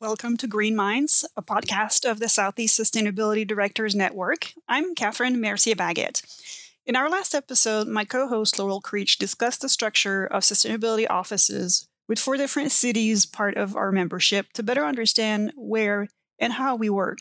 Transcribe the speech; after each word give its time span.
Welcome 0.00 0.36
to 0.36 0.46
Green 0.46 0.76
Minds, 0.76 1.24
a 1.36 1.42
podcast 1.42 2.08
of 2.08 2.20
the 2.20 2.28
Southeast 2.28 2.78
Sustainability 2.78 3.44
Directors 3.44 3.96
Network. 3.96 4.52
I'm 4.68 4.94
Catherine 4.94 5.40
Mercier 5.40 5.74
Baggett. 5.74 6.22
In 6.86 6.94
our 6.94 7.10
last 7.10 7.34
episode, 7.34 7.88
my 7.88 8.04
co 8.04 8.28
host 8.28 8.60
Laurel 8.60 8.80
Creech 8.80 9.18
discussed 9.18 9.60
the 9.60 9.68
structure 9.68 10.24
of 10.24 10.44
sustainability 10.44 11.04
offices 11.10 11.88
with 12.06 12.20
four 12.20 12.36
different 12.36 12.70
cities 12.70 13.26
part 13.26 13.56
of 13.56 13.74
our 13.74 13.90
membership 13.90 14.52
to 14.52 14.62
better 14.62 14.84
understand 14.84 15.52
where 15.56 16.06
and 16.38 16.52
how 16.52 16.76
we 16.76 16.88
work. 16.88 17.18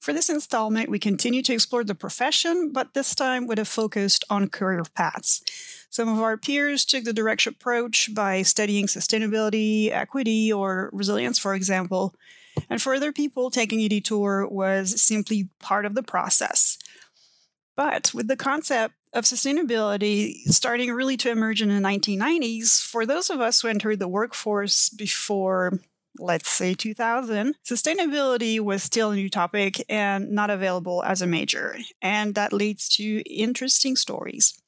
For 0.00 0.12
this 0.12 0.28
installment, 0.28 0.88
we 0.88 0.98
continue 0.98 1.42
to 1.42 1.52
explore 1.52 1.84
the 1.84 1.94
profession, 1.94 2.72
but 2.72 2.92
this 2.92 3.14
time 3.14 3.46
with 3.46 3.60
a 3.60 3.64
focus 3.64 4.18
on 4.28 4.48
career 4.48 4.82
paths. 4.96 5.44
Some 5.90 6.08
of 6.08 6.22
our 6.22 6.36
peers 6.36 6.84
took 6.84 7.04
the 7.04 7.12
direct 7.12 7.46
approach 7.46 8.14
by 8.14 8.42
studying 8.42 8.86
sustainability, 8.86 9.90
equity, 9.90 10.52
or 10.52 10.88
resilience, 10.92 11.38
for 11.38 11.54
example. 11.54 12.14
And 12.68 12.80
for 12.80 12.94
other 12.94 13.12
people, 13.12 13.50
taking 13.50 13.80
a 13.80 13.88
detour 13.88 14.46
was 14.48 15.02
simply 15.02 15.48
part 15.58 15.84
of 15.84 15.94
the 15.94 16.02
process. 16.02 16.78
But 17.76 18.12
with 18.14 18.28
the 18.28 18.36
concept 18.36 18.94
of 19.12 19.24
sustainability 19.24 20.34
starting 20.46 20.92
really 20.92 21.16
to 21.16 21.30
emerge 21.30 21.62
in 21.62 21.68
the 21.68 21.80
1990s, 21.80 22.80
for 22.82 23.04
those 23.04 23.30
of 23.30 23.40
us 23.40 23.60
who 23.60 23.68
entered 23.68 23.98
the 23.98 24.06
workforce 24.06 24.90
before, 24.90 25.80
let's 26.18 26.50
say, 26.50 26.74
2000, 26.74 27.56
sustainability 27.64 28.60
was 28.60 28.82
still 28.82 29.10
a 29.10 29.16
new 29.16 29.30
topic 29.30 29.84
and 29.88 30.30
not 30.30 30.50
available 30.50 31.02
as 31.02 31.22
a 31.22 31.26
major. 31.26 31.76
And 32.00 32.34
that 32.36 32.52
leads 32.52 32.88
to 32.90 33.22
interesting 33.22 33.96
stories. 33.96 34.59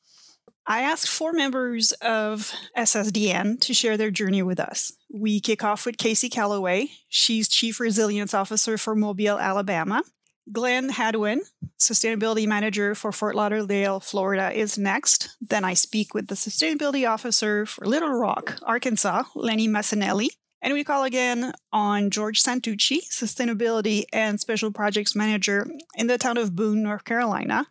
I 0.66 0.82
asked 0.82 1.08
four 1.08 1.32
members 1.32 1.92
of 2.00 2.52
SSDN 2.76 3.60
to 3.62 3.74
share 3.74 3.96
their 3.96 4.10
journey 4.12 4.42
with 4.42 4.60
us. 4.60 4.92
We 5.12 5.40
kick 5.40 5.64
off 5.64 5.84
with 5.84 5.98
Casi 5.98 6.28
Callaway. 6.28 6.90
She's 7.08 7.48
Chief 7.48 7.80
Resilience 7.80 8.32
Officer 8.32 8.78
for 8.78 8.94
Mobile, 8.94 9.38
Alabama. 9.38 10.02
Glenn 10.50 10.88
Hadwin, 10.88 11.42
Sustainability 11.78 12.46
Manager 12.46 12.94
for 12.94 13.12
Fort 13.12 13.36
Lauderdale, 13.36 14.00
Florida, 14.00 14.50
is 14.52 14.76
next. 14.76 15.36
Then 15.40 15.64
I 15.64 15.74
speak 15.74 16.14
with 16.14 16.28
the 16.28 16.34
Sustainability 16.34 17.08
Officer 17.08 17.64
for 17.66 17.86
Little 17.86 18.12
Rock, 18.12 18.58
Arkansas, 18.62 19.24
Lenny 19.34 19.68
Massanelli. 19.68 20.28
And 20.60 20.74
we 20.74 20.84
call 20.84 21.04
again 21.04 21.52
on 21.72 22.10
George 22.10 22.42
Santucci, 22.42 22.98
Sustainability 23.10 24.04
and 24.12 24.40
Special 24.40 24.70
Projects 24.70 25.16
Manager 25.16 25.66
in 25.96 26.06
the 26.06 26.18
town 26.18 26.38
of 26.38 26.54
Boone, 26.54 26.82
North 26.82 27.04
Carolina. 27.04 27.66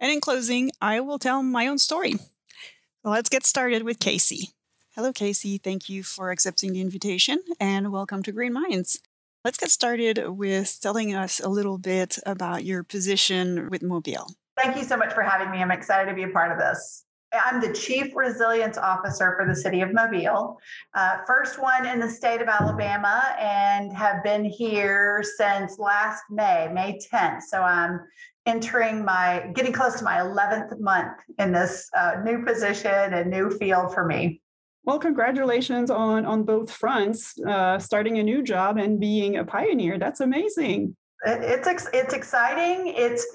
And 0.00 0.10
in 0.10 0.20
closing, 0.22 0.70
I 0.80 1.00
will 1.00 1.18
tell 1.18 1.42
my 1.42 1.66
own 1.66 1.76
story. 1.76 2.14
So 2.14 3.10
let's 3.10 3.28
get 3.28 3.44
started 3.44 3.82
with 3.82 3.98
Casi. 3.98 4.48
Hello, 4.94 5.12
Casi. 5.12 5.58
Thank 5.58 5.90
you 5.90 6.02
for 6.02 6.30
accepting 6.30 6.72
the 6.72 6.80
invitation 6.80 7.38
and 7.60 7.92
welcome 7.92 8.22
to 8.22 8.32
Green 8.32 8.54
Minds. 8.54 8.98
Let's 9.44 9.58
get 9.58 9.70
started 9.70 10.26
with 10.30 10.78
telling 10.80 11.14
us 11.14 11.38
a 11.38 11.50
little 11.50 11.76
bit 11.76 12.18
about 12.24 12.64
your 12.64 12.82
position 12.82 13.68
with 13.68 13.82
Mobile. 13.82 14.34
Thank 14.56 14.78
you 14.78 14.84
so 14.84 14.96
much 14.96 15.12
for 15.12 15.22
having 15.22 15.50
me. 15.50 15.58
I'm 15.58 15.70
excited 15.70 16.08
to 16.08 16.14
be 16.14 16.22
a 16.22 16.28
part 16.28 16.50
of 16.50 16.58
this. 16.58 17.04
I'm 17.32 17.60
the 17.60 17.72
Chief 17.72 18.16
Resilience 18.16 18.78
Officer 18.78 19.36
for 19.38 19.46
the 19.46 19.54
City 19.54 19.82
of 19.82 19.92
Mobile, 19.92 20.58
uh, 20.94 21.18
first 21.26 21.62
one 21.62 21.86
in 21.86 22.00
the 22.00 22.10
state 22.10 22.40
of 22.40 22.48
Alabama, 22.48 23.36
and 23.38 23.92
have 23.92 24.24
been 24.24 24.44
here 24.44 25.22
since 25.36 25.78
last 25.78 26.22
May, 26.28 26.68
May 26.72 26.98
10th. 27.12 27.42
So 27.42 27.62
I'm 27.62 28.00
entering 28.46 29.04
my 29.04 29.50
getting 29.54 29.72
close 29.72 29.96
to 29.98 30.04
my 30.04 30.16
11th 30.16 30.78
month 30.80 31.18
in 31.38 31.52
this 31.52 31.88
uh, 31.96 32.16
new 32.24 32.44
position 32.44 33.14
and 33.14 33.30
new 33.30 33.50
field 33.50 33.92
for 33.94 34.04
me. 34.04 34.40
Well 34.84 34.98
congratulations 34.98 35.90
on 35.90 36.24
on 36.24 36.44
both 36.44 36.70
fronts 36.70 37.38
uh, 37.46 37.78
starting 37.78 38.18
a 38.18 38.22
new 38.22 38.42
job 38.42 38.78
and 38.78 38.98
being 38.98 39.36
a 39.36 39.44
pioneer. 39.44 39.98
That's 39.98 40.20
amazing. 40.20 40.96
It's 41.26 41.68
it's 41.92 42.14
exciting. 42.14 42.94
It's 42.96 43.26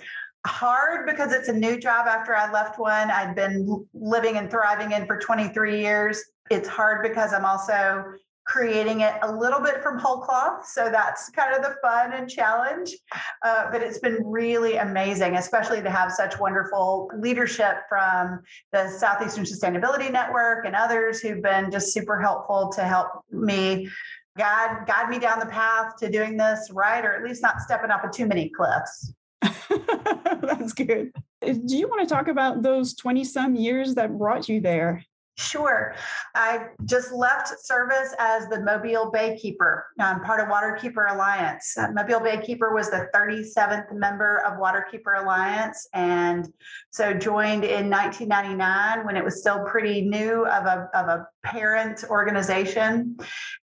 hard 0.48 1.08
because 1.08 1.34
it's 1.34 1.50
a 1.50 1.54
new 1.54 1.80
job 1.80 2.08
after 2.08 2.36
i 2.36 2.52
left 2.52 2.80
one. 2.80 3.10
I'd 3.10 3.36
been 3.36 3.86
living 3.94 4.38
and 4.38 4.50
thriving 4.50 4.92
in 4.92 5.06
for 5.08 5.20
23 5.20 5.82
years. 5.82 6.24
It's 6.52 6.68
hard 6.68 7.02
because 7.02 7.34
i'm 7.34 7.46
also 7.46 8.04
creating 8.46 9.02
it 9.02 9.16
a 9.24 9.32
little 9.32 9.60
bit 9.60 9.82
from 9.82 9.98
whole 9.98 10.20
cloth. 10.20 10.68
So 10.68 10.90
that's 10.90 11.30
kind 11.30 11.56
of 11.56 11.64
the 11.64 11.76
fun 11.82 12.14
and 12.14 12.30
challenge. 12.30 12.96
Uh, 13.44 13.72
but 13.72 13.82
it's 13.82 14.00
been 14.00 14.20
really 14.24 14.78
amazing, 14.78 15.36
especially 15.36 15.82
to 15.82 15.90
have 15.90 16.12
such 16.12 16.40
wonderful 16.40 17.10
leadership 17.18 17.78
from 17.90 18.42
the 18.72 18.90
Southeastern 18.90 19.46
Sustainability 19.46 20.12
Network 20.12 20.66
and 20.66 20.76
others 20.76 21.20
who've 21.20 21.42
been 21.42 21.72
just 21.72 21.92
super 21.92 22.22
helpful 22.22 22.70
to 22.76 22.84
help 22.84 23.08
me 23.32 23.90
guide 24.38 24.86
guide 24.86 25.10
me 25.10 25.18
down 25.18 25.40
the 25.40 25.46
path 25.46 25.96
to 25.98 26.10
doing 26.10 26.38
this 26.38 26.70
right, 26.72 27.04
or 27.04 27.16
at 27.16 27.24
least 27.24 27.42
not 27.42 27.62
stepping 27.62 27.90
off 27.90 28.04
of 28.04 28.12
too 28.12 28.28
many 28.28 28.50
cliffs. 28.50 29.14
That's 30.42 30.74
good. 30.74 31.12
Do 31.42 31.78
you 31.78 31.88
want 31.88 32.08
to 32.08 32.14
talk 32.14 32.28
about 32.28 32.62
those 32.62 32.96
20 32.96 33.24
some 33.24 33.56
years 33.56 33.96
that 33.96 34.18
brought 34.18 34.50
you 34.50 34.62
there? 34.62 35.04
Sure. 35.38 35.94
I 36.34 36.68
just 36.86 37.12
left 37.12 37.50
service 37.60 38.16
as 38.20 38.48
the 38.48 38.62
Mobile 38.62 39.12
Baykeeper, 39.12 39.82
I'm 40.00 40.22
part 40.22 40.40
of 40.40 40.48
Waterkeeper 40.48 41.12
Alliance. 41.12 41.76
Uh, 41.78 41.92
Mobile 41.92 42.22
Baykeeper 42.22 42.74
was 42.74 42.90
the 42.90 43.10
37th 43.14 43.92
member 43.92 44.38
of 44.46 44.58
Waterkeeper 44.58 45.22
Alliance, 45.22 45.90
and 45.94 46.48
so 46.92 47.14
joined 47.14 47.66
in 47.66 47.90
1999 47.90 49.06
when 49.06 49.18
it 49.18 49.26
was 49.26 49.42
still 49.42 49.66
pretty 49.66 50.02
new 50.02 50.46
of 50.48 50.66
a, 50.68 50.90
of 50.94 51.08
a 51.10 51.28
parent 51.46 52.04
organization. 52.10 53.18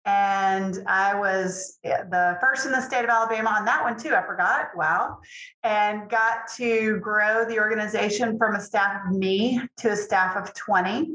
And 0.05 0.83
I 0.87 1.13
was 1.15 1.79
eh, 1.83 2.03
the 2.09 2.37
first 2.39 2.65
in 2.65 2.71
the 2.71 2.81
state 2.81 3.03
of 3.03 3.09
Alabama 3.09 3.49
on 3.49 3.65
that 3.65 3.83
one, 3.83 3.97
too. 3.97 4.15
I 4.15 4.23
forgot. 4.25 4.69
Wow. 4.75 5.19
And 5.63 6.09
got 6.09 6.47
to 6.57 6.97
grow 6.99 7.45
the 7.45 7.59
organization 7.59 8.37
from 8.37 8.55
a 8.55 8.61
staff 8.61 9.01
of 9.05 9.15
me 9.17 9.61
to 9.77 9.91
a 9.91 9.95
staff 9.95 10.35
of 10.35 10.53
20 10.53 11.11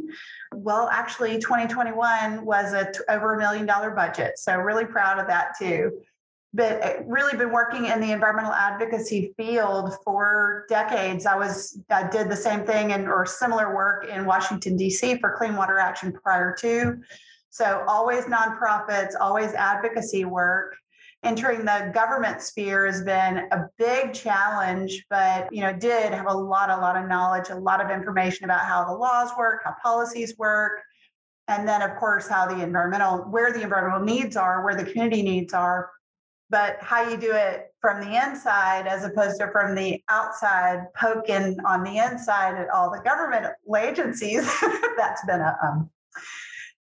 well, 0.55 0.88
actually, 0.91 1.38
2021 1.38 2.44
was 2.44 2.72
a 2.72 2.91
t- 2.91 3.00
over 3.09 3.34
a 3.34 3.38
million 3.38 3.66
dollar 3.66 3.91
budget. 3.91 4.38
So, 4.38 4.56
really 4.56 4.84
proud 4.84 5.19
of 5.19 5.26
that 5.26 5.53
too. 5.59 5.91
But 6.56 6.84
uh, 6.84 7.03
really 7.06 7.37
been 7.37 7.53
working 7.53 7.87
in 7.87 8.00
the 8.00 8.12
environmental 8.12 8.53
advocacy 8.53 9.34
field 9.37 9.94
for 10.05 10.65
decades. 10.69 11.27
I 11.27 11.37
was 11.37 11.81
I 11.91 12.09
did 12.09 12.31
the 12.31 12.37
same 12.37 12.65
thing 12.65 12.93
and 12.93 13.09
or 13.09 13.27
similar 13.27 13.75
work 13.75 14.09
in 14.09 14.25
Washington 14.25 14.77
D.C. 14.77 15.19
for 15.19 15.37
Clean 15.37 15.55
Water 15.55 15.78
Action 15.78 16.12
prior 16.12 16.55
to. 16.61 16.97
So 17.50 17.84
always 17.87 18.25
nonprofits, 18.25 19.12
always 19.21 19.53
advocacy 19.53 20.25
work 20.25 20.77
entering 21.27 21.65
the 21.65 21.91
government 21.93 22.41
sphere 22.41 22.87
has 22.87 23.03
been 23.03 23.49
a 23.50 23.69
big 23.78 24.15
challenge, 24.15 25.05
but 25.11 25.53
you 25.53 25.61
know, 25.61 25.73
did 25.73 26.12
have 26.12 26.27
a 26.27 26.33
lot, 26.33 26.71
a 26.71 26.77
lot 26.77 26.97
of 26.97 27.09
knowledge, 27.09 27.49
a 27.50 27.55
lot 27.55 27.84
of 27.84 27.91
information 27.91 28.44
about 28.44 28.61
how 28.61 28.84
the 28.84 28.93
laws 28.93 29.31
work, 29.37 29.62
how 29.65 29.75
policies 29.83 30.38
work, 30.38 30.81
and 31.49 31.67
then 31.67 31.83
of 31.83 31.97
course 31.97 32.28
how 32.28 32.47
the 32.47 32.62
environmental, 32.62 33.19
where 33.31 33.53
the 33.53 33.61
environmental 33.62 34.05
needs 34.05 34.37
are, 34.37 34.65
where 34.65 34.77
the 34.77 34.84
community 34.84 35.23
needs 35.23 35.53
are, 35.53 35.91
but 36.50 36.76
how 36.80 37.08
you 37.08 37.16
do 37.16 37.32
it 37.32 37.72
from 37.80 38.00
the 38.00 38.16
inside 38.16 38.86
as 38.86 39.04
opposed 39.04 39.40
to 39.40 39.48
from 39.50 39.74
the 39.74 40.02
outside, 40.08 40.86
poking 40.94 41.56
on 41.66 41.82
the 41.82 41.98
inside 41.98 42.56
at 42.56 42.68
all 42.70 42.90
the 42.90 43.02
government 43.02 43.46
agencies. 43.76 44.44
That's 44.96 45.24
been 45.26 45.40
a 45.40 45.56
um, 45.62 45.90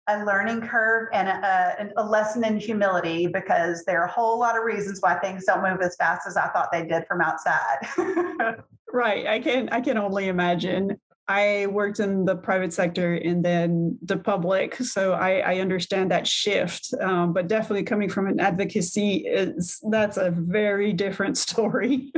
a 0.09 0.25
learning 0.25 0.62
curve 0.62 1.09
and 1.12 1.28
a, 1.28 1.91
a, 1.98 2.03
lesson 2.03 2.42
in 2.42 2.59
humility 2.59 3.26
because 3.26 3.84
there 3.84 4.00
are 4.00 4.06
a 4.06 4.10
whole 4.10 4.38
lot 4.38 4.56
of 4.56 4.64
reasons 4.64 5.00
why 5.00 5.14
things 5.19 5.44
don't 5.44 5.62
move 5.62 5.82
as 5.82 5.97
fast 5.97 6.26
as 6.26 6.36
I 6.36 6.48
thought 6.48 6.72
they 6.72 6.86
did 6.86 7.04
from 7.06 7.20
outside. 7.20 7.76
right. 8.92 9.26
I 9.26 9.38
can 9.38 9.69
I 9.69 9.80
can 9.80 9.98
only 9.98 10.28
imagine. 10.28 10.98
I 11.28 11.66
worked 11.66 12.00
in 12.00 12.25
the 12.25 12.37
private 12.37 12.72
sector 12.72 13.15
and 13.15 13.44
then 13.44 13.99
the 14.03 14.16
public, 14.16 14.77
so 14.77 15.12
I, 15.12 15.41
I 15.41 15.61
understand 15.61 16.11
that 16.11 16.27
shift. 16.27 16.89
Um, 17.00 17.34
but 17.34 17.49
definitely 17.49 17.84
coming 17.84 18.09
from 18.09 18.28
an 18.28 18.41
advocacy 18.41 19.27
is 19.27 19.78
that's 19.91 20.16
a 20.16 20.30
very 20.30 20.95
different 20.95 21.36
story. 21.47 22.13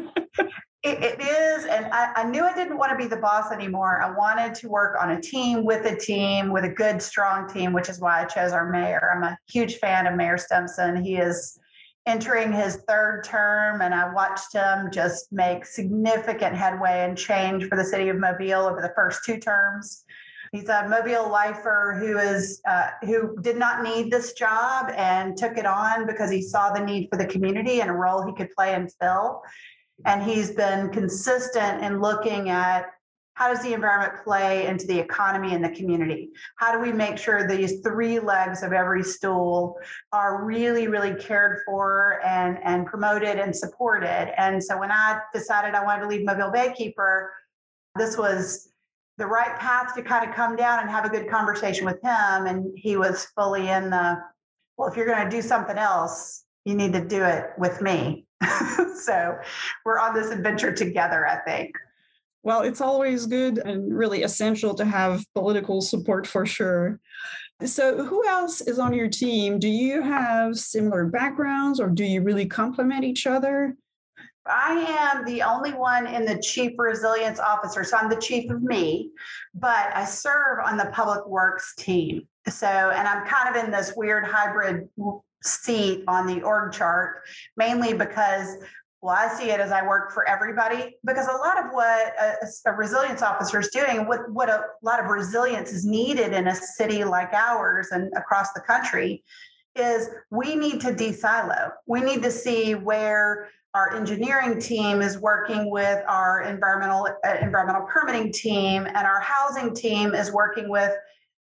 It, 0.82 1.02
it 1.02 1.20
is, 1.20 1.66
and 1.66 1.86
I, 1.92 2.12
I, 2.16 2.24
knew 2.24 2.42
I 2.42 2.54
didn't 2.54 2.78
want 2.78 2.90
to 2.92 2.96
be 2.96 3.06
the 3.06 3.18
boss 3.20 3.52
anymore. 3.52 4.00
I 4.02 4.16
wanted 4.16 4.54
to 4.54 4.68
work 4.68 4.96
on 4.98 5.10
a 5.10 5.20
team 5.20 5.62
with 5.62 5.84
a 5.84 5.94
team, 5.94 6.52
with 6.52 6.64
a 6.64 6.70
good, 6.70 7.02
strong 7.02 7.46
team, 7.52 7.74
which 7.74 7.90
is 7.90 8.00
why 8.00 8.22
I 8.22 8.24
chose 8.24 8.52
our 8.52 8.70
mayor. 8.70 9.12
I'm 9.14 9.22
a 9.22 9.36
huge 9.46 9.76
fan 9.76 10.06
of 10.06 10.14
Mayor 10.14 10.38
Stimpson. 10.38 11.04
He 11.04 11.16
is 11.16 11.59
entering 12.06 12.52
his 12.52 12.76
third 12.88 13.24
term, 13.24 13.82
and 13.82 13.94
I 13.94 14.12
watched 14.12 14.52
him 14.54 14.90
just 14.90 15.32
make 15.32 15.64
significant 15.66 16.56
headway 16.56 17.04
and 17.06 17.16
change 17.16 17.68
for 17.68 17.76
the 17.76 17.84
city 17.84 18.08
of 18.08 18.18
Mobile 18.18 18.66
over 18.66 18.80
the 18.80 18.92
first 18.94 19.24
two 19.24 19.38
terms. 19.38 20.04
He's 20.52 20.68
a 20.68 20.88
Mobile 20.88 21.30
lifer 21.30 21.96
who 22.00 22.18
is 22.18 22.60
uh, 22.68 22.88
who 23.02 23.40
did 23.40 23.56
not 23.56 23.84
need 23.84 24.10
this 24.10 24.32
job 24.32 24.90
and 24.96 25.36
took 25.36 25.56
it 25.56 25.66
on 25.66 26.06
because 26.06 26.30
he 26.30 26.42
saw 26.42 26.72
the 26.72 26.84
need 26.84 27.08
for 27.08 27.16
the 27.16 27.26
community 27.26 27.80
and 27.80 27.90
a 27.90 27.92
role 27.92 28.26
he 28.26 28.34
could 28.34 28.50
play 28.50 28.74
and 28.74 28.90
fill. 29.00 29.42
And 30.06 30.22
he's 30.22 30.50
been 30.50 30.88
consistent 30.90 31.84
in 31.84 32.00
looking 32.00 32.48
at 32.48 32.86
how 33.40 33.48
does 33.48 33.62
the 33.62 33.72
environment 33.72 34.22
play 34.22 34.66
into 34.66 34.86
the 34.86 34.98
economy 34.98 35.54
and 35.54 35.64
the 35.64 35.70
community? 35.70 36.28
How 36.56 36.72
do 36.72 36.78
we 36.78 36.92
make 36.92 37.16
sure 37.16 37.48
these 37.48 37.80
three 37.80 38.18
legs 38.18 38.62
of 38.62 38.74
every 38.74 39.02
stool 39.02 39.78
are 40.12 40.44
really, 40.44 40.88
really 40.88 41.14
cared 41.14 41.60
for 41.64 42.20
and, 42.22 42.58
and 42.62 42.84
promoted 42.84 43.38
and 43.38 43.56
supported? 43.56 44.38
And 44.38 44.62
so 44.62 44.78
when 44.78 44.92
I 44.92 45.20
decided 45.32 45.74
I 45.74 45.82
wanted 45.82 46.02
to 46.02 46.08
leave 46.08 46.26
Mobile 46.26 46.52
Baykeeper, 46.52 47.28
this 47.96 48.18
was 48.18 48.74
the 49.16 49.26
right 49.26 49.58
path 49.58 49.94
to 49.94 50.02
kind 50.02 50.28
of 50.28 50.36
come 50.36 50.54
down 50.54 50.80
and 50.80 50.90
have 50.90 51.06
a 51.06 51.08
good 51.08 51.30
conversation 51.30 51.86
with 51.86 52.02
him. 52.02 52.46
And 52.46 52.70
he 52.76 52.98
was 52.98 53.24
fully 53.34 53.70
in 53.70 53.88
the, 53.88 54.18
well, 54.76 54.86
if 54.86 54.98
you're 54.98 55.06
going 55.06 55.24
to 55.24 55.30
do 55.34 55.40
something 55.40 55.78
else, 55.78 56.44
you 56.66 56.74
need 56.74 56.92
to 56.92 57.02
do 57.02 57.24
it 57.24 57.52
with 57.56 57.80
me. 57.80 58.26
so 59.02 59.38
we're 59.86 59.98
on 59.98 60.12
this 60.12 60.30
adventure 60.30 60.72
together, 60.72 61.26
I 61.26 61.36
think. 61.36 61.74
Well, 62.42 62.62
it's 62.62 62.80
always 62.80 63.26
good 63.26 63.58
and 63.58 63.94
really 63.94 64.22
essential 64.22 64.74
to 64.74 64.84
have 64.84 65.24
political 65.34 65.80
support 65.82 66.26
for 66.26 66.46
sure. 66.46 66.98
So, 67.64 68.04
who 68.04 68.26
else 68.26 68.62
is 68.62 68.78
on 68.78 68.94
your 68.94 69.08
team? 69.08 69.58
Do 69.58 69.68
you 69.68 70.00
have 70.00 70.56
similar 70.56 71.06
backgrounds 71.06 71.78
or 71.78 71.88
do 71.88 72.04
you 72.04 72.22
really 72.22 72.46
complement 72.46 73.04
each 73.04 73.26
other? 73.26 73.76
I 74.46 75.12
am 75.14 75.26
the 75.26 75.42
only 75.42 75.72
one 75.72 76.06
in 76.06 76.24
the 76.24 76.40
chief 76.40 76.72
resilience 76.78 77.38
officer. 77.38 77.84
So, 77.84 77.98
I'm 77.98 78.08
the 78.08 78.16
chief 78.16 78.50
of 78.50 78.62
me, 78.62 79.10
but 79.54 79.94
I 79.94 80.06
serve 80.06 80.60
on 80.64 80.78
the 80.78 80.86
public 80.86 81.26
works 81.26 81.74
team. 81.76 82.26
So, 82.48 82.66
and 82.66 83.06
I'm 83.06 83.26
kind 83.26 83.54
of 83.54 83.62
in 83.62 83.70
this 83.70 83.92
weird 83.94 84.24
hybrid 84.24 84.88
seat 85.42 86.04
on 86.08 86.26
the 86.26 86.40
org 86.42 86.72
chart, 86.72 87.22
mainly 87.58 87.92
because 87.92 88.56
well, 89.02 89.16
I 89.16 89.28
see 89.28 89.50
it 89.50 89.60
as 89.60 89.72
I 89.72 89.86
work 89.86 90.12
for 90.12 90.28
everybody 90.28 90.96
because 91.04 91.26
a 91.26 91.32
lot 91.32 91.58
of 91.58 91.72
what 91.72 92.12
a, 92.20 92.34
a, 92.66 92.72
resilience 92.74 93.22
officer 93.22 93.58
is 93.58 93.68
doing, 93.68 94.06
what, 94.06 94.30
what 94.30 94.50
a 94.50 94.64
lot 94.82 95.00
of 95.00 95.06
resilience 95.06 95.72
is 95.72 95.86
needed 95.86 96.34
in 96.34 96.48
a 96.48 96.54
city 96.54 97.02
like 97.04 97.32
ours 97.32 97.88
and 97.92 98.12
across 98.14 98.52
the 98.52 98.60
country, 98.60 99.24
is 99.74 100.08
we 100.30 100.54
need 100.54 100.82
to 100.82 100.94
de-silo. 100.94 101.70
We 101.86 102.00
need 102.00 102.22
to 102.22 102.30
see 102.30 102.74
where 102.74 103.48
our 103.72 103.96
engineering 103.96 104.60
team 104.60 105.00
is 105.00 105.18
working 105.18 105.70
with 105.70 106.02
our 106.08 106.42
environmental 106.42 107.08
uh, 107.24 107.36
environmental 107.40 107.86
permitting 107.86 108.32
team, 108.32 108.86
and 108.86 109.06
our 109.06 109.20
housing 109.20 109.74
team 109.74 110.14
is 110.14 110.32
working 110.32 110.68
with 110.68 110.92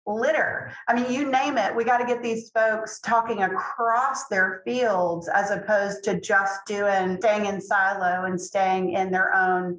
litter. 0.06 0.72
I 0.88 0.94
mean, 0.94 1.12
you 1.12 1.30
name 1.30 1.58
it. 1.58 1.74
We 1.74 1.84
got 1.84 1.98
to 1.98 2.06
get 2.06 2.22
these 2.22 2.50
folks 2.50 3.00
talking 3.00 3.42
across 3.42 4.28
their 4.28 4.62
fields 4.64 5.28
as 5.28 5.50
opposed 5.50 6.04
to 6.04 6.20
just 6.20 6.64
doing 6.66 7.18
staying 7.20 7.46
in 7.46 7.60
silo 7.60 8.24
and 8.24 8.40
staying 8.40 8.92
in 8.92 9.10
their 9.10 9.34
own 9.34 9.78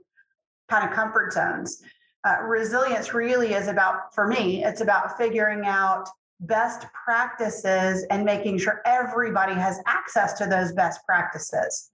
kind 0.69 0.87
of 0.87 0.95
comfort 0.95 1.33
zones. 1.33 1.81
Uh, 2.23 2.41
resilience 2.41 3.13
really 3.13 3.53
is 3.53 3.67
about, 3.67 4.13
for 4.13 4.27
me, 4.27 4.63
it's 4.63 4.81
about 4.81 5.17
figuring 5.17 5.65
out 5.65 6.09
best 6.41 6.85
practices 7.05 8.05
and 8.09 8.23
making 8.23 8.57
sure 8.57 8.81
everybody 8.85 9.53
has 9.53 9.79
access 9.85 10.33
to 10.33 10.45
those 10.45 10.73
best 10.73 10.99
practices 11.05 11.91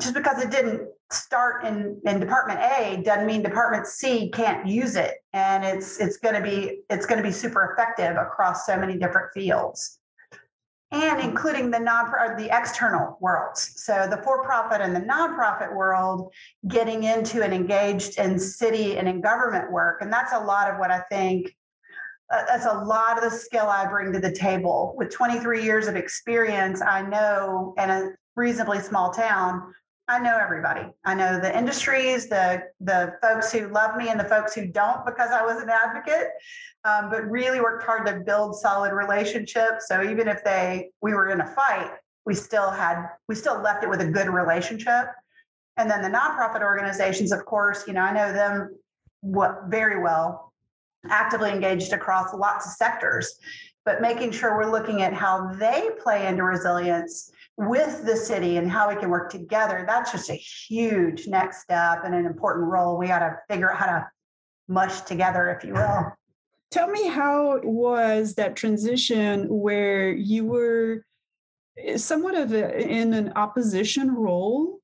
just 0.00 0.14
because 0.14 0.42
it 0.42 0.50
didn't 0.50 0.88
start 1.10 1.64
in, 1.64 2.00
in 2.04 2.20
department 2.20 2.60
A 2.60 3.02
doesn't 3.02 3.26
mean 3.26 3.42
department 3.42 3.86
C 3.86 4.30
can't 4.30 4.66
use 4.66 4.96
it. 4.96 5.14
And 5.32 5.64
it's 5.64 5.98
it's 6.00 6.16
going 6.18 6.34
to 6.34 6.42
be 6.42 6.82
it's 6.90 7.06
going 7.06 7.22
to 7.22 7.26
be 7.26 7.32
super 7.32 7.72
effective 7.72 8.16
across 8.16 8.66
so 8.66 8.76
many 8.76 8.98
different 8.98 9.32
fields. 9.32 9.98
And 10.92 11.20
including 11.20 11.70
the 11.70 11.80
non 11.80 12.10
the 12.36 12.48
external 12.56 13.18
worlds. 13.20 13.72
So 13.76 14.06
the 14.08 14.18
for-profit 14.18 14.80
and 14.80 14.94
the 14.94 15.00
nonprofit 15.00 15.74
world 15.74 16.32
getting 16.68 17.04
into 17.04 17.42
and 17.42 17.52
engaged 17.52 18.18
in 18.18 18.38
city 18.38 18.96
and 18.96 19.08
in 19.08 19.20
government 19.20 19.72
work. 19.72 20.00
And 20.00 20.12
that's 20.12 20.32
a 20.32 20.38
lot 20.38 20.70
of 20.70 20.78
what 20.78 20.90
I 20.90 21.00
think 21.10 21.52
uh, 22.32 22.42
that's 22.48 22.66
a 22.66 22.72
lot 22.72 23.16
of 23.16 23.30
the 23.30 23.36
skill 23.36 23.66
I 23.66 23.86
bring 23.86 24.12
to 24.12 24.18
the 24.18 24.32
table. 24.32 24.94
With 24.96 25.10
23 25.10 25.62
years 25.62 25.86
of 25.86 25.96
experience, 25.96 26.82
I 26.82 27.02
know 27.02 27.74
in 27.78 27.90
a 27.90 28.10
reasonably 28.34 28.80
small 28.80 29.12
town 29.12 29.72
I 30.08 30.20
know 30.20 30.38
everybody. 30.38 30.86
I 31.04 31.14
know 31.14 31.40
the 31.40 31.56
industries, 31.56 32.28
the 32.28 32.62
the 32.80 33.14
folks 33.20 33.50
who 33.50 33.68
love 33.68 33.96
me 33.96 34.08
and 34.08 34.20
the 34.20 34.24
folks 34.24 34.54
who 34.54 34.66
don't 34.66 35.04
because 35.04 35.30
I 35.30 35.44
was 35.44 35.60
an 35.60 35.68
advocate, 35.68 36.28
um, 36.84 37.10
but 37.10 37.28
really 37.28 37.60
worked 37.60 37.82
hard 37.82 38.06
to 38.06 38.20
build 38.20 38.56
solid 38.56 38.92
relationships. 38.92 39.88
So 39.88 40.04
even 40.04 40.28
if 40.28 40.44
they 40.44 40.90
we 41.02 41.12
were 41.12 41.30
in 41.30 41.40
a 41.40 41.46
fight, 41.46 41.90
we 42.24 42.34
still 42.34 42.70
had 42.70 43.04
we 43.28 43.34
still 43.34 43.60
left 43.60 43.82
it 43.82 43.90
with 43.90 44.00
a 44.00 44.06
good 44.06 44.28
relationship. 44.28 45.06
And 45.76 45.90
then 45.90 46.02
the 46.02 46.16
nonprofit 46.16 46.62
organizations, 46.62 47.32
of 47.32 47.44
course, 47.44 47.84
you 47.88 47.92
know 47.92 48.02
I 48.02 48.12
know 48.12 48.32
them 48.32 48.76
what 49.22 49.64
very 49.66 50.00
well, 50.00 50.52
actively 51.08 51.50
engaged 51.50 51.92
across 51.92 52.32
lots 52.32 52.64
of 52.64 52.72
sectors, 52.72 53.40
but 53.84 54.00
making 54.00 54.30
sure 54.30 54.56
we're 54.56 54.70
looking 54.70 55.02
at 55.02 55.12
how 55.12 55.52
they 55.54 55.90
play 56.00 56.28
into 56.28 56.44
resilience 56.44 57.32
with 57.56 58.04
the 58.04 58.16
city 58.16 58.58
and 58.58 58.70
how 58.70 58.88
we 58.88 58.96
can 58.96 59.08
work 59.08 59.30
together, 59.30 59.84
that's 59.86 60.12
just 60.12 60.30
a 60.30 60.34
huge 60.34 61.26
next 61.26 61.62
step 61.62 62.02
and 62.04 62.14
an 62.14 62.26
important 62.26 62.66
role. 62.70 62.98
We 62.98 63.06
got 63.06 63.20
to 63.20 63.38
figure 63.48 63.72
out 63.72 63.78
how 63.78 63.86
to 63.86 64.10
mush 64.68 65.00
together, 65.02 65.50
if 65.50 65.66
you 65.66 65.74
will. 65.74 66.12
Tell 66.70 66.88
me 66.88 67.08
how 67.08 67.60
was 67.62 68.34
that 68.34 68.56
transition 68.56 69.46
where 69.48 70.10
you 70.10 70.44
were 70.44 71.04
eh, 71.78 71.96
somewhat 71.96 72.34
of 72.34 72.52
a, 72.52 72.78
in 72.78 73.14
an 73.14 73.32
opposition 73.36 74.14
role 74.14 74.80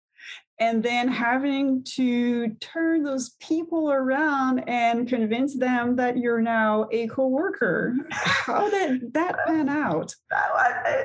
and 0.62 0.80
then 0.80 1.08
having 1.08 1.82
to 1.82 2.50
turn 2.60 3.02
those 3.02 3.30
people 3.40 3.90
around 3.90 4.60
and 4.68 5.08
convince 5.08 5.58
them 5.58 5.96
that 5.96 6.16
you're 6.16 6.40
now 6.40 6.86
a 6.92 7.08
coworker. 7.08 7.96
How 8.12 8.70
did 8.70 9.12
that 9.12 9.44
pan 9.48 9.68
out? 9.68 10.14
I, 10.30 11.02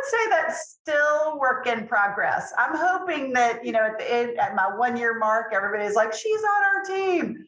would 0.00 0.10
say 0.10 0.30
that's 0.30 0.78
still 0.80 1.38
work 1.38 1.66
in 1.66 1.86
progress. 1.86 2.54
I'm 2.56 2.74
hoping 2.74 3.34
that 3.34 3.62
you 3.64 3.72
know 3.72 3.84
at 3.84 3.98
the 3.98 4.10
end, 4.10 4.38
at 4.38 4.54
my 4.54 4.74
one 4.74 4.96
year 4.96 5.18
mark, 5.18 5.52
everybody's 5.52 5.94
like, 5.94 6.14
"She's 6.14 6.40
on 6.40 6.62
our 6.64 6.84
team." 6.84 7.44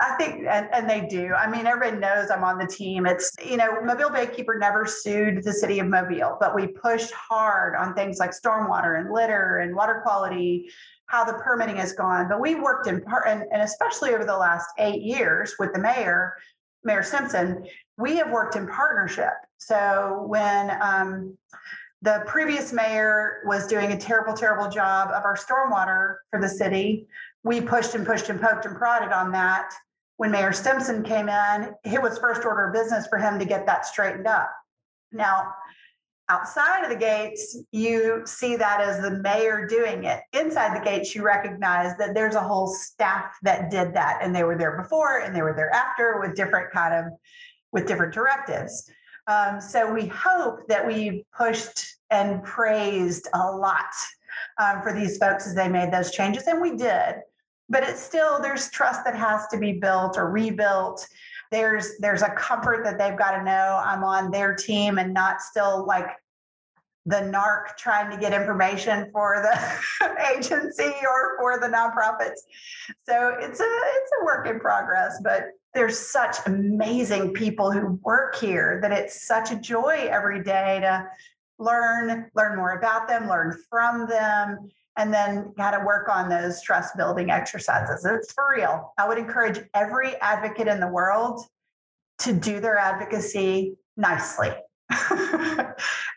I 0.00 0.16
think, 0.16 0.46
and, 0.48 0.68
and, 0.72 0.88
they 0.88 1.06
do. 1.06 1.32
I 1.34 1.50
mean, 1.50 1.66
everybody 1.66 2.00
knows 2.00 2.30
I'm 2.30 2.44
on 2.44 2.58
the 2.58 2.66
team. 2.66 3.06
It's, 3.06 3.32
you 3.44 3.56
know, 3.56 3.80
Mobile 3.82 4.10
Baykeeper 4.10 4.58
never 4.58 4.86
sued 4.86 5.42
the 5.42 5.52
city 5.52 5.78
of 5.78 5.86
Mobile, 5.86 6.36
but 6.40 6.54
we 6.54 6.68
pushed 6.68 7.12
hard 7.12 7.76
on 7.76 7.94
things 7.94 8.18
like 8.18 8.30
stormwater 8.30 9.00
and 9.00 9.12
litter 9.12 9.58
and 9.58 9.74
water 9.74 10.00
quality, 10.02 10.70
how 11.06 11.24
the 11.24 11.34
permitting 11.34 11.76
has 11.76 11.92
gone. 11.92 12.28
But 12.28 12.40
we 12.40 12.54
worked 12.54 12.86
in 12.86 13.00
part, 13.02 13.28
and, 13.28 13.44
and 13.52 13.62
especially 13.62 14.14
over 14.14 14.24
the 14.24 14.36
last 14.36 14.68
eight 14.78 15.02
years 15.02 15.54
with 15.58 15.72
the 15.72 15.80
mayor, 15.80 16.34
Mayor 16.82 17.02
Stimpson, 17.02 17.64
we 17.98 18.16
have 18.16 18.30
worked 18.30 18.56
in 18.56 18.66
partnership. 18.66 19.34
So 19.58 20.24
when, 20.26 20.70
um, 20.80 21.36
the 22.02 22.22
previous 22.26 22.72
mayor 22.72 23.42
was 23.44 23.66
doing 23.66 23.92
a 23.92 23.98
terrible, 23.98 24.32
terrible 24.32 24.70
job 24.70 25.10
of 25.10 25.24
our 25.24 25.36
stormwater 25.36 26.16
for 26.30 26.40
the 26.40 26.48
city 26.48 27.06
we 27.42 27.60
pushed 27.60 27.94
and 27.94 28.06
pushed 28.06 28.28
and 28.28 28.40
poked 28.40 28.66
and 28.66 28.76
prodded 28.76 29.12
on 29.12 29.32
that. 29.32 29.72
When 30.16 30.30
Mayor 30.30 30.52
Stimpson 30.52 31.02
came 31.02 31.28
in, 31.28 31.74
it 31.84 32.02
was 32.02 32.18
first 32.18 32.44
order 32.44 32.66
of 32.66 32.74
business 32.74 33.06
for 33.06 33.18
him 33.18 33.38
to 33.38 33.44
get 33.44 33.64
that 33.66 33.86
straightened 33.86 34.26
up. 34.26 34.50
Now, 35.12 35.52
outside 36.28 36.84
of 36.84 36.90
the 36.90 36.96
gates, 36.96 37.56
you 37.72 38.22
see 38.26 38.54
that 38.56 38.80
as 38.80 39.00
the 39.00 39.22
mayor 39.22 39.66
doing 39.66 40.04
it. 40.04 40.20
Inside 40.32 40.78
the 40.78 40.84
gates, 40.84 41.14
you 41.14 41.22
recognize 41.22 41.96
that 41.96 42.14
there's 42.14 42.34
a 42.34 42.42
whole 42.42 42.68
staff 42.68 43.34
that 43.42 43.70
did 43.70 43.94
that, 43.94 44.18
and 44.22 44.34
they 44.34 44.44
were 44.44 44.56
there 44.56 44.80
before 44.80 45.20
and 45.20 45.34
they 45.34 45.42
were 45.42 45.54
there 45.54 45.74
after 45.74 46.20
with 46.20 46.36
different 46.36 46.70
kind 46.72 46.94
of 46.94 47.12
with 47.72 47.86
different 47.86 48.12
directives. 48.12 48.90
Um, 49.26 49.60
so 49.60 49.92
we 49.92 50.06
hope 50.06 50.66
that 50.68 50.86
we 50.86 51.24
pushed 51.36 51.96
and 52.10 52.42
praised 52.42 53.28
a 53.32 53.50
lot 53.50 53.92
um, 54.58 54.82
for 54.82 54.92
these 54.92 55.18
folks 55.18 55.46
as 55.46 55.54
they 55.54 55.68
made 55.68 55.92
those 55.92 56.10
changes, 56.10 56.46
and 56.46 56.60
we 56.60 56.76
did 56.76 57.16
but 57.70 57.84
it's 57.84 58.02
still 58.02 58.42
there's 58.42 58.68
trust 58.70 59.04
that 59.04 59.16
has 59.16 59.46
to 59.48 59.58
be 59.58 59.72
built 59.72 60.18
or 60.18 60.28
rebuilt. 60.28 61.06
There's 61.50 61.96
there's 61.98 62.22
a 62.22 62.30
comfort 62.30 62.84
that 62.84 62.98
they've 62.98 63.18
got 63.18 63.36
to 63.38 63.44
know 63.44 63.80
i'm 63.82 64.04
on 64.04 64.30
their 64.30 64.54
team 64.54 64.98
and 64.98 65.14
not 65.14 65.40
still 65.40 65.86
like 65.86 66.08
the 67.06 67.16
narc 67.16 67.76
trying 67.78 68.10
to 68.10 68.16
get 68.18 68.34
information 68.34 69.08
for 69.10 69.42
the 69.42 70.16
agency 70.36 70.92
or 71.02 71.38
for 71.38 71.58
the 71.58 71.66
nonprofits. 71.66 72.40
So 73.08 73.36
it's 73.38 73.60
a 73.60 73.64
it's 73.64 74.12
a 74.20 74.24
work 74.24 74.46
in 74.46 74.60
progress 74.60 75.20
but 75.22 75.46
there's 75.72 75.98
such 75.98 76.36
amazing 76.46 77.32
people 77.32 77.70
who 77.70 78.00
work 78.02 78.36
here 78.36 78.80
that 78.82 78.90
it's 78.90 79.26
such 79.26 79.52
a 79.52 79.56
joy 79.56 80.08
every 80.10 80.42
day 80.42 80.80
to 80.80 81.06
learn 81.58 82.30
learn 82.34 82.56
more 82.56 82.72
about 82.72 83.06
them 83.06 83.28
learn 83.28 83.56
from 83.68 84.08
them 84.08 84.70
and 85.00 85.14
then 85.14 85.50
got 85.56 85.70
to 85.70 85.82
work 85.82 86.10
on 86.10 86.28
those 86.28 86.60
trust 86.60 86.94
building 86.94 87.30
exercises. 87.30 88.04
It's 88.04 88.32
for 88.34 88.44
real. 88.54 88.92
I 88.98 89.08
would 89.08 89.16
encourage 89.16 89.58
every 89.72 90.14
advocate 90.16 90.68
in 90.68 90.78
the 90.78 90.88
world 90.88 91.40
to 92.18 92.34
do 92.34 92.60
their 92.60 92.76
advocacy 92.76 93.76
nicely. 93.96 94.50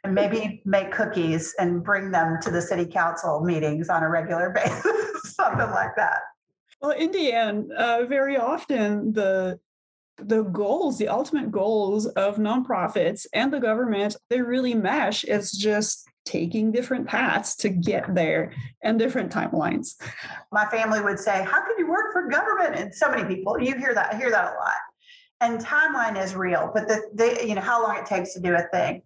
and 0.03 0.13
maybe 0.13 0.61
make 0.65 0.91
cookies 0.91 1.55
and 1.59 1.81
bring 1.81 2.11
them 2.11 2.39
to 2.41 2.51
the 2.51 2.61
city 2.61 2.85
council 2.85 3.39
meetings 3.39 3.87
on 3.87 4.03
a 4.03 4.09
regular 4.09 4.49
basis, 4.55 5.35
something 5.35 5.69
like 5.69 5.95
that. 5.95 6.19
Well, 6.81 6.91
in 6.91 7.11
the 7.11 7.31
end, 7.31 7.71
uh, 7.71 8.05
very 8.05 8.35
often 8.35 9.13
the 9.13 9.59
the 10.17 10.43
goals, 10.43 10.97
the 10.99 11.07
ultimate 11.07 11.51
goals 11.51 12.05
of 12.05 12.35
nonprofits 12.35 13.25
and 13.33 13.51
the 13.51 13.59
government, 13.59 14.15
they 14.29 14.41
really 14.41 14.75
mesh. 14.75 15.23
It's 15.23 15.55
just 15.57 16.07
taking 16.25 16.71
different 16.71 17.07
paths 17.07 17.55
to 17.57 17.69
get 17.69 18.13
there 18.15 18.53
and 18.81 18.97
different 18.97 19.31
timelines. 19.31 19.95
My 20.51 20.65
family 20.67 21.01
would 21.01 21.19
say, 21.19 21.43
How 21.43 21.61
can 21.65 21.75
you 21.77 21.87
work 21.87 22.13
for 22.13 22.27
government? 22.29 22.75
And 22.75 22.93
so 22.93 23.09
many 23.09 23.23
people, 23.25 23.59
you 23.59 23.75
hear 23.77 23.93
that, 23.93 24.13
I 24.13 24.17
hear 24.17 24.31
that 24.31 24.53
a 24.53 24.55
lot. 24.55 24.73
And 25.41 25.59
timeline 25.59 26.21
is 26.21 26.35
real, 26.35 26.71
but 26.73 26.87
the, 26.87 27.01
the 27.13 27.45
you 27.45 27.55
know, 27.55 27.61
how 27.61 27.83
long 27.83 27.97
it 27.97 28.05
takes 28.05 28.33
to 28.33 28.39
do 28.39 28.55
a 28.55 28.63
thing. 28.71 29.01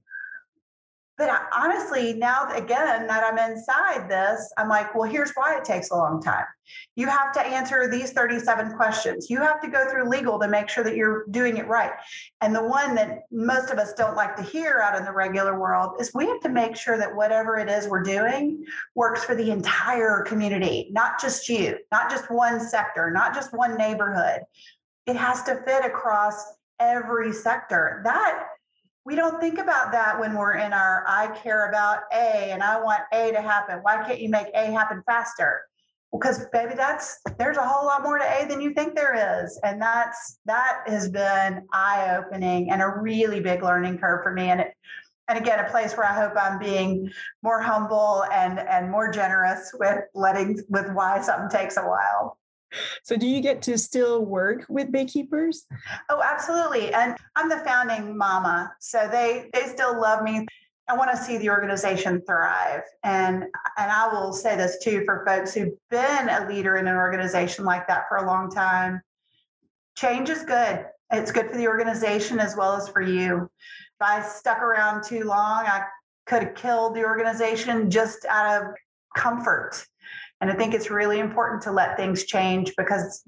But 1.17 1.47
honestly, 1.51 2.13
now 2.13 2.47
again 2.53 3.07
that 3.07 3.23
I'm 3.23 3.51
inside 3.51 4.07
this, 4.07 4.51
I'm 4.57 4.69
like, 4.69 4.93
well, 4.93 5.09
here's 5.09 5.31
why 5.33 5.57
it 5.57 5.65
takes 5.65 5.89
a 5.89 5.95
long 5.95 6.21
time. 6.21 6.45
You 6.95 7.07
have 7.07 7.31
to 7.33 7.41
answer 7.41 7.89
these 7.89 8.11
37 8.11 8.75
questions. 8.75 9.29
You 9.29 9.39
have 9.39 9.59
to 9.61 9.67
go 9.67 9.89
through 9.89 10.09
legal 10.09 10.39
to 10.39 10.47
make 10.47 10.69
sure 10.69 10.83
that 10.83 10.95
you're 10.95 11.25
doing 11.31 11.57
it 11.57 11.67
right. 11.67 11.91
And 12.41 12.55
the 12.55 12.63
one 12.63 12.93
that 12.95 13.23
most 13.31 13.71
of 13.71 13.79
us 13.79 13.93
don't 13.93 14.15
like 14.15 14.35
to 14.35 14.43
hear 14.43 14.79
out 14.79 14.95
in 14.95 15.05
the 15.05 15.11
regular 15.11 15.59
world 15.59 15.99
is 15.99 16.11
we 16.13 16.27
have 16.27 16.41
to 16.41 16.49
make 16.49 16.75
sure 16.75 16.99
that 16.99 17.15
whatever 17.15 17.57
it 17.57 17.67
is 17.67 17.87
we're 17.87 18.03
doing 18.03 18.63
works 18.93 19.23
for 19.23 19.33
the 19.33 19.49
entire 19.49 20.21
community, 20.21 20.89
not 20.91 21.19
just 21.19 21.49
you, 21.49 21.77
not 21.91 22.11
just 22.11 22.29
one 22.29 22.59
sector, 22.59 23.09
not 23.09 23.33
just 23.33 23.53
one 23.53 23.75
neighborhood. 23.75 24.41
It 25.07 25.15
has 25.15 25.41
to 25.43 25.55
fit 25.65 25.83
across 25.83 26.43
every 26.79 27.33
sector. 27.33 28.01
That 28.03 28.49
we 29.07 29.15
don't 29.15 29.39
think 29.39 29.57
about 29.57 29.93
that 29.93 30.19
when 30.19 30.33
we're 30.33 30.55
in 30.55 30.73
our 30.73 31.05
I 31.07 31.27
care 31.27 31.69
about 31.69 31.99
A 32.11 32.51
and 32.51 32.61
I 32.61 32.81
want 32.81 33.03
A 33.13 33.31
to 33.31 33.41
happen. 33.41 33.79
Why 33.81 34.03
can't 34.05 34.19
you 34.19 34.27
make 34.27 34.47
A 34.53 34.65
happen 34.65 35.01
faster? 35.05 35.61
Because 36.11 36.45
baby, 36.51 36.73
that's 36.75 37.21
there's 37.39 37.55
a 37.55 37.65
whole 37.65 37.85
lot 37.85 38.03
more 38.03 38.17
to 38.17 38.25
A 38.25 38.45
than 38.45 38.59
you 38.59 38.73
think 38.73 38.95
there 38.95 39.45
is. 39.45 39.57
And 39.63 39.81
that's 39.81 40.39
that 40.45 40.79
has 40.87 41.07
been 41.07 41.65
eye-opening 41.71 42.69
and 42.69 42.81
a 42.81 42.89
really 42.99 43.39
big 43.39 43.63
learning 43.63 43.97
curve 43.97 44.23
for 44.23 44.33
me. 44.33 44.49
And 44.49 44.59
it 44.59 44.73
and 45.29 45.37
again, 45.37 45.63
a 45.63 45.69
place 45.69 45.95
where 45.95 46.05
I 46.05 46.13
hope 46.13 46.33
I'm 46.37 46.59
being 46.59 47.09
more 47.43 47.61
humble 47.61 48.25
and 48.33 48.59
and 48.59 48.91
more 48.91 49.09
generous 49.09 49.71
with 49.79 49.99
letting 50.15 50.59
with 50.67 50.91
why 50.91 51.21
something 51.21 51.49
takes 51.49 51.77
a 51.77 51.83
while. 51.83 52.37
So, 53.03 53.15
do 53.15 53.27
you 53.27 53.41
get 53.41 53.61
to 53.63 53.77
still 53.77 54.25
work 54.25 54.65
with 54.69 54.91
Baykeepers? 54.91 55.63
Oh, 56.09 56.21
absolutely. 56.23 56.93
And 56.93 57.15
I'm 57.35 57.49
the 57.49 57.59
founding 57.59 58.17
mama, 58.17 58.73
so 58.79 59.07
they 59.11 59.49
they 59.53 59.67
still 59.67 59.99
love 59.99 60.23
me. 60.23 60.45
I 60.89 60.95
want 60.95 61.11
to 61.11 61.17
see 61.17 61.37
the 61.37 61.49
organization 61.49 62.21
thrive, 62.25 62.83
and 63.03 63.43
and 63.77 63.91
I 63.91 64.09
will 64.11 64.33
say 64.33 64.55
this 64.55 64.77
too 64.83 65.03
for 65.05 65.25
folks 65.25 65.53
who've 65.53 65.73
been 65.89 66.29
a 66.29 66.47
leader 66.47 66.77
in 66.77 66.87
an 66.87 66.95
organization 66.95 67.65
like 67.65 67.87
that 67.87 68.07
for 68.07 68.17
a 68.17 68.25
long 68.27 68.49
time. 68.49 69.01
Change 69.95 70.29
is 70.29 70.43
good. 70.43 70.85
It's 71.11 71.31
good 71.31 71.49
for 71.49 71.57
the 71.57 71.67
organization 71.67 72.39
as 72.39 72.55
well 72.55 72.73
as 72.73 72.89
for 72.89 73.01
you. 73.01 73.49
If 73.99 74.01
I 74.01 74.21
stuck 74.21 74.59
around 74.59 75.03
too 75.03 75.23
long, 75.23 75.65
I 75.65 75.83
could 76.27 76.43
have 76.43 76.55
killed 76.55 76.95
the 76.95 77.05
organization 77.05 77.89
just 77.89 78.25
out 78.25 78.61
of 78.61 78.67
comfort 79.17 79.85
and 80.41 80.51
I 80.51 80.53
think 80.53 80.73
it's 80.73 80.89
really 80.89 81.19
important 81.19 81.61
to 81.63 81.71
let 81.71 81.97
things 81.97 82.25
change 82.25 82.73
because 82.77 83.23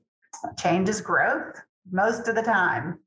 change 0.57 0.89
is 0.89 1.01
growth 1.01 1.55
most 1.91 2.27
of 2.27 2.35
the 2.35 2.43
time. 2.43 2.99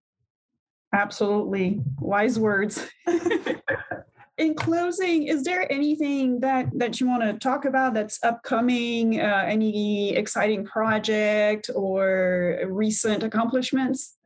Absolutely. 0.92 1.80
Wise 2.00 2.38
words. 2.38 2.86
in 4.38 4.54
closing 4.54 5.24
is 5.24 5.44
there 5.44 5.70
anything 5.70 6.40
that 6.40 6.66
that 6.72 6.98
you 6.98 7.06
want 7.06 7.22
to 7.22 7.34
talk 7.34 7.66
about 7.66 7.92
that's 7.92 8.18
upcoming 8.24 9.20
uh, 9.20 9.44
any 9.46 10.16
exciting 10.16 10.64
project 10.64 11.68
or 11.74 12.58
recent 12.66 13.22
accomplishments 13.22 14.16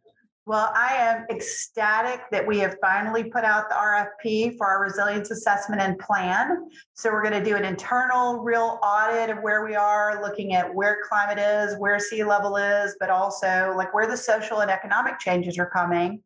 well, 0.47 0.71
I 0.77 0.95
am 0.95 1.27
ecstatic 1.29 2.21
that 2.31 2.47
we 2.47 2.59
have 2.59 2.77
finally 2.81 3.25
put 3.25 3.43
out 3.43 3.69
the 3.69 3.75
RFP 3.75 4.57
for 4.57 4.69
our 4.69 4.81
resilience 4.81 5.33
assessment 5.33 5.83
and 5.83 5.99
plan. 5.99 6.71
So, 6.95 7.11
we're 7.11 7.23
going 7.23 7.43
to 7.43 7.45
do 7.45 7.57
an 7.57 7.65
internal 7.65 8.39
real 8.39 8.79
audit 8.81 9.29
of 9.29 9.43
where 9.43 9.65
we 9.65 9.75
are, 9.75 10.23
looking 10.23 10.55
at 10.55 10.73
where 10.73 10.99
climate 11.09 11.39
is, 11.39 11.77
where 11.79 11.99
sea 11.99 12.23
level 12.23 12.57
is, 12.57 12.97
but 13.01 13.11
also 13.11 13.75
like 13.77 13.93
where 13.93 14.07
the 14.07 14.17
social 14.17 14.61
and 14.61 14.71
economic 14.71 15.19
changes 15.19 15.59
are 15.59 15.69
coming, 15.69 16.23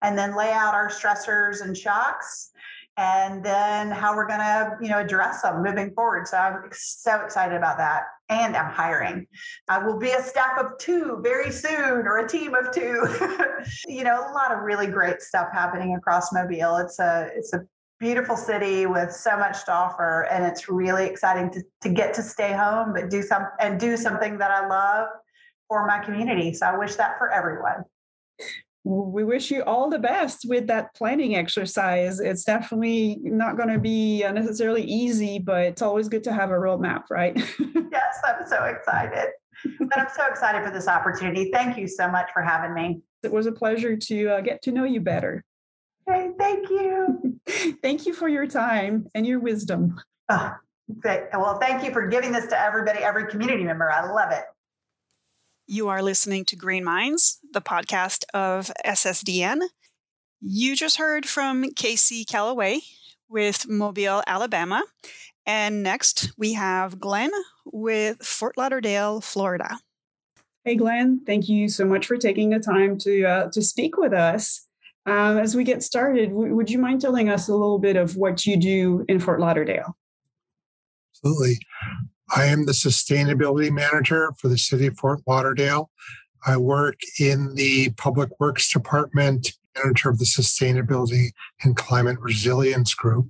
and 0.00 0.16
then 0.16 0.36
lay 0.36 0.52
out 0.52 0.72
our 0.72 0.88
stressors 0.88 1.60
and 1.60 1.76
shocks 1.76 2.52
and 2.96 3.44
then 3.44 3.90
how 3.90 4.16
we're 4.16 4.26
going 4.26 4.40
to 4.40 4.76
you 4.80 4.88
know 4.88 4.98
address 4.98 5.42
them 5.42 5.62
moving 5.62 5.92
forward. 5.92 6.26
So 6.26 6.36
i'm 6.38 6.62
so 6.72 7.20
excited 7.20 7.56
about 7.56 7.78
that. 7.78 8.02
And 8.28 8.56
i'm 8.56 8.72
hiring. 8.72 9.26
I 9.68 9.78
will 9.78 9.98
be 9.98 10.10
a 10.10 10.22
staff 10.22 10.58
of 10.58 10.78
two 10.78 11.20
very 11.22 11.50
soon 11.50 12.06
or 12.06 12.18
a 12.18 12.28
team 12.28 12.54
of 12.54 12.72
two. 12.72 13.06
You 13.88 14.04
know 14.04 14.20
a 14.20 14.32
lot 14.32 14.52
of 14.52 14.62
really 14.62 14.86
great 14.86 15.20
stuff 15.20 15.48
happening 15.52 15.96
across 15.96 16.32
mobile. 16.32 16.76
It's 16.76 16.98
a 16.98 17.28
it's 17.34 17.52
a 17.52 17.66
beautiful 17.98 18.36
city 18.36 18.86
with 18.86 19.10
so 19.10 19.36
much 19.36 19.64
to 19.64 19.72
offer 19.72 20.28
and 20.30 20.44
it's 20.44 20.68
really 20.68 21.06
exciting 21.06 21.50
to, 21.50 21.62
to 21.80 21.88
get 21.88 22.12
to 22.12 22.22
stay 22.22 22.52
home 22.52 22.92
but 22.92 23.08
do 23.08 23.22
some 23.22 23.44
and 23.58 23.80
do 23.80 23.96
something 23.96 24.36
that 24.36 24.50
i 24.50 24.68
love 24.68 25.08
for 25.66 25.86
my 25.86 25.98
community. 25.98 26.52
So 26.52 26.66
i 26.66 26.76
wish 26.76 26.94
that 26.96 27.18
for 27.18 27.30
everyone 27.30 27.84
we 28.86 29.24
wish 29.24 29.50
you 29.50 29.64
all 29.64 29.90
the 29.90 29.98
best 29.98 30.46
with 30.48 30.68
that 30.68 30.94
planning 30.94 31.34
exercise. 31.34 32.20
It's 32.20 32.44
definitely 32.44 33.18
not 33.20 33.56
going 33.56 33.68
to 33.68 33.80
be 33.80 34.22
necessarily 34.22 34.84
easy, 34.84 35.40
but 35.40 35.64
it's 35.64 35.82
always 35.82 36.08
good 36.08 36.22
to 36.24 36.32
have 36.32 36.50
a 36.50 36.54
roadmap, 36.54 37.02
right? 37.10 37.36
yes, 37.90 38.18
I'm 38.24 38.46
so 38.46 38.62
excited. 38.64 39.30
But 39.80 39.98
I'm 39.98 40.06
so 40.14 40.26
excited 40.26 40.64
for 40.64 40.70
this 40.70 40.86
opportunity. 40.86 41.50
Thank 41.52 41.76
you 41.76 41.88
so 41.88 42.08
much 42.08 42.28
for 42.32 42.42
having 42.42 42.74
me. 42.74 43.00
It 43.24 43.32
was 43.32 43.46
a 43.46 43.52
pleasure 43.52 43.96
to 43.96 44.28
uh, 44.28 44.40
get 44.40 44.62
to 44.62 44.72
know 44.72 44.84
you 44.84 45.00
better. 45.00 45.44
Hey, 46.08 46.30
thank 46.38 46.70
you. 46.70 47.40
thank 47.82 48.06
you 48.06 48.14
for 48.14 48.28
your 48.28 48.46
time 48.46 49.08
and 49.16 49.26
your 49.26 49.40
wisdom. 49.40 50.00
Oh, 50.28 50.54
well, 51.34 51.58
thank 51.58 51.82
you 51.82 51.92
for 51.92 52.06
giving 52.06 52.30
this 52.30 52.46
to 52.46 52.60
everybody, 52.60 53.00
every 53.00 53.26
community 53.26 53.64
member. 53.64 53.90
I 53.90 54.08
love 54.08 54.30
it. 54.30 54.44
You 55.68 55.88
are 55.88 56.00
listening 56.00 56.44
to 56.44 56.56
Green 56.56 56.84
Minds, 56.84 57.40
the 57.52 57.60
podcast 57.60 58.24
of 58.32 58.70
SSDN. 58.86 59.62
You 60.40 60.76
just 60.76 60.96
heard 60.96 61.26
from 61.26 61.72
Casi 61.74 62.24
Callaway 62.24 62.82
with 63.28 63.68
Mobile, 63.68 64.22
Alabama. 64.28 64.84
And 65.44 65.82
next 65.82 66.30
we 66.38 66.52
have 66.52 67.00
Glenn 67.00 67.32
with 67.64 68.18
Fort 68.24 68.56
Lauderdale, 68.56 69.20
Florida. 69.20 69.80
Hey, 70.62 70.76
Glenn, 70.76 71.22
thank 71.26 71.48
you 71.48 71.68
so 71.68 71.84
much 71.84 72.06
for 72.06 72.16
taking 72.16 72.50
the 72.50 72.60
time 72.60 72.96
to, 72.98 73.24
uh, 73.24 73.50
to 73.50 73.60
speak 73.60 73.96
with 73.96 74.12
us. 74.12 74.68
Um, 75.04 75.36
as 75.36 75.56
we 75.56 75.64
get 75.64 75.82
started, 75.82 76.30
w- 76.30 76.54
would 76.54 76.70
you 76.70 76.78
mind 76.78 77.00
telling 77.00 77.28
us 77.28 77.48
a 77.48 77.52
little 77.52 77.80
bit 77.80 77.96
of 77.96 78.16
what 78.16 78.46
you 78.46 78.56
do 78.56 79.04
in 79.08 79.18
Fort 79.18 79.40
Lauderdale? 79.40 79.96
Absolutely. 81.12 81.58
I 82.34 82.46
am 82.46 82.66
the 82.66 82.72
sustainability 82.72 83.70
manager 83.70 84.32
for 84.38 84.48
the 84.48 84.58
city 84.58 84.86
of 84.86 84.98
Fort 84.98 85.20
Lauderdale. 85.26 85.90
I 86.46 86.56
work 86.56 87.00
in 87.20 87.54
the 87.54 87.90
Public 87.90 88.30
Works 88.40 88.72
Department, 88.72 89.52
manager 89.76 90.10
of 90.10 90.18
the 90.18 90.24
Sustainability 90.24 91.30
and 91.62 91.76
Climate 91.76 92.18
Resilience 92.20 92.94
Group, 92.94 93.28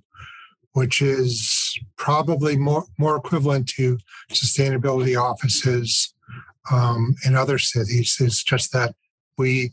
which 0.72 1.02
is 1.02 1.78
probably 1.96 2.56
more, 2.56 2.84
more 2.98 3.16
equivalent 3.16 3.68
to 3.70 3.98
sustainability 4.32 5.20
offices 5.20 6.14
um, 6.70 7.14
in 7.24 7.36
other 7.36 7.58
cities. 7.58 8.16
It's 8.20 8.42
just 8.42 8.72
that 8.72 8.94
we, 9.38 9.72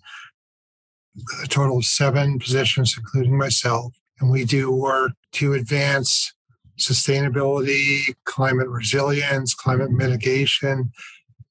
a 1.43 1.47
total 1.47 1.77
of 1.77 1.85
seven 1.85 2.39
positions, 2.39 2.95
including 2.97 3.37
myself, 3.37 3.93
and 4.19 4.29
we 4.29 4.45
do 4.45 4.71
work 4.71 5.11
to 5.33 5.53
advance 5.53 6.32
sustainability, 6.79 8.01
climate 8.25 8.67
resilience, 8.67 9.53
climate 9.53 9.91
mitigation 9.91 10.91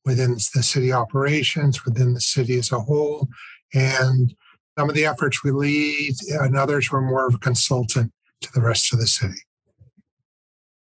within 0.05 0.33
the 0.33 0.63
city 0.63 0.93
operations, 0.93 1.85
within 1.85 2.15
the 2.15 2.21
city 2.21 2.59
as 2.59 2.73
a 2.73 2.81
whole. 2.81 3.29
And 3.75 4.35
some 4.79 4.89
of 4.89 4.95
the 4.95 5.07
efforts 5.07 5.45
we 5.45 5.51
lead, 5.51 6.15
and 6.31 6.57
others 6.57 6.91
were 6.91 7.03
more 7.03 7.29
of 7.29 7.35
a 7.35 7.39
consultant 7.39 8.13
to 8.41 8.53
the 8.53 8.63
rest 8.63 8.93
of 8.93 8.99
the 8.99 9.07
city. 9.07 9.39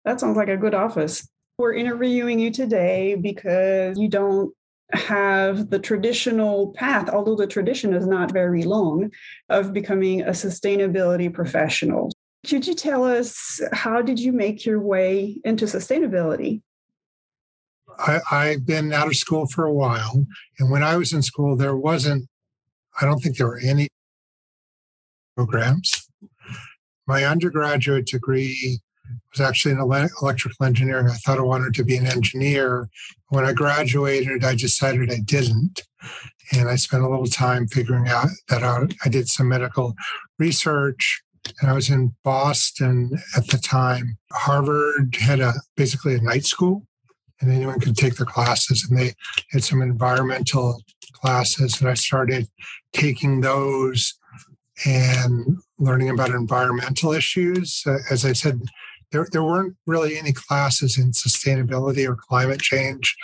That 0.05 0.19
sounds 0.19 0.37
like 0.37 0.49
a 0.49 0.57
good 0.57 0.73
office. 0.73 1.27
We're 1.57 1.73
interviewing 1.73 2.39
you 2.39 2.49
today 2.49 3.15
because 3.15 3.97
you 3.97 4.07
don't 4.07 4.53
have 4.93 5.69
the 5.69 5.79
traditional 5.79 6.71
path, 6.73 7.09
although 7.09 7.35
the 7.35 7.47
tradition 7.47 7.93
is 7.93 8.07
not 8.07 8.31
very 8.31 8.63
long, 8.63 9.11
of 9.49 9.73
becoming 9.73 10.21
a 10.21 10.31
sustainability 10.31 11.33
professional. 11.33 12.11
Could 12.47 12.67
you 12.67 12.73
tell 12.73 13.05
us 13.05 13.61
how 13.71 14.01
did 14.01 14.19
you 14.19 14.33
make 14.33 14.65
your 14.65 14.79
way 14.79 15.39
into 15.45 15.65
sustainability? 15.65 16.61
I, 17.99 18.19
I've 18.31 18.65
been 18.65 18.91
out 18.91 19.07
of 19.07 19.15
school 19.15 19.47
for 19.47 19.65
a 19.65 19.73
while. 19.73 20.25
And 20.59 20.69
when 20.69 20.83
I 20.83 20.97
was 20.97 21.13
in 21.13 21.21
school, 21.21 21.55
there 21.55 21.75
wasn't, 21.75 22.27
I 22.99 23.05
don't 23.05 23.19
think 23.19 23.37
there 23.37 23.47
were 23.47 23.61
any 23.63 23.87
programs. 25.37 26.09
My 27.07 27.23
undergraduate 27.23 28.07
degree 28.07 28.79
was 29.31 29.41
actually 29.41 29.73
in 29.73 29.79
electrical 29.79 30.65
engineering. 30.65 31.07
I 31.07 31.13
thought 31.13 31.37
I 31.37 31.43
wanted 31.43 31.73
to 31.75 31.83
be 31.83 31.95
an 31.97 32.07
engineer. 32.07 32.89
When 33.29 33.45
I 33.45 33.53
graduated, 33.53 34.43
I 34.43 34.55
decided 34.55 35.11
I 35.11 35.19
didn't. 35.23 35.81
And 36.51 36.67
I 36.67 36.75
spent 36.75 37.03
a 37.03 37.09
little 37.09 37.25
time 37.25 37.67
figuring 37.67 38.07
out 38.09 38.27
that. 38.49 38.63
I 39.05 39.09
did 39.09 39.29
some 39.29 39.47
medical 39.47 39.95
research 40.39 41.23
and 41.61 41.69
I 41.69 41.73
was 41.73 41.89
in 41.89 42.15
Boston 42.23 43.11
at 43.35 43.47
the 43.47 43.57
time. 43.57 44.17
Harvard 44.31 45.15
had 45.15 45.39
a 45.39 45.53
basically 45.75 46.15
a 46.15 46.21
night 46.21 46.45
school 46.45 46.85
and 47.41 47.51
anyone 47.51 47.79
could 47.79 47.97
take 47.97 48.15
the 48.15 48.25
classes 48.25 48.87
and 48.89 48.97
they 48.97 49.13
had 49.51 49.63
some 49.63 49.81
environmental 49.81 50.81
classes 51.13 51.79
and 51.79 51.89
I 51.89 51.93
started 51.93 52.47
taking 52.93 53.41
those 53.41 54.15
and 54.85 55.57
learning 55.77 56.09
about 56.09 56.29
environmental 56.29 57.13
issues. 57.13 57.83
Uh, 57.85 57.97
as 58.09 58.25
I 58.25 58.33
said, 58.33 58.61
there, 59.11 59.27
there 59.31 59.43
weren't 59.43 59.75
really 59.85 60.17
any 60.17 60.33
classes 60.33 60.97
in 60.97 61.11
sustainability 61.11 62.07
or 62.07 62.15
climate 62.15 62.61
change. 62.61 63.15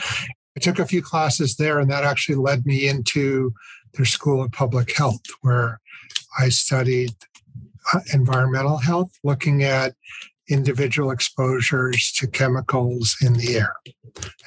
I 0.55 0.59
took 0.59 0.79
a 0.79 0.85
few 0.85 1.01
classes 1.01 1.55
there, 1.55 1.79
and 1.79 1.89
that 1.89 2.03
actually 2.03 2.35
led 2.35 2.65
me 2.65 2.88
into 2.88 3.53
their 3.93 4.05
School 4.05 4.43
of 4.43 4.51
Public 4.51 4.95
Health, 4.95 5.21
where 5.41 5.79
I 6.38 6.49
studied 6.49 7.15
environmental 8.13 8.77
health, 8.77 9.12
looking 9.24 9.63
at 9.63 9.93
individual 10.50 11.12
exposures 11.12 12.12
to 12.13 12.27
chemicals 12.27 13.15
in 13.22 13.34
the 13.34 13.55
air. 13.55 13.74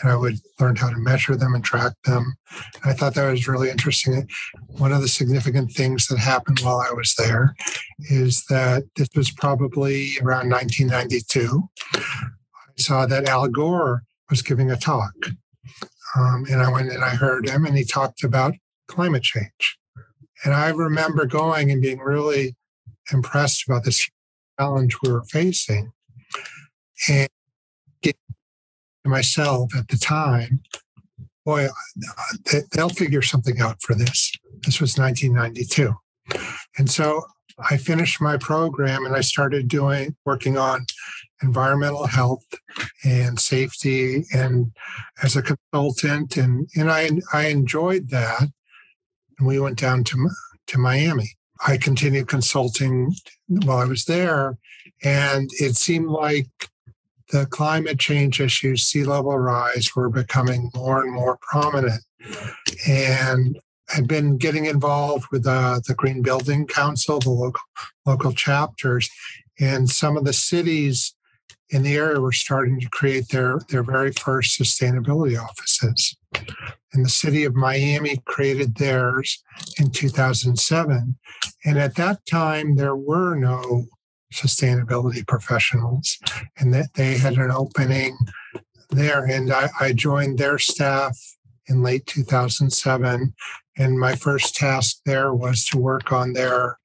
And 0.01 0.11
I 0.11 0.17
would 0.17 0.37
learn 0.61 0.77
how 0.77 0.91
to 0.91 0.99
measure 0.99 1.37
them 1.37 1.55
and 1.55 1.65
track 1.65 1.93
them. 2.05 2.35
And 2.83 2.93
I 2.93 2.93
thought 2.93 3.15
that 3.15 3.31
was 3.31 3.47
really 3.47 3.71
interesting. 3.71 4.29
One 4.67 4.93
of 4.93 5.01
the 5.01 5.09
significant 5.09 5.71
things 5.73 6.09
that 6.09 6.19
happened 6.19 6.59
while 6.61 6.79
I 6.79 6.93
was 6.93 7.15
there 7.15 7.55
is 8.11 8.45
that 8.47 8.85
this 8.97 9.09
was 9.15 9.31
probably 9.31 10.19
around 10.21 10.51
1992. 10.51 11.63
I 11.95 12.01
saw 12.77 13.07
that 13.07 13.29
Al 13.29 13.49
Gore 13.49 14.03
was 14.29 14.43
giving 14.43 14.71
a 14.71 14.77
talk. 14.77 15.15
Um, 16.17 16.45
and 16.51 16.61
I 16.61 16.71
went 16.71 16.91
and 16.91 17.05
I 17.05 17.11
heard 17.11 17.49
him, 17.49 17.65
and 17.65 17.77
he 17.77 17.85
talked 17.85 18.23
about 18.23 18.55
climate 18.89 19.23
change. 19.23 19.79
And 20.45 20.53
I 20.53 20.71
remember 20.71 21.25
going 21.25 21.71
and 21.71 21.81
being 21.81 22.01
really 22.01 22.57
impressed 23.13 23.65
about 23.67 23.85
this 23.85 24.09
challenge 24.59 24.97
we 25.03 25.13
were 25.13 25.25
facing. 25.25 25.93
And 27.09 27.29
myself 29.05 29.75
at 29.77 29.89
the 29.89 29.97
time, 29.97 30.63
boy, 31.45 31.69
they'll 32.73 32.89
figure 32.89 33.23
something 33.23 33.61
out 33.61 33.83
for 33.83 33.95
this. 33.95 34.33
This 34.65 34.81
was 34.81 34.97
1992. 34.97 35.93
And 36.79 36.91
so 36.91 37.25
I 37.59 37.77
finished 37.77 38.21
my 38.21 38.37
program 38.37 39.05
and 39.05 39.15
I 39.15 39.21
started 39.21 39.69
doing 39.69 40.17
working 40.25 40.57
on 40.57 40.87
environmental 41.43 42.07
health 42.07 42.45
and 43.05 43.39
safety 43.39 44.25
and 44.33 44.73
as 45.23 45.37
a 45.37 45.43
consultant 45.43 46.37
and 46.37 46.69
and 46.77 46.91
I 46.91 47.11
I 47.33 47.49
enjoyed 47.49 48.11
that 48.11 48.43
and 49.39 49.47
we 49.47 49.59
went 49.59 49.79
down 49.79 50.05
to 50.05 50.31
to 50.69 50.79
Miami 50.79 51.37
I 51.67 51.77
continued 51.77 52.29
consulting 52.29 53.15
while 53.49 53.79
I 53.79 53.85
was 53.85 54.05
there, 54.05 54.59
and 55.03 55.51
it 55.55 55.77
seemed 55.77 56.09
like 56.09 56.49
the 57.31 57.47
climate 57.47 57.99
change 57.99 58.41
issues, 58.41 58.85
sea 58.85 59.05
level 59.05 59.39
rise, 59.39 59.91
were 59.97 60.11
becoming 60.11 60.71
more 60.75 61.03
and 61.03 61.13
more 61.13 61.39
prominent. 61.41 62.03
And 62.87 63.59
had 63.89 64.09
been 64.09 64.39
getting 64.39 64.65
involved 64.65 65.27
with 65.31 65.47
uh, 65.47 65.81
the 65.87 65.95
Green 65.95 66.23
Building 66.23 66.67
Council, 66.67 67.19
the 67.19 67.31
local 67.31 67.61
local 68.07 68.33
chapters, 68.33 69.11
and 69.61 69.89
some 69.89 70.17
of 70.17 70.25
the 70.25 70.33
cities 70.33 71.15
in 71.71 71.83
the 71.83 71.97
area 71.97 72.21
were 72.21 72.33
starting 72.33 72.81
to 72.81 72.89
create 72.89 73.29
their 73.29 73.61
their 73.69 73.83
very 73.83 74.13
first 74.13 74.59
sustainability 74.59 75.39
offices. 75.39 76.17
And 76.93 77.05
the 77.05 77.11
city 77.11 77.45
of 77.45 77.55
Miami 77.55 78.19
created 78.27 78.77
theirs 78.77 79.43
in 79.79 79.91
2007. 79.91 81.17
And 81.65 81.79
at 81.79 81.95
that 81.97 82.25
time, 82.27 82.77
there 82.77 82.97
were 82.97 83.35
no 83.35 83.87
sustainability 84.33 85.27
professionals, 85.27 86.19
and 86.59 86.73
that 86.73 86.95
they 86.95 87.19
had 87.19 87.35
an 87.35 87.51
opening 87.51 88.17
there. 88.91 89.25
And 89.25 89.53
I, 89.53 89.69
I 89.81 89.93
joined 89.93 90.39
their 90.39 90.59
staff 90.59 91.19
in 91.67 91.83
late 91.83 92.07
2007. 92.07 93.35
And 93.79 93.99
my 93.99 94.15
first 94.17 94.55
task 94.55 95.01
there 95.07 95.33
was 95.33 95.65
to 95.67 95.79
work 95.79 96.13
on 96.13 96.33
their 96.33 96.79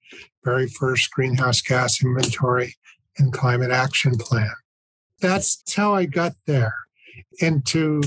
very 0.43 0.67
first 0.67 1.11
greenhouse 1.11 1.61
gas 1.61 2.01
inventory 2.01 2.75
and 3.17 3.33
climate 3.33 3.71
action 3.71 4.17
plan. 4.17 4.53
That's 5.19 5.61
how 5.73 5.95
I 5.95 6.05
got 6.05 6.33
there. 6.45 6.75
And 7.41 7.65
to 7.67 8.01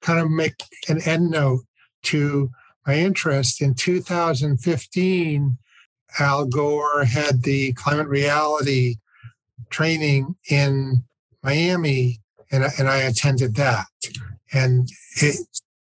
kind 0.00 0.20
of 0.20 0.30
make 0.30 0.54
an 0.88 1.00
end 1.02 1.30
note 1.30 1.62
to 2.04 2.50
my 2.86 2.94
interest. 2.94 3.60
In 3.60 3.74
2015, 3.74 5.58
Al 6.18 6.46
Gore 6.46 7.04
had 7.04 7.42
the 7.42 7.72
climate 7.74 8.08
reality 8.08 8.96
training 9.70 10.36
in 10.50 11.04
Miami, 11.42 12.20
and, 12.50 12.64
and 12.78 12.88
I 12.88 12.98
attended 12.98 13.54
that. 13.56 13.86
And 14.52 14.88
it, 15.16 15.36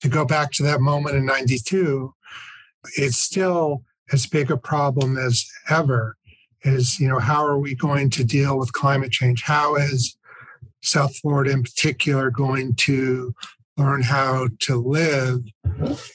to 0.02 0.08
go 0.08 0.24
back 0.24 0.52
to 0.52 0.62
that 0.64 0.80
moment 0.80 1.16
in 1.16 1.26
92, 1.26 2.14
it's 2.96 3.16
still 3.16 3.82
as 4.12 4.26
big 4.26 4.50
a 4.50 4.56
problem 4.56 5.16
as 5.16 5.46
ever 5.68 6.16
is 6.62 6.98
you 6.98 7.08
know 7.08 7.18
how 7.18 7.44
are 7.44 7.58
we 7.58 7.74
going 7.74 8.10
to 8.10 8.24
deal 8.24 8.58
with 8.58 8.72
climate 8.72 9.10
change 9.10 9.42
how 9.42 9.76
is 9.76 10.16
south 10.82 11.16
florida 11.16 11.50
in 11.50 11.62
particular 11.62 12.30
going 12.30 12.74
to 12.74 13.34
learn 13.76 14.02
how 14.02 14.48
to 14.60 14.76
live 14.76 15.40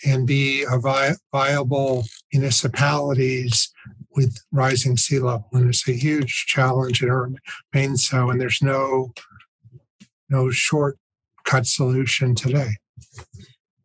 and 0.05 0.25
be 0.25 0.63
a 0.63 0.79
vi- 0.79 1.15
viable 1.31 2.05
municipalities 2.33 3.71
with 4.15 4.37
rising 4.51 4.97
sea 4.97 5.19
level. 5.19 5.47
And 5.53 5.69
it's 5.69 5.87
a 5.87 5.93
huge 5.93 6.45
challenge 6.47 7.03
it 7.03 7.11
remains 7.11 8.07
so. 8.07 8.29
And 8.29 8.39
there's 8.39 8.61
no 8.61 9.13
no 10.29 10.51
shortcut 10.51 11.65
solution 11.65 12.35
today. 12.35 12.69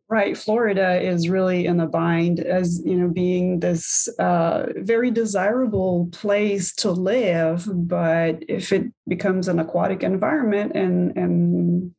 Right, 0.07 0.37
Florida 0.37 1.01
is 1.01 1.29
really 1.29 1.65
in 1.65 1.79
a 1.79 1.87
bind 1.87 2.39
as 2.39 2.79
you 2.85 2.95
know, 2.95 3.07
being 3.07 3.59
this 3.59 4.07
uh, 4.19 4.67
very 4.75 5.09
desirable 5.09 6.09
place 6.11 6.75
to 6.75 6.91
live. 6.91 7.67
But 7.67 8.43
if 8.47 8.71
it 8.71 8.93
becomes 9.07 9.47
an 9.47 9.57
aquatic 9.59 10.03
environment 10.03 10.73
and 10.75 11.17
and 11.17 11.94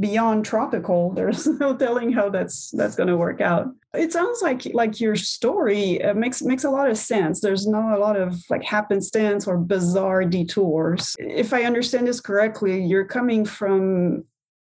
beyond 0.00 0.44
tropical 0.44 1.12
there's 1.12 1.46
no 1.60 1.76
telling 1.76 2.12
how 2.12 2.28
that's 2.28 2.70
that's 2.72 2.96
going 2.96 3.08
to 3.08 3.16
work 3.16 3.40
out. 3.40 3.68
It 3.94 4.12
sounds 4.12 4.40
like 4.42 4.66
like 4.72 5.00
your 5.00 5.16
story 5.16 6.02
uh, 6.02 6.14
makes 6.14 6.42
makes 6.42 6.64
a 6.64 6.70
lot 6.70 6.90
of 6.90 6.96
sense. 6.98 7.40
There's 7.40 7.66
not 7.66 7.96
a 7.96 8.00
lot 8.00 8.16
of 8.16 8.42
like 8.50 8.64
happenstance 8.64 9.46
or 9.46 9.58
bizarre 9.58 10.24
detours. 10.24 11.16
If 11.18 11.52
i 11.52 11.64
understand 11.64 12.06
this 12.06 12.20
correctly 12.20 12.82
you're 12.82 13.04
coming 13.04 13.44
from 13.44 14.24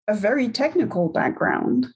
a 0.07 0.13
very 0.13 0.49
technical 0.49 1.09
background. 1.09 1.87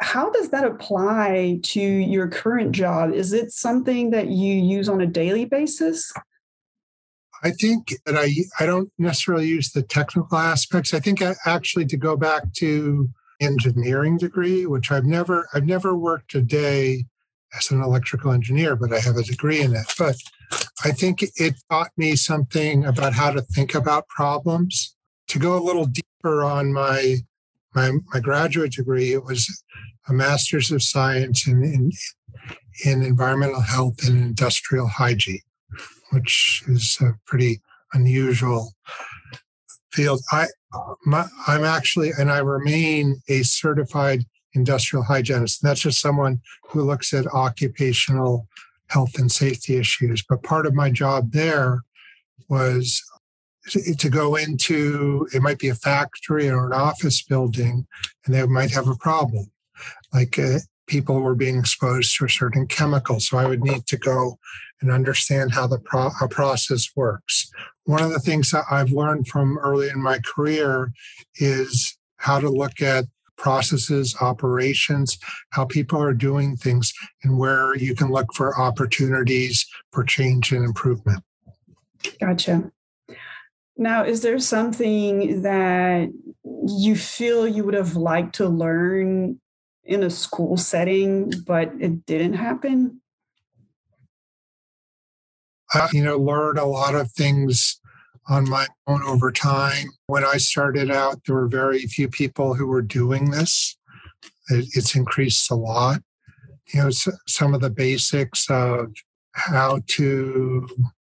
How 0.00 0.30
does 0.30 0.50
that 0.50 0.64
apply 0.64 1.60
to 1.62 1.80
your 1.80 2.28
current 2.28 2.72
job? 2.72 3.12
Is 3.12 3.32
it 3.32 3.52
something 3.52 4.10
that 4.10 4.28
you 4.28 4.54
use 4.54 4.88
on 4.88 5.00
a 5.00 5.06
daily 5.06 5.44
basis 5.44 6.12
I 7.44 7.50
think 7.50 7.92
that 8.06 8.16
I 8.16 8.32
I 8.58 8.66
don't 8.66 8.90
necessarily 8.98 9.46
use 9.46 9.70
the 9.70 9.82
technical 9.82 10.38
aspects. 10.38 10.94
I 10.94 11.00
think 11.00 11.20
I, 11.20 11.34
actually 11.44 11.84
to 11.86 11.96
go 11.96 12.16
back 12.16 12.52
to 12.54 13.10
engineering 13.38 14.16
degree, 14.16 14.64
which 14.64 14.90
I've 14.90 15.04
never 15.04 15.46
I've 15.52 15.66
never 15.66 15.94
worked 15.94 16.34
a 16.34 16.40
day 16.40 17.04
as 17.56 17.70
an 17.70 17.82
electrical 17.82 18.32
engineer, 18.32 18.76
but 18.76 18.94
I 18.94 18.98
have 18.98 19.16
a 19.16 19.22
degree 19.22 19.60
in 19.60 19.76
it. 19.76 19.92
But 19.98 20.16
I 20.84 20.90
think 20.90 21.22
it 21.22 21.54
taught 21.70 21.90
me 21.98 22.16
something 22.16 22.86
about 22.86 23.12
how 23.12 23.30
to 23.30 23.42
think 23.42 23.74
about 23.74 24.08
problems. 24.08 24.96
To 25.28 25.38
go 25.38 25.56
a 25.56 25.62
little 25.62 25.86
deeper 25.86 26.44
on 26.44 26.72
my 26.72 27.16
my, 27.74 27.92
my 28.12 28.20
graduate 28.20 28.72
degree, 28.72 29.12
it 29.12 29.24
was 29.24 29.62
a 30.08 30.12
master's 30.12 30.70
of 30.70 30.82
science 30.82 31.46
in, 31.46 31.62
in, 31.64 31.90
in 32.84 33.02
environmental 33.02 33.60
health 33.60 34.06
and 34.06 34.16
industrial 34.16 34.86
hygiene 34.86 35.40
which 36.14 36.62
is 36.68 36.98
a 37.00 37.12
pretty 37.26 37.60
unusual 37.92 38.72
field. 39.92 40.20
I, 40.32 40.46
my, 41.04 41.26
I'm 41.46 41.64
actually, 41.64 42.10
and 42.18 42.30
I 42.30 42.38
remain 42.38 43.20
a 43.28 43.42
certified 43.42 44.24
industrial 44.54 45.04
hygienist. 45.04 45.62
And 45.62 45.70
that's 45.70 45.80
just 45.80 46.00
someone 46.00 46.40
who 46.68 46.82
looks 46.82 47.12
at 47.12 47.26
occupational 47.26 48.48
health 48.88 49.18
and 49.18 49.30
safety 49.30 49.76
issues. 49.76 50.24
But 50.28 50.42
part 50.42 50.66
of 50.66 50.74
my 50.74 50.90
job 50.90 51.32
there 51.32 51.80
was 52.48 53.02
to 53.98 54.10
go 54.10 54.36
into 54.36 55.26
it 55.32 55.40
might 55.40 55.58
be 55.58 55.68
a 55.68 55.74
factory 55.74 56.50
or 56.50 56.66
an 56.66 56.72
office 56.72 57.22
building 57.22 57.86
and 58.24 58.34
they 58.34 58.46
might 58.46 58.70
have 58.70 58.88
a 58.88 58.96
problem 58.96 59.46
like 60.12 60.38
uh, 60.38 60.58
people 60.86 61.20
were 61.20 61.34
being 61.34 61.58
exposed 61.58 62.14
to 62.14 62.26
a 62.26 62.28
certain 62.28 62.66
chemical 62.66 63.18
so 63.20 63.38
i 63.38 63.46
would 63.46 63.62
need 63.62 63.86
to 63.86 63.96
go 63.96 64.38
and 64.80 64.90
understand 64.90 65.52
how 65.52 65.66
the 65.66 65.78
pro- 65.78 66.10
process 66.30 66.88
works. 66.94 67.50
One 67.84 68.02
of 68.02 68.10
the 68.10 68.18
things 68.18 68.50
that 68.50 68.64
I've 68.70 68.92
learned 68.92 69.28
from 69.28 69.58
early 69.58 69.88
in 69.88 70.02
my 70.02 70.18
career 70.24 70.92
is 71.36 71.96
how 72.16 72.40
to 72.40 72.48
look 72.48 72.80
at 72.80 73.04
processes, 73.36 74.16
operations, 74.20 75.18
how 75.50 75.64
people 75.64 76.00
are 76.00 76.14
doing 76.14 76.56
things, 76.56 76.92
and 77.22 77.38
where 77.38 77.76
you 77.76 77.94
can 77.94 78.10
look 78.10 78.32
for 78.34 78.58
opportunities 78.58 79.66
for 79.92 80.04
change 80.04 80.52
and 80.52 80.64
improvement. 80.64 81.22
Gotcha. 82.20 82.70
Now, 83.76 84.04
is 84.04 84.22
there 84.22 84.38
something 84.38 85.42
that 85.42 86.10
you 86.66 86.96
feel 86.96 87.48
you 87.48 87.64
would 87.64 87.74
have 87.74 87.96
liked 87.96 88.36
to 88.36 88.48
learn 88.48 89.40
in 89.84 90.02
a 90.02 90.10
school 90.10 90.56
setting, 90.56 91.32
but 91.46 91.72
it 91.80 92.06
didn't 92.06 92.34
happen? 92.34 93.00
I, 95.74 95.88
you 95.92 96.02
know, 96.02 96.18
learned 96.18 96.58
a 96.58 96.64
lot 96.64 96.94
of 96.94 97.10
things 97.12 97.80
on 98.28 98.48
my 98.48 98.66
own 98.86 99.02
over 99.02 99.30
time. 99.30 99.88
When 100.06 100.24
I 100.24 100.38
started 100.38 100.90
out, 100.90 101.20
there 101.26 101.36
were 101.36 101.48
very 101.48 101.80
few 101.80 102.08
people 102.08 102.54
who 102.54 102.66
were 102.66 102.82
doing 102.82 103.30
this. 103.30 103.76
It, 104.50 104.66
it's 104.72 104.94
increased 104.94 105.50
a 105.50 105.54
lot. 105.54 106.00
You 106.72 106.84
know, 106.84 106.90
some 107.26 107.54
of 107.54 107.60
the 107.60 107.70
basics 107.70 108.48
of 108.48 108.92
how 109.32 109.80
to 109.88 110.66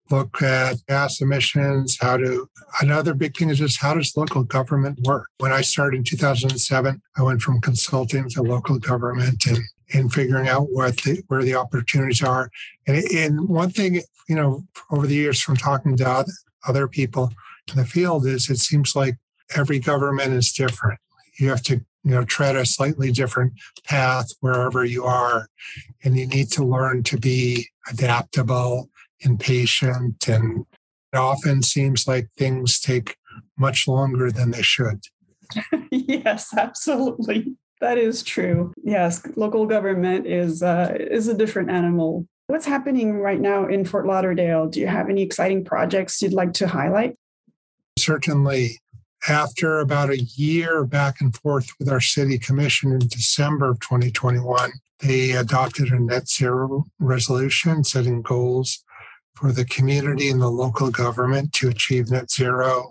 look 0.09 0.41
at 0.41 0.77
gas 0.87 1.21
emissions, 1.21 1.97
how 1.99 2.17
to, 2.17 2.47
another 2.81 3.13
big 3.13 3.35
thing 3.35 3.49
is 3.49 3.59
just 3.59 3.81
how 3.81 3.93
does 3.93 4.15
local 4.17 4.43
government 4.43 4.99
work? 5.05 5.27
When 5.39 5.51
I 5.51 5.61
started 5.61 5.97
in 5.97 6.03
2007, 6.03 7.01
I 7.17 7.21
went 7.21 7.41
from 7.41 7.61
consulting 7.61 8.29
to 8.29 8.41
local 8.41 8.79
government 8.79 9.45
and, 9.45 9.59
and 9.93 10.11
figuring 10.11 10.47
out 10.47 10.67
what 10.71 10.97
the, 10.97 11.23
where 11.27 11.43
the 11.43 11.55
opportunities 11.55 12.23
are. 12.23 12.49
And, 12.87 13.03
and 13.13 13.47
one 13.47 13.69
thing, 13.69 14.01
you 14.27 14.35
know, 14.35 14.63
over 14.91 15.07
the 15.07 15.15
years 15.15 15.39
from 15.39 15.55
talking 15.55 15.95
to 15.97 16.25
other 16.67 16.87
people 16.87 17.31
in 17.69 17.77
the 17.77 17.85
field 17.85 18.25
is 18.25 18.49
it 18.49 18.59
seems 18.59 18.95
like 18.95 19.17
every 19.55 19.79
government 19.79 20.33
is 20.33 20.51
different. 20.51 20.99
You 21.39 21.49
have 21.49 21.63
to 21.63 21.81
you 22.03 22.11
know 22.11 22.23
tread 22.23 22.55
a 22.55 22.65
slightly 22.65 23.11
different 23.11 23.53
path 23.85 24.29
wherever 24.41 24.83
you 24.83 25.03
are 25.05 25.47
and 26.03 26.17
you 26.17 26.27
need 26.27 26.51
to 26.51 26.63
learn 26.63 27.03
to 27.03 27.17
be 27.17 27.67
adaptable 27.89 28.89
and 29.23 29.39
patient 29.39 30.27
and 30.27 30.65
it 31.13 31.17
often 31.17 31.61
seems 31.61 32.07
like 32.07 32.27
things 32.37 32.79
take 32.79 33.15
much 33.57 33.87
longer 33.87 34.31
than 34.31 34.51
they 34.51 34.61
should 34.61 35.01
yes 35.91 36.53
absolutely 36.57 37.55
that 37.83 37.97
is 37.97 38.23
true 38.23 38.73
yes 38.83 39.21
local 39.35 39.65
government 39.65 40.25
is 40.25 40.63
uh, 40.63 40.95
is 40.99 41.27
a 41.27 41.37
different 41.37 41.69
animal 41.69 42.25
What's 42.47 42.65
happening 42.65 43.19
right 43.19 43.39
now 43.39 43.67
in 43.67 43.85
Fort 43.85 44.05
Lauderdale? 44.05 44.67
Do 44.67 44.81
you 44.81 44.87
have 44.87 45.09
any 45.09 45.21
exciting 45.21 45.63
projects 45.63 46.21
you'd 46.21 46.33
like 46.33 46.53
to 46.53 46.67
highlight? 46.67 47.15
Certainly. 47.97 48.79
After 49.29 49.79
about 49.79 50.09
a 50.09 50.19
year 50.19 50.83
back 50.83 51.21
and 51.21 51.33
forth 51.37 51.69
with 51.79 51.87
our 51.87 52.01
city 52.01 52.37
commission 52.37 52.91
in 52.91 52.99
December 52.99 53.71
of 53.71 53.79
2021, 53.79 54.71
they 54.99 55.31
adopted 55.31 55.93
a 55.93 55.99
net 55.99 56.27
zero 56.27 56.85
resolution 56.99 57.85
setting 57.85 58.21
goals 58.21 58.83
for 59.35 59.53
the 59.53 59.63
community 59.63 60.29
and 60.29 60.41
the 60.41 60.49
local 60.49 60.91
government 60.91 61.53
to 61.53 61.69
achieve 61.69 62.11
net 62.11 62.29
zero 62.29 62.89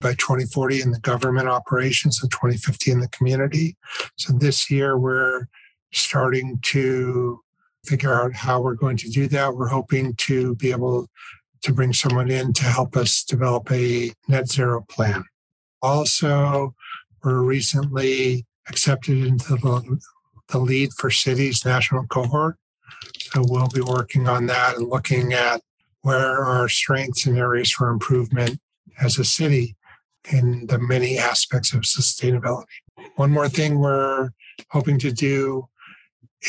by 0.00 0.12
2040 0.12 0.82
in 0.82 0.90
the 0.90 1.00
government 1.00 1.48
operations 1.48 2.22
and 2.22 2.30
2050 2.30 2.90
in 2.90 3.00
the 3.00 3.08
community. 3.08 3.76
So 4.16 4.32
this 4.32 4.70
year 4.70 4.98
we're 4.98 5.46
starting 5.92 6.58
to 6.62 7.40
figure 7.84 8.12
out 8.12 8.34
how 8.34 8.60
we're 8.60 8.74
going 8.74 8.96
to 8.98 9.08
do 9.08 9.28
that. 9.28 9.54
We're 9.54 9.68
hoping 9.68 10.14
to 10.14 10.54
be 10.56 10.70
able 10.70 11.08
to 11.62 11.72
bring 11.72 11.92
someone 11.92 12.30
in 12.30 12.52
to 12.52 12.64
help 12.64 12.96
us 12.96 13.24
develop 13.24 13.70
a 13.72 14.12
net 14.28 14.48
zero 14.48 14.84
plan. 14.88 15.24
Also, 15.82 16.74
we're 17.24 17.42
recently 17.42 18.44
accepted 18.68 19.24
into 19.24 19.54
the, 19.54 19.98
the 20.48 20.58
LEED 20.58 20.92
for 20.94 21.10
cities 21.10 21.64
national 21.64 22.06
cohort. 22.06 22.56
So 23.32 23.42
we'll 23.48 23.68
be 23.68 23.80
working 23.80 24.28
on 24.28 24.46
that 24.46 24.76
and 24.76 24.88
looking 24.88 25.32
at 25.32 25.60
where 26.02 26.44
our 26.44 26.68
strengths 26.68 27.26
and 27.26 27.38
areas 27.38 27.70
for 27.70 27.88
improvement 27.88 28.60
as 29.00 29.18
a 29.18 29.24
city 29.24 29.76
in 30.32 30.66
the 30.66 30.78
many 30.78 31.18
aspects 31.18 31.72
of 31.72 31.82
sustainability. 31.82 32.64
One 33.16 33.30
more 33.30 33.48
thing 33.48 33.78
we're 33.78 34.30
hoping 34.70 34.98
to 35.00 35.12
do 35.12 35.68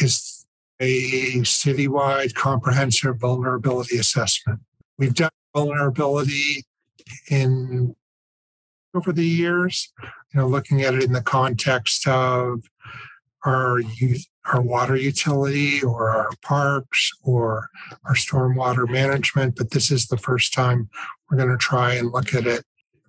is 0.01 0.45
a 0.79 1.39
citywide 1.41 2.33
comprehensive 2.33 3.19
vulnerability 3.19 3.97
assessment. 3.97 4.59
We've 4.97 5.13
done 5.13 5.31
vulnerability 5.55 6.65
in 7.29 7.95
over 8.93 9.11
the 9.11 9.25
years, 9.25 9.91
you 10.33 10.39
know, 10.39 10.47
looking 10.47 10.81
at 10.81 10.93
it 10.93 11.03
in 11.03 11.13
the 11.13 11.21
context 11.21 12.07
of 12.07 12.63
our 13.45 13.81
our 14.45 14.61
water 14.61 14.95
utility 14.95 15.83
or 15.83 16.09
our 16.09 16.29
parks 16.41 17.11
or 17.23 17.69
our 18.05 18.15
stormwater 18.15 18.89
management, 18.89 19.55
but 19.55 19.71
this 19.71 19.91
is 19.91 20.07
the 20.07 20.17
first 20.17 20.53
time 20.53 20.89
we're 21.29 21.37
going 21.37 21.49
to 21.49 21.57
try 21.57 21.93
and 21.93 22.11
look 22.11 22.33
at 22.33 22.47
it 22.47 22.63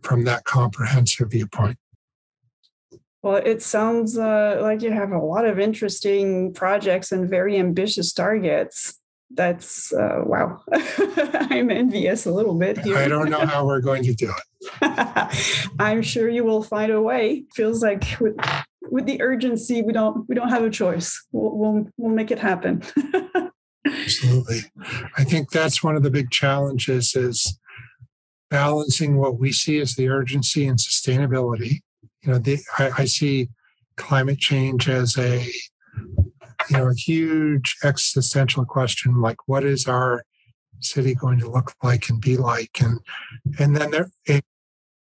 from 0.09 0.25
that 0.25 0.45
comprehensive 0.45 1.31
viewpoint. 1.31 1.77
Well, 3.23 3.37
it 3.37 3.63
sounds 3.63 4.17
uh, 4.17 4.59
like 4.63 4.81
you 4.81 4.91
have 4.91 5.13
a 5.13 5.19
lot 5.19 5.45
of 5.45 5.59
interesting 5.59 6.55
projects 6.55 7.13
and 7.13 7.29
very 7.29 7.59
ambitious 7.59 8.13
targets. 8.15 8.99
That's 9.31 9.93
uh, 9.93 10.23
wow. 10.25 10.63
I'm 10.73 11.71
envious 11.71 12.25
a 12.25 12.33
little 12.33 12.55
bit 12.55 12.79
here. 12.79 12.97
I 12.97 13.09
don't 13.09 13.29
know 13.29 13.45
how 13.45 13.67
we're 13.67 13.83
going 13.83 14.03
to 14.05 14.15
do 14.15 14.31
it. 14.31 15.69
I'm 15.79 16.01
sure 16.01 16.31
you 16.31 16.45
will 16.45 16.63
find 16.63 16.91
a 16.91 17.03
way. 17.03 17.45
Feels 17.55 17.83
like 17.83 18.05
with, 18.19 18.37
with 18.91 19.05
the 19.05 19.21
urgency, 19.21 19.83
we 19.83 19.93
don't 19.93 20.27
we 20.27 20.35
don't 20.35 20.49
have 20.49 20.63
a 20.63 20.71
choice. 20.71 21.27
We'll 21.33 21.55
we'll, 21.55 21.87
we'll 21.99 22.15
make 22.15 22.31
it 22.31 22.39
happen. 22.39 22.83
Absolutely. 23.87 24.61
I 25.19 25.25
think 25.25 25.51
that's 25.51 25.83
one 25.83 25.97
of 25.97 26.03
the 26.03 26.11
big 26.11 26.31
challenges 26.31 27.15
is 27.15 27.59
balancing 28.51 29.17
what 29.17 29.39
we 29.39 29.53
see 29.53 29.79
as 29.81 29.95
the 29.95 30.09
urgency 30.09 30.67
and 30.67 30.79
sustainability. 30.79 31.81
You 32.23 32.33
know, 32.33 32.39
the, 32.39 32.59
I, 32.79 32.91
I 32.99 33.05
see 33.05 33.49
climate 33.97 34.39
change 34.39 34.89
as 34.89 35.19
a 35.19 35.45
you 36.71 36.77
know 36.77 36.89
a 36.89 36.95
huge 36.95 37.77
existential 37.83 38.65
question 38.65 39.21
like 39.21 39.37
what 39.47 39.65
is 39.65 39.89
our 39.89 40.23
city 40.81 41.15
going 41.15 41.39
to 41.41 41.51
look 41.51 41.73
like 41.83 42.09
and 42.09 42.21
be 42.21 42.37
like? 42.37 42.81
And 42.81 43.01
and 43.59 43.77
then 43.77 43.91
they're 43.91 44.41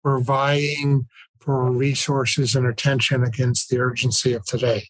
providing 0.03 1.07
for 1.39 1.63
our 1.63 1.71
resources 1.71 2.55
and 2.55 2.67
attention 2.67 3.23
against 3.23 3.69
the 3.69 3.79
urgency 3.79 4.33
of 4.33 4.45
today 4.45 4.83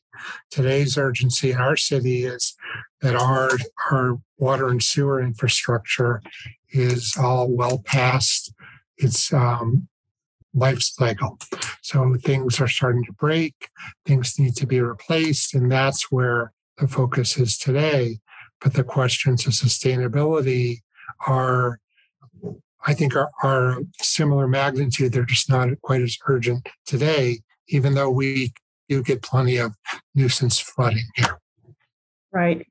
today's 0.51 0.97
urgency 0.97 1.51
in 1.51 1.57
our 1.57 1.77
city 1.77 2.25
is 2.25 2.55
that 3.01 3.15
our 3.15 3.49
our 3.91 4.19
water 4.37 4.67
and 4.69 4.83
sewer 4.83 5.21
infrastructure 5.21 6.21
is 6.69 7.15
all 7.19 7.49
well 7.49 7.79
past 7.79 8.53
its 8.97 9.31
um, 9.33 9.87
life 10.53 10.81
cycle. 10.81 11.37
So 11.81 12.15
things 12.23 12.59
are 12.59 12.67
starting 12.67 13.03
to 13.05 13.13
break, 13.13 13.69
things 14.05 14.39
need 14.39 14.55
to 14.57 14.67
be 14.67 14.81
replaced, 14.81 15.53
and 15.53 15.71
that's 15.71 16.11
where 16.11 16.51
the 16.77 16.87
focus 16.87 17.37
is 17.37 17.57
today. 17.57 18.19
But 18.59 18.73
the 18.73 18.83
questions 18.83 19.45
of 19.45 19.53
sustainability 19.53 20.79
are, 21.27 21.79
I 22.87 22.93
think, 22.93 23.15
are, 23.15 23.29
are 23.43 23.79
similar 24.01 24.47
magnitude. 24.47 25.11
They're 25.11 25.25
just 25.25 25.49
not 25.49 25.69
quite 25.81 26.01
as 26.01 26.17
urgent 26.25 26.67
today, 26.85 27.41
even 27.67 27.93
though 27.93 28.09
we 28.09 28.53
do 28.87 29.03
get 29.03 29.21
plenty 29.21 29.57
of 29.57 29.73
nuisance 30.15 30.57
flooding 30.57 31.05
here. 31.15 31.37
Right. 32.31 32.65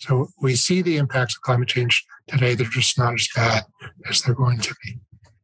So 0.00 0.28
we 0.40 0.56
see 0.56 0.82
the 0.82 0.98
impacts 0.98 1.36
of 1.36 1.42
climate 1.42 1.68
change 1.68 2.04
today. 2.28 2.54
They're 2.54 2.66
just 2.66 2.98
not 2.98 3.14
as 3.14 3.28
bad 3.34 3.64
as 4.08 4.22
they're 4.22 4.34
going 4.34 4.58
to 4.58 4.74
be. 4.84 4.98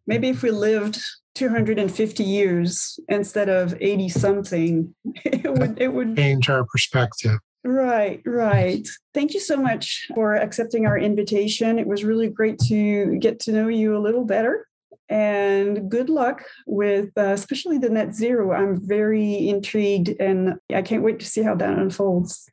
Maybe 0.07 0.29
if 0.29 0.43
we 0.43 0.51
lived 0.51 1.01
250 1.35 2.23
years 2.23 3.01
instead 3.09 3.49
of 3.49 3.75
80 3.81 4.09
something 4.11 4.95
it 5.25 5.51
would 5.51 5.81
it 5.81 5.89
would 5.89 6.15
change 6.15 6.51
our 6.51 6.67
perspective 6.67 7.39
right 7.65 8.21
right. 8.25 8.87
Thank 9.15 9.35
you 9.35 9.41
so 9.41 9.57
much 9.57 10.07
for 10.15 10.35
accepting 10.35 10.87
our 10.87 10.99
invitation. 10.99 11.79
It 11.79 11.87
was 11.87 12.05
really 12.05 12.29
great 12.29 12.59
to 12.69 13.17
get 13.19 13.41
to 13.41 13.53
know 13.53 13.69
you 13.69 13.97
a 13.97 14.01
little 14.01 14.25
better 14.25 14.67
and 15.09 15.91
good 15.91 16.09
luck 16.09 16.45
with 16.67 17.11
uh, 17.17 17.33
especially 17.33 17.79
the 17.79 17.91
net 17.91 18.15
zero. 18.15 18.53
I'm 18.53 18.81
very 18.87 19.49
intrigued 19.49 20.11
and 20.21 20.55
i 20.75 20.83
can't 20.83 21.03
wait 21.03 21.21
to 21.21 21.27
see 21.27 21.43
how 21.43 21.55
that 21.57 21.79
unfolds. 21.79 22.49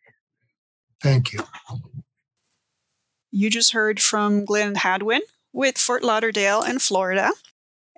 Thank 1.01 1.31
you. 1.31 1.39
You 3.31 3.49
just 3.49 3.71
heard 3.71 4.01
from 4.01 4.43
glenn 4.43 4.75
hadwin 4.75 5.21
with 5.53 5.77
fort 5.77 6.03
lauderdale 6.03 6.61
in 6.61 6.79
florida 6.79 7.31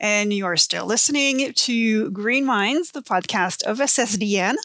and 0.02 0.34
you 0.34 0.46
are 0.48 0.58
still 0.58 0.88
listening 0.88 1.54
to 1.54 2.10
Green 2.10 2.44
Minds, 2.44 2.92
the 2.92 3.04
podcast 3.04 3.62
of 3.64 3.78
SSDN. 3.78 4.56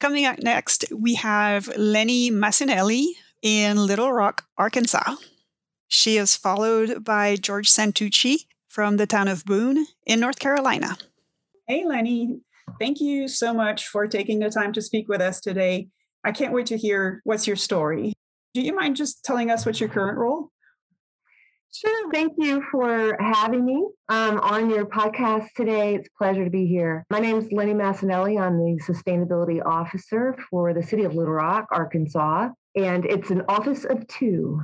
Coming 0.00 0.26
up 0.26 0.40
next, 0.40 0.84
we 0.92 1.14
have 1.14 1.74
Lenny 1.76 2.30
Massanelli 2.30 3.12
in 3.40 3.86
Little 3.86 4.12
Rock, 4.12 4.46
Arkansas. 4.58 5.14
She 5.86 6.16
is 6.16 6.34
followed 6.34 7.04
by 7.04 7.36
George 7.36 7.70
Santucci 7.70 8.46
from 8.68 8.96
the 8.96 9.06
town 9.06 9.28
of 9.28 9.44
Boone 9.44 9.86
in 10.06 10.18
North 10.18 10.40
Carolina. 10.40 10.98
Hey, 11.68 11.84
Lenny. 11.86 12.40
Thank 12.80 13.00
you 13.00 13.28
so 13.28 13.54
much 13.54 13.86
for 13.86 14.08
taking 14.08 14.40
the 14.40 14.50
time 14.50 14.72
to 14.72 14.82
speak 14.82 15.08
with 15.08 15.20
us 15.20 15.40
today. 15.40 15.88
I 16.24 16.32
can't 16.32 16.52
wait 16.52 16.66
to 16.66 16.76
hear 16.76 17.20
what's 17.22 17.46
your 17.46 17.56
story. 17.56 18.12
Do 18.54 18.60
you 18.60 18.74
mind 18.74 18.96
just 18.96 19.24
telling 19.24 19.50
us 19.52 19.64
what's 19.64 19.78
your 19.78 19.88
current 19.88 20.18
role? 20.18 20.50
Sure. 21.72 22.12
Thank 22.12 22.32
you 22.36 22.64
for 22.70 23.16
having 23.20 23.64
me 23.64 23.86
um, 24.08 24.40
on 24.40 24.70
your 24.70 24.86
podcast 24.86 25.46
today. 25.56 25.94
It's 25.94 26.08
a 26.08 26.18
pleasure 26.18 26.44
to 26.44 26.50
be 26.50 26.66
here. 26.66 27.04
My 27.10 27.20
name 27.20 27.36
is 27.36 27.52
Lenny 27.52 27.74
Massanelli. 27.74 28.40
I'm 28.40 28.58
the 28.58 28.80
Sustainability 28.82 29.64
Officer 29.64 30.36
for 30.50 30.74
the 30.74 30.82
City 30.82 31.04
of 31.04 31.14
Little 31.14 31.32
Rock, 31.32 31.66
Arkansas, 31.70 32.48
and 32.74 33.04
it's 33.04 33.30
an 33.30 33.42
office 33.48 33.84
of 33.84 34.04
two. 34.08 34.60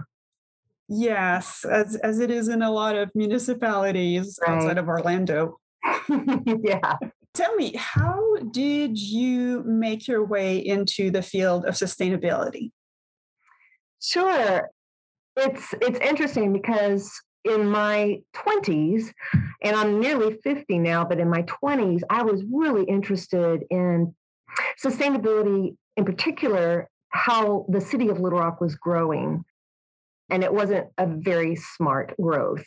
Yes, 0.89 1.65
as, 1.65 1.95
as 1.97 2.19
it 2.19 2.33
is 2.33 2.49
in 2.49 2.63
a 2.63 2.73
lot 2.73 2.97
of 2.97 3.13
municipalities 3.15 4.39
right. 4.43 4.57
outside 4.57 4.79
of 4.79 4.89
Orlando. 4.89 5.59
yeah. 6.45 6.95
Tell 7.35 7.55
me, 7.55 7.73
how 7.77 8.35
did 8.51 8.99
you 8.99 9.63
make 9.65 10.09
your 10.09 10.25
way 10.25 10.59
into 10.59 11.13
the 11.13 11.23
field 11.23 11.67
of 11.67 11.75
sustainability? 11.75 12.73
Sure 14.03 14.69
it's 15.37 15.75
it's 15.81 15.99
interesting 16.01 16.53
because 16.53 17.11
in 17.45 17.69
my 17.69 18.21
20s 18.35 19.13
and 19.63 19.77
i'm 19.77 20.01
nearly 20.01 20.37
50 20.43 20.79
now 20.79 21.05
but 21.05 21.21
in 21.21 21.29
my 21.29 21.43
20s 21.43 22.03
i 22.11 22.23
was 22.23 22.43
really 22.51 22.85
interested 22.85 23.63
in 23.71 24.15
sustainability 24.83 25.77
in 25.97 26.05
particular 26.05 26.89
how 27.17 27.65
the 27.69 27.81
city 27.81 28.09
of 28.09 28.21
little 28.21 28.39
rock 28.39 28.61
was 28.61 28.75
growing. 28.75 29.45
And 30.29 30.43
it 30.43 30.53
wasn't 30.53 30.89
a 30.99 31.07
very 31.07 31.57
smart 31.57 32.15
growth. 32.21 32.65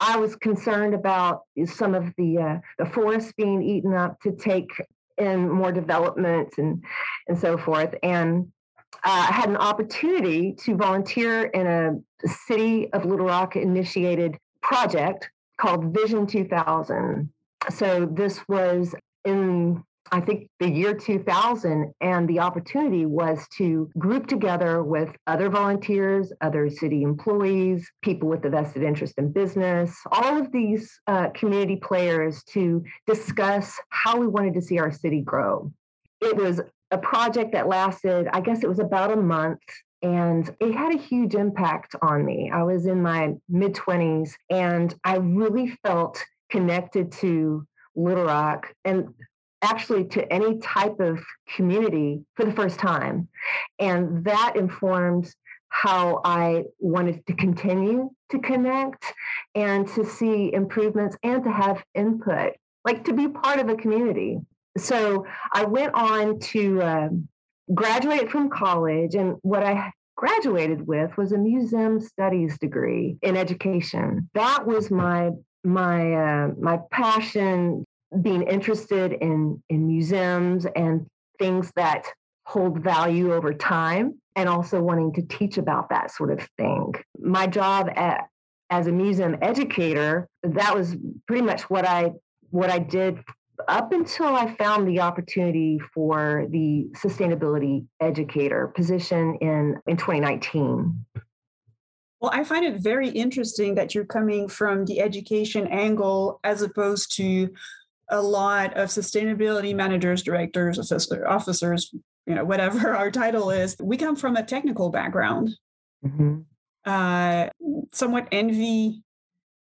I 0.00 0.16
was 0.16 0.36
concerned 0.36 0.94
about 0.94 1.42
some 1.66 1.94
of 1.94 2.12
the 2.16 2.38
uh, 2.38 2.58
the 2.78 2.86
forests 2.86 3.32
being 3.36 3.62
eaten 3.62 3.94
up 3.94 4.20
to 4.20 4.32
take 4.32 4.70
in 5.16 5.50
more 5.50 5.72
development 5.72 6.54
and 6.58 6.84
and 7.26 7.38
so 7.38 7.58
forth. 7.58 7.94
And 8.02 8.52
uh, 8.94 9.26
I 9.28 9.32
had 9.32 9.48
an 9.48 9.56
opportunity 9.56 10.52
to 10.64 10.76
volunteer 10.76 11.44
in 11.44 11.66
a 11.66 12.26
City 12.26 12.92
of 12.92 13.04
Little 13.04 13.26
Rock 13.26 13.56
initiated 13.56 14.36
project 14.62 15.30
called 15.60 15.94
Vision 15.94 16.26
2000. 16.26 17.30
So 17.70 18.06
this 18.06 18.40
was 18.48 18.94
in 19.24 19.82
I 20.10 20.20
think 20.20 20.48
the 20.58 20.70
year 20.70 20.94
2000, 20.94 21.92
and 22.00 22.28
the 22.28 22.38
opportunity 22.40 23.06
was 23.06 23.46
to 23.58 23.90
group 23.98 24.26
together 24.26 24.82
with 24.82 25.14
other 25.26 25.50
volunteers, 25.50 26.32
other 26.40 26.70
city 26.70 27.02
employees, 27.02 27.90
people 28.02 28.28
with 28.28 28.44
a 28.44 28.50
vested 28.50 28.82
interest 28.82 29.14
in 29.18 29.32
business, 29.32 29.94
all 30.10 30.38
of 30.38 30.50
these 30.50 30.98
uh, 31.06 31.28
community 31.34 31.76
players 31.76 32.42
to 32.44 32.82
discuss 33.06 33.78
how 33.90 34.18
we 34.18 34.26
wanted 34.26 34.54
to 34.54 34.62
see 34.62 34.78
our 34.78 34.92
city 34.92 35.20
grow. 35.20 35.70
It 36.20 36.36
was 36.36 36.60
a 36.90 36.98
project 36.98 37.52
that 37.52 37.68
lasted, 37.68 38.28
I 38.32 38.40
guess 38.40 38.62
it 38.62 38.68
was 38.68 38.78
about 38.78 39.12
a 39.12 39.16
month. 39.16 39.60
And 40.00 40.48
it 40.60 40.72
had 40.74 40.94
a 40.94 40.98
huge 40.98 41.34
impact 41.34 41.96
on 42.02 42.24
me. 42.24 42.50
I 42.52 42.62
was 42.62 42.86
in 42.86 43.02
my 43.02 43.34
mid 43.48 43.74
20s 43.74 44.32
and 44.48 44.94
I 45.02 45.16
really 45.16 45.76
felt 45.82 46.24
connected 46.50 47.10
to 47.12 47.66
Little 47.96 48.24
Rock 48.24 48.72
and 48.84 49.08
actually 49.60 50.04
to 50.04 50.32
any 50.32 50.58
type 50.58 51.00
of 51.00 51.18
community 51.56 52.24
for 52.36 52.44
the 52.44 52.52
first 52.52 52.78
time. 52.78 53.28
And 53.80 54.24
that 54.24 54.54
informed 54.54 55.34
how 55.70 56.20
I 56.24 56.62
wanted 56.78 57.26
to 57.26 57.34
continue 57.34 58.10
to 58.30 58.38
connect 58.38 59.04
and 59.54 59.86
to 59.88 60.04
see 60.04 60.52
improvements 60.52 61.16
and 61.22 61.42
to 61.42 61.50
have 61.50 61.82
input, 61.94 62.52
like 62.84 63.04
to 63.04 63.12
be 63.12 63.28
part 63.28 63.58
of 63.58 63.68
a 63.68 63.74
community 63.74 64.38
so 64.76 65.26
I 65.52 65.64
went 65.64 65.94
on 65.94 66.38
to 66.40 66.82
um, 66.82 67.28
graduate 67.74 68.30
from 68.30 68.50
college, 68.50 69.14
and 69.14 69.36
what 69.42 69.62
I 69.62 69.92
graduated 70.16 70.86
with 70.86 71.16
was 71.16 71.32
a 71.32 71.38
museum 71.38 72.00
studies 72.00 72.58
degree 72.58 73.16
in 73.22 73.36
education. 73.36 74.28
That 74.34 74.66
was 74.66 74.90
my 74.90 75.30
my 75.64 76.12
uh, 76.12 76.48
my 76.60 76.80
passion, 76.90 77.84
being 78.22 78.42
interested 78.42 79.12
in 79.12 79.62
in 79.68 79.86
museums 79.86 80.66
and 80.76 81.06
things 81.38 81.70
that 81.76 82.06
hold 82.44 82.82
value 82.82 83.32
over 83.32 83.52
time, 83.52 84.18
and 84.34 84.48
also 84.48 84.80
wanting 84.80 85.12
to 85.14 85.22
teach 85.22 85.58
about 85.58 85.88
that 85.90 86.10
sort 86.10 86.32
of 86.32 86.46
thing. 86.58 86.94
My 87.20 87.46
job 87.46 87.90
at 87.96 88.26
as 88.70 88.86
a 88.86 88.92
museum 88.92 89.36
educator, 89.40 90.28
that 90.42 90.74
was 90.74 90.96
pretty 91.26 91.42
much 91.42 91.62
what 91.70 91.86
I 91.86 92.12
what 92.50 92.70
I 92.70 92.78
did 92.78 93.18
up 93.68 93.92
until 93.92 94.34
I 94.34 94.54
found 94.54 94.88
the 94.88 95.00
opportunity 95.00 95.78
for 95.94 96.46
the 96.50 96.88
sustainability 96.96 97.86
educator 98.00 98.68
position 98.68 99.36
in, 99.40 99.76
in 99.86 99.96
2019. 99.96 101.04
Well, 102.20 102.32
I 102.34 102.42
find 102.42 102.64
it 102.64 102.80
very 102.80 103.10
interesting 103.10 103.76
that 103.76 103.94
you're 103.94 104.06
coming 104.06 104.48
from 104.48 104.86
the 104.86 105.00
education 105.00 105.68
angle 105.68 106.40
as 106.42 106.62
opposed 106.62 107.14
to 107.16 107.50
a 108.08 108.20
lot 108.20 108.76
of 108.76 108.88
sustainability 108.88 109.74
managers, 109.74 110.22
directors, 110.22 110.78
officers, 111.26 111.94
you 112.26 112.34
know, 112.34 112.44
whatever 112.44 112.94
our 112.96 113.10
title 113.10 113.50
is. 113.50 113.76
We 113.80 113.98
come 113.98 114.16
from 114.16 114.36
a 114.36 114.42
technical 114.42 114.90
background. 114.90 115.50
Mm-hmm. 116.04 116.38
Uh, 116.84 117.48
somewhat 117.92 118.28
envy 118.32 119.02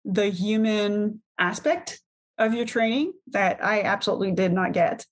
the 0.05 0.27
human 0.27 1.21
aspect 1.39 2.01
of 2.39 2.55
your 2.55 2.65
training 2.65 3.13
that 3.29 3.65
I 3.65 3.83
absolutely 3.83 4.33
did 4.33 4.53
not 4.53 4.73
get. 4.73 5.07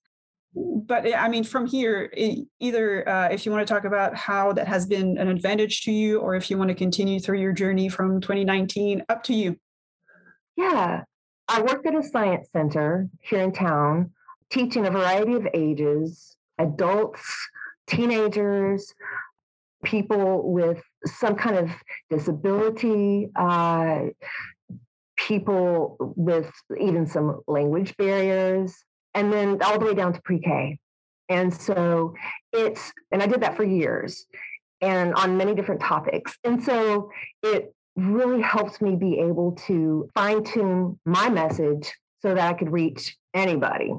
But 0.53 1.13
I 1.13 1.27
mean, 1.27 1.43
from 1.43 1.65
here, 1.65 2.13
either 2.59 3.09
uh, 3.09 3.27
if 3.29 3.45
you 3.45 3.51
want 3.51 3.67
to 3.67 3.73
talk 3.73 3.83
about 3.83 4.15
how 4.15 4.53
that 4.53 4.67
has 4.67 4.85
been 4.85 5.17
an 5.17 5.27
advantage 5.27 5.83
to 5.83 5.91
you, 5.91 6.19
or 6.19 6.35
if 6.35 6.49
you 6.49 6.57
want 6.57 6.69
to 6.69 6.75
continue 6.75 7.19
through 7.19 7.39
your 7.39 7.51
journey 7.51 7.89
from 7.89 8.21
2019, 8.21 9.03
up 9.09 9.23
to 9.23 9.33
you. 9.33 9.57
Yeah, 10.55 11.03
I 11.49 11.61
work 11.61 11.85
at 11.85 11.95
a 11.95 12.03
science 12.03 12.47
center 12.53 13.09
here 13.19 13.41
in 13.41 13.51
town, 13.51 14.11
teaching 14.49 14.85
a 14.85 14.91
variety 14.91 15.33
of 15.33 15.45
ages 15.53 16.35
adults, 16.57 17.49
teenagers, 17.87 18.93
people 19.83 20.51
with 20.51 20.81
some 21.05 21.35
kind 21.35 21.57
of 21.57 21.69
disability, 22.09 23.29
uh, 23.35 23.99
people 25.27 25.97
with 25.99 26.51
even 26.79 27.07
some 27.07 27.41
language 27.47 27.95
barriers, 27.97 28.75
and 29.13 29.31
then 29.31 29.61
all 29.63 29.79
the 29.79 29.85
way 29.85 29.93
down 29.93 30.13
to 30.13 30.21
pre 30.21 30.39
K. 30.39 30.79
And 31.29 31.53
so 31.53 32.13
it's, 32.53 32.91
and 33.11 33.23
I 33.23 33.27
did 33.27 33.41
that 33.41 33.57
for 33.57 33.63
years 33.63 34.25
and 34.81 35.13
on 35.15 35.37
many 35.37 35.55
different 35.55 35.81
topics. 35.81 36.37
And 36.43 36.63
so 36.63 37.09
it 37.41 37.73
really 37.95 38.41
helps 38.41 38.81
me 38.81 38.95
be 38.95 39.19
able 39.19 39.53
to 39.67 40.07
fine 40.13 40.43
tune 40.43 40.99
my 41.05 41.29
message 41.29 41.91
so 42.19 42.35
that 42.35 42.47
I 42.47 42.53
could 42.53 42.71
reach 42.71 43.17
anybody, 43.33 43.93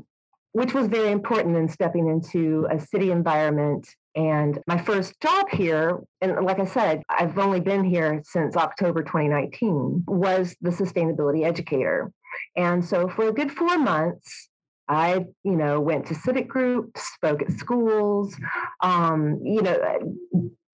which 0.53 0.75
was 0.75 0.87
very 0.87 1.11
important 1.11 1.57
in 1.57 1.69
stepping 1.69 2.09
into 2.09 2.69
a 2.71 2.79
city 2.79 3.11
environment 3.11 3.89
and 4.17 4.59
my 4.67 4.79
first 4.79 5.21
job 5.21 5.51
here, 5.51 6.01
and 6.23 6.45
like 6.45 6.59
I 6.59 6.65
said, 6.65 7.03
I've 7.11 7.39
only 7.39 7.61
been 7.61 7.85
here 7.85 8.23
since 8.25 8.57
October 8.57 9.03
2019, 9.03 10.05
was 10.09 10.57
the 10.63 10.71
sustainability 10.71 11.45
educator. 11.45 12.11
And 12.57 12.83
so 12.83 13.09
for 13.09 13.29
a 13.29 13.33
good 13.33 13.53
four 13.53 13.79
months, 13.79 14.49
I, 14.89 15.27
you 15.45 15.57
know, 15.57 15.81
went 15.81 16.07
to 16.07 16.15
civic 16.15 16.49
groups, 16.49 17.03
spoke 17.15 17.43
at 17.43 17.53
schools, 17.53 18.35
um, 18.81 19.41
you 19.45 19.61
know, 19.61 19.79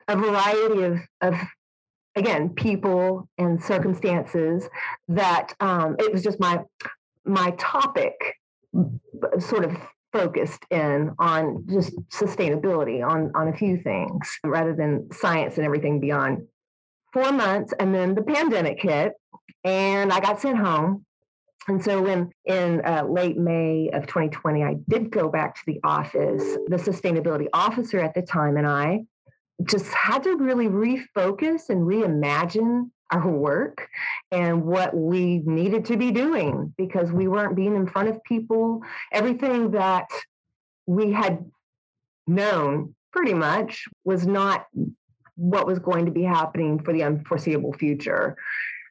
a 0.06 0.16
variety 0.16 0.82
of, 0.84 0.98
of 1.20 1.34
again, 2.14 2.50
people 2.50 3.28
and 3.38 3.62
circumstances 3.62 4.68
that 5.08 5.54
um, 5.60 5.96
it 5.98 6.12
was 6.12 6.22
just 6.22 6.38
my 6.38 6.60
my 7.24 7.52
topic 7.52 8.14
sort 9.38 9.64
of 9.64 9.76
focused 10.12 10.64
in 10.70 11.12
on 11.18 11.64
just 11.68 11.94
sustainability 12.10 13.06
on 13.06 13.32
on 13.34 13.48
a 13.48 13.56
few 13.56 13.76
things 13.76 14.38
rather 14.44 14.74
than 14.74 15.10
science 15.12 15.56
and 15.56 15.64
everything 15.64 16.00
beyond. 16.00 16.46
Four 17.12 17.32
months 17.32 17.72
and 17.78 17.94
then 17.94 18.14
the 18.14 18.22
pandemic 18.22 18.80
hit 18.80 19.12
and 19.64 20.12
i 20.12 20.20
got 20.20 20.40
sent 20.40 20.58
home. 20.58 21.04
And 21.68 21.82
so 21.82 22.02
when 22.02 22.30
in 22.44 22.84
uh, 22.84 23.04
late 23.08 23.36
may 23.36 23.90
of 23.92 24.06
2020 24.06 24.64
i 24.64 24.74
did 24.88 25.10
go 25.10 25.28
back 25.28 25.54
to 25.54 25.62
the 25.66 25.80
office 25.84 26.42
the 26.66 26.76
sustainability 26.76 27.46
officer 27.52 28.00
at 28.00 28.14
the 28.14 28.22
time 28.22 28.56
and 28.56 28.66
i 28.66 29.04
just 29.64 29.92
had 29.92 30.24
to 30.24 30.36
really 30.36 30.66
refocus 30.66 31.68
and 31.68 31.82
reimagine 31.82 32.90
our 33.12 33.28
work 33.28 33.88
and 34.30 34.64
what 34.64 34.96
we 34.96 35.38
needed 35.44 35.84
to 35.86 35.96
be 35.96 36.10
doing 36.10 36.72
because 36.76 37.12
we 37.12 37.28
weren't 37.28 37.54
being 37.54 37.76
in 37.76 37.86
front 37.86 38.08
of 38.08 38.22
people. 38.24 38.82
Everything 39.12 39.70
that 39.72 40.08
we 40.86 41.12
had 41.12 41.44
known 42.26 42.94
pretty 43.12 43.34
much 43.34 43.84
was 44.04 44.26
not 44.26 44.66
what 45.36 45.66
was 45.66 45.78
going 45.78 46.06
to 46.06 46.12
be 46.12 46.22
happening 46.22 46.82
for 46.82 46.92
the 46.92 47.02
unforeseeable 47.02 47.72
future. 47.74 48.36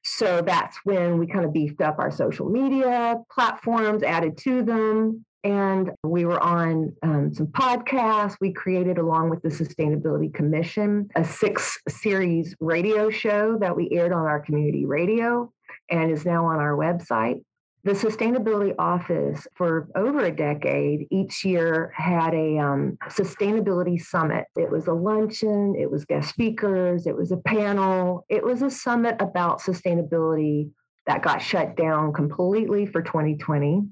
So 0.04 0.42
that's 0.42 0.78
when 0.84 1.20
we 1.20 1.28
kind 1.28 1.46
of 1.46 1.54
beefed 1.54 1.82
up 1.82 2.00
our 2.00 2.12
social 2.12 2.50
media 2.50 3.18
platforms, 3.32 4.04
added 4.04 4.38
to 4.40 4.64
them. 4.64 5.26
And 5.44 5.92
we 6.04 6.26
were 6.26 6.40
on 6.40 6.96
um, 7.02 7.34
some 7.34 7.48
podcasts. 7.48 8.38
We 8.40 8.54
created, 8.54 8.98
along 8.98 9.30
with 9.30 9.42
the 9.42 9.50
Sustainability 9.50 10.32
Commission, 10.34 11.10
a 11.16 11.24
six 11.24 11.80
series 11.88 12.56
radio 12.60 13.10
show 13.10 13.58
that 13.60 13.76
we 13.76 13.90
aired 13.92 14.14
on 14.14 14.26
our 14.26 14.40
community 14.40 14.86
radio 14.86 15.52
and 15.90 16.12
is 16.12 16.26
now 16.26 16.46
on 16.46 16.60
our 16.60 16.76
website. 16.76 17.44
The 17.84 17.94
Sustainability 17.94 18.76
Office, 18.78 19.48
for 19.56 19.88
over 19.96 20.20
a 20.26 20.32
decade, 20.32 21.08
each 21.10 21.44
year 21.44 21.92
had 21.96 22.36
a 22.36 22.60
um, 22.60 23.00
sustainability 23.08 24.00
summit. 24.00 24.46
It 24.56 24.70
was 24.70 24.86
a 24.86 24.94
luncheon, 24.94 25.74
it 25.76 25.90
was 25.90 26.06
guest 26.06 26.30
speakers, 26.30 27.08
it 27.08 27.16
was 27.16 27.32
a 27.32 27.38
panel, 27.38 28.24
it 28.30 28.44
was 28.44 28.62
a 28.62 28.70
summit 28.70 29.16
about 29.20 29.62
sustainability 29.62 30.70
that 31.08 31.24
got 31.24 31.42
shut 31.42 31.76
down 31.76 32.14
completely 32.14 32.86
for 32.86 33.02
2020. 33.02 33.88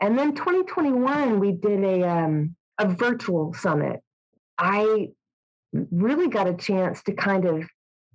And 0.00 0.18
then 0.18 0.34
2021, 0.34 1.40
we 1.40 1.52
did 1.52 1.82
a, 1.82 2.08
um, 2.08 2.54
a 2.78 2.88
virtual 2.88 3.52
summit. 3.54 4.00
I 4.56 5.08
really 5.72 6.28
got 6.28 6.48
a 6.48 6.54
chance 6.54 7.02
to 7.04 7.12
kind 7.12 7.44
of 7.44 7.68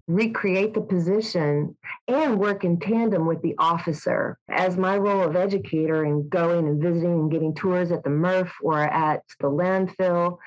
recreate 0.08 0.74
the 0.74 0.82
position 0.82 1.78
and 2.08 2.40
work 2.40 2.66
in 2.66 2.80
tandem 2.80 3.26
with 3.26 3.42
the 3.42 3.56
officer. 3.58 4.38
As 4.50 4.78
my 4.78 4.98
role 4.98 5.22
of 5.22 5.36
educator 5.36 6.04
and 6.04 6.30
going 6.30 6.68
and 6.68 6.82
visiting 6.82 7.14
and 7.14 7.32
getting 7.32 7.56
tours 7.56 7.92
at 7.92 8.04
the 8.04 8.10
MRF 8.10 8.52
or 8.62 8.80
at 8.80 9.24
the 9.40 9.50
landfill, 9.50 10.38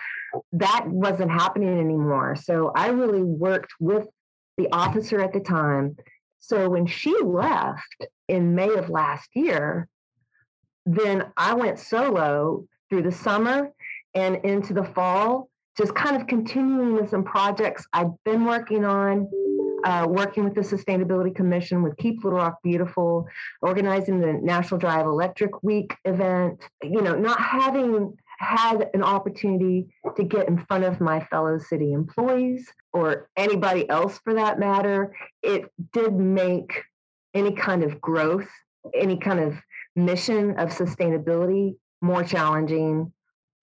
that 0.52 0.86
wasn't 0.86 1.30
happening 1.30 1.78
anymore. 1.78 2.36
So 2.36 2.72
I 2.74 2.88
really 2.88 3.22
worked 3.22 3.72
with 3.80 4.06
the 4.58 4.68
officer 4.72 5.20
at 5.20 5.32
the 5.32 5.40
time. 5.40 5.96
So 6.40 6.68
when 6.68 6.86
she 6.86 7.16
left 7.22 8.06
in 8.28 8.54
May 8.54 8.74
of 8.74 8.90
last 8.90 9.30
year, 9.34 9.88
then 10.86 11.24
I 11.36 11.54
went 11.54 11.78
solo 11.78 12.64
through 12.88 13.02
the 13.02 13.12
summer 13.12 13.70
and 14.14 14.36
into 14.44 14.72
the 14.72 14.84
fall, 14.84 15.50
just 15.76 15.94
kind 15.94 16.16
of 16.16 16.26
continuing 16.26 16.94
with 16.94 17.10
some 17.10 17.24
projects 17.24 17.86
I've 17.92 18.12
been 18.24 18.44
working 18.44 18.84
on 18.84 19.28
uh, 19.84 20.04
working 20.08 20.42
with 20.42 20.54
the 20.54 20.62
Sustainability 20.62 21.32
Commission, 21.32 21.82
with 21.82 21.96
Keep 21.96 22.24
Little 22.24 22.40
Rock 22.40 22.58
Beautiful, 22.64 23.28
organizing 23.62 24.20
the 24.20 24.32
National 24.32 24.78
Drive 24.78 25.06
Electric 25.06 25.62
Week 25.62 25.94
event, 26.04 26.60
you 26.82 27.00
know, 27.02 27.14
not 27.14 27.40
having 27.40 28.16
had 28.38 28.90
an 28.94 29.02
opportunity 29.02 29.86
to 30.16 30.24
get 30.24 30.48
in 30.48 30.58
front 30.66 30.82
of 30.82 31.00
my 31.00 31.20
fellow 31.20 31.58
city 31.58 31.92
employees 31.92 32.68
or 32.92 33.28
anybody 33.36 33.88
else 33.88 34.18
for 34.24 34.34
that 34.34 34.58
matter, 34.58 35.14
it 35.42 35.70
did 35.92 36.14
make 36.14 36.82
any 37.32 37.52
kind 37.52 37.84
of 37.84 38.00
growth, 38.00 38.48
any 38.92 39.16
kind 39.16 39.38
of 39.38 39.54
mission 39.96 40.58
of 40.58 40.68
sustainability 40.68 41.74
more 42.00 42.22
challenging. 42.22 43.12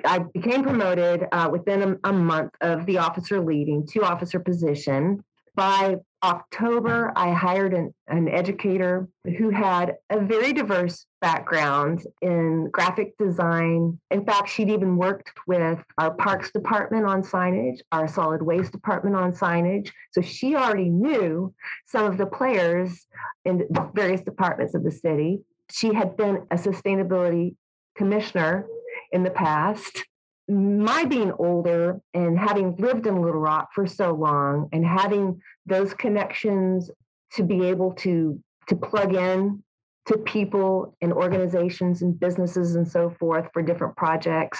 I 0.05 0.19
became 0.19 0.63
promoted 0.63 1.27
uh, 1.31 1.49
within 1.51 1.81
a, 2.03 2.09
a 2.09 2.13
month 2.13 2.51
of 2.61 2.85
the 2.85 2.97
officer 2.97 3.39
leading 3.39 3.87
to 3.87 4.01
officer 4.01 4.39
position. 4.39 5.23
By 5.55 5.97
October, 6.23 7.13
I 7.15 7.31
hired 7.31 7.73
an, 7.73 7.93
an 8.07 8.27
educator 8.27 9.07
who 9.37 9.51
had 9.51 9.95
a 10.09 10.19
very 10.19 10.51
diverse 10.51 11.05
background 11.21 12.03
in 12.21 12.69
graphic 12.71 13.15
design. 13.19 13.99
In 14.09 14.25
fact, 14.25 14.49
she'd 14.49 14.69
even 14.69 14.97
worked 14.97 15.31
with 15.45 15.79
our 15.99 16.15
parks 16.15 16.51
department 16.51 17.05
on 17.05 17.21
signage, 17.21 17.79
our 17.91 18.07
solid 18.07 18.41
waste 18.41 18.71
department 18.71 19.15
on 19.15 19.31
signage. 19.31 19.91
So 20.11 20.21
she 20.21 20.55
already 20.55 20.89
knew 20.89 21.53
some 21.85 22.05
of 22.05 22.17
the 22.17 22.25
players 22.25 23.05
in 23.45 23.67
various 23.93 24.21
departments 24.21 24.73
of 24.73 24.83
the 24.83 24.91
city. 24.91 25.41
She 25.71 25.93
had 25.93 26.15
been 26.17 26.45
a 26.51 26.55
sustainability 26.55 27.55
commissioner 27.95 28.67
in 29.11 29.23
the 29.23 29.31
past. 29.31 30.03
My 30.49 31.05
being 31.05 31.31
older 31.39 32.01
and 32.13 32.37
having 32.37 32.75
lived 32.75 33.07
in 33.07 33.21
Little 33.21 33.39
Rock 33.39 33.69
for 33.73 33.87
so 33.87 34.11
long 34.11 34.69
and 34.73 34.85
having 34.85 35.41
those 35.65 35.93
connections 35.93 36.91
to 37.33 37.43
be 37.43 37.65
able 37.65 37.93
to 37.93 38.39
to 38.67 38.75
plug 38.75 39.13
in 39.13 39.63
to 40.05 40.17
people 40.17 40.95
and 41.01 41.13
organizations 41.13 42.01
and 42.01 42.19
businesses 42.19 42.75
and 42.75 42.87
so 42.87 43.09
forth 43.09 43.47
for 43.53 43.61
different 43.61 43.95
projects. 43.95 44.59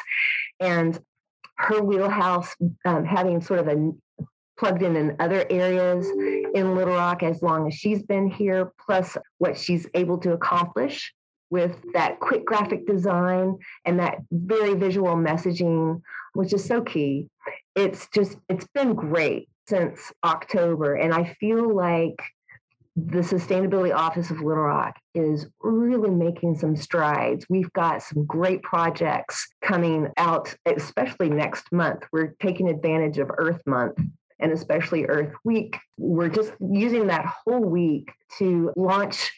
And 0.60 0.98
her 1.58 1.82
wheelhouse 1.82 2.56
um, 2.86 3.06
having 3.06 3.42
sort 3.42 3.60
of 3.60 3.68
a 3.68 3.92
plugged 4.64 4.82
in 4.82 4.96
in 4.96 5.14
other 5.20 5.46
areas 5.50 6.08
in 6.56 6.74
little 6.74 6.94
rock 6.94 7.22
as 7.22 7.42
long 7.44 7.68
as 7.68 7.74
she's 7.74 8.02
been 8.02 8.30
here 8.30 8.72
plus 8.86 9.18
what 9.38 9.58
she's 9.58 9.86
able 9.94 10.18
to 10.18 10.32
accomplish 10.32 11.14
with 11.50 11.76
that 11.94 12.18
quick 12.22 12.46
graphic 12.46 12.88
design 12.88 13.58
and 13.84 14.00
that 14.00 14.20
very 14.32 14.74
visual 14.74 15.18
messaging, 15.18 16.02
which 16.32 16.54
is 16.54 16.64
so 16.64 16.82
key. 16.82 17.28
It's 17.76 18.08
just, 18.16 18.38
it's 18.48 18.66
been 18.74 18.94
great 18.94 19.50
since 19.68 20.14
October. 20.24 20.96
And 20.96 21.14
I 21.14 21.36
feel 21.42 21.76
like 21.76 22.22
the 22.96 23.20
Sustainability 23.20 23.94
Office 23.94 24.32
of 24.32 24.38
Little 24.38 24.64
Rock 24.64 24.96
is 25.14 25.46
really 25.60 26.10
making 26.12 26.56
some 26.56 26.78
strides. 26.78 27.46
We've 27.50 27.74
got 27.74 28.02
some 28.02 28.26
great 28.26 28.64
projects 28.64 29.46
coming 29.62 30.08
out, 30.16 30.56
especially 30.66 31.30
next 31.30 31.70
month. 31.74 32.06
We're 32.14 32.34
taking 32.42 32.70
advantage 32.70 33.18
of 33.18 33.30
Earth 33.38 33.62
Month 33.66 34.00
and 34.44 34.52
especially 34.52 35.06
Earth 35.06 35.34
Week. 35.44 35.78
We're 35.98 36.30
just 36.30 36.54
using 36.60 37.08
that 37.08 37.26
whole 37.26 37.64
week 37.64 38.12
to 38.38 38.72
launch 38.76 39.32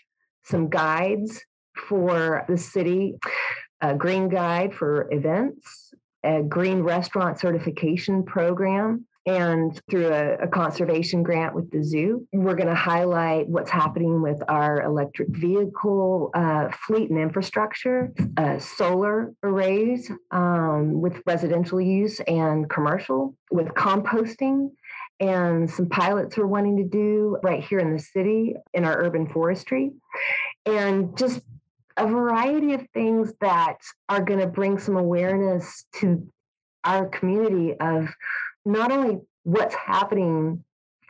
some 0.43 0.69
guides 0.69 1.41
for 1.87 2.43
the 2.49 2.57
city, 2.57 3.17
a 3.81 3.93
green 3.93 4.27
guide 4.29 4.73
for 4.73 5.07
events, 5.11 5.93
a 6.23 6.41
green 6.41 6.81
restaurant 6.81 7.39
certification 7.39 8.23
program, 8.23 9.05
and 9.25 9.81
through 9.89 10.07
a, 10.07 10.35
a, 10.35 10.47
conservation 10.47 11.23
grant 11.23 11.55
with 11.55 11.71
the 11.71 11.83
zoo. 11.83 12.27
We're 12.31 12.55
going 12.55 12.69
to 12.69 12.75
highlight 12.75 13.47
what's 13.47 13.71
happening 13.71 14.21
with 14.21 14.39
our 14.47 14.83
electric 14.83 15.29
vehicle 15.29 16.29
uh, 16.35 16.69
fleet 16.85 17.09
and 17.09 17.19
infrastructure, 17.19 18.13
uh, 18.37 18.59
solar 18.59 19.33
arrays 19.41 20.11
um, 20.29 21.01
with 21.01 21.21
residential 21.25 21.81
use 21.81 22.19
and 22.27 22.69
commercial, 22.69 23.35
with 23.49 23.67
composting. 23.69 24.69
And 25.19 25.69
some 25.69 25.87
pilots 25.87 26.37
we're 26.37 26.45
wanting 26.45 26.77
to 26.77 26.83
do 26.83 27.37
right 27.41 27.63
here 27.63 27.79
in 27.79 27.93
the 27.93 27.99
city 27.99 28.55
in 28.73 28.83
our 28.83 28.97
urban 28.97 29.27
forestry. 29.27 29.91
And 30.65 31.17
just 31.17 31.41
a 31.97 32.05
variety 32.05 32.73
of 32.73 32.85
things 32.93 33.33
that 33.39 33.77
are 34.09 34.21
going 34.21 34.39
to 34.39 34.47
bring 34.47 34.77
some 34.77 34.97
awareness 34.97 35.85
to 35.95 36.27
our 36.83 37.07
community 37.07 37.73
of 37.79 38.09
not 38.65 38.91
only 38.91 39.19
what's 39.43 39.75
happening 39.75 40.63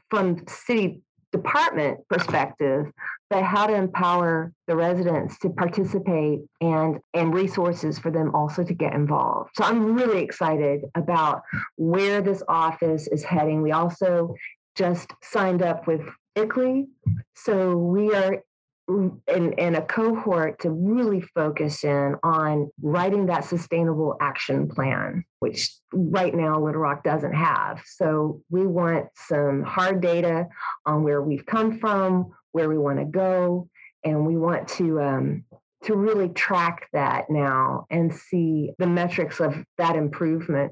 from 0.09 0.45
city 0.47 1.01
department 1.37 1.99
perspective 2.09 2.85
but 3.29 3.43
how 3.43 3.65
to 3.65 3.73
empower 3.73 4.51
the 4.67 4.75
residents 4.75 5.37
to 5.39 5.49
participate 5.49 6.39
and 6.61 6.99
and 7.13 7.33
resources 7.33 7.97
for 7.97 8.11
them 8.11 8.33
also 8.35 8.63
to 8.63 8.73
get 8.73 8.93
involved 8.93 9.49
so 9.55 9.63
i'm 9.63 9.95
really 9.95 10.21
excited 10.21 10.81
about 10.95 11.41
where 11.77 12.21
this 12.21 12.41
office 12.47 13.07
is 13.07 13.23
heading 13.23 13.61
we 13.61 13.71
also 13.71 14.35
just 14.75 15.13
signed 15.23 15.61
up 15.61 15.87
with 15.87 16.01
ICLEI. 16.37 16.87
So 17.33 17.77
we 17.77 18.13
are 18.13 18.43
in, 18.87 19.53
in 19.57 19.75
a 19.75 19.81
cohort 19.81 20.59
to 20.59 20.69
really 20.69 21.21
focus 21.21 21.83
in 21.83 22.15
on 22.23 22.69
writing 22.81 23.25
that 23.25 23.45
sustainable 23.45 24.15
action 24.21 24.67
plan, 24.67 25.23
which 25.39 25.71
right 25.91 26.35
now 26.35 26.59
Little 26.59 26.81
Rock 26.81 27.03
doesn't 27.03 27.33
have. 27.33 27.81
So 27.85 28.41
we 28.49 28.65
want 28.67 29.07
some 29.15 29.63
hard 29.63 30.01
data 30.01 30.47
on 30.85 31.03
where 31.03 31.21
we've 31.21 31.45
come 31.45 31.79
from, 31.79 32.33
where 32.51 32.69
we 32.69 32.77
want 32.77 32.99
to 32.99 33.05
go, 33.05 33.69
and 34.03 34.25
we 34.25 34.37
want 34.37 34.67
to 34.69 35.01
um, 35.01 35.45
to 35.83 35.95
really 35.95 36.29
track 36.29 36.87
that 36.93 37.29
now 37.29 37.85
and 37.89 38.13
see 38.13 38.71
the 38.79 38.87
metrics 38.87 39.39
of 39.39 39.63
that 39.77 39.95
improvement 39.95 40.71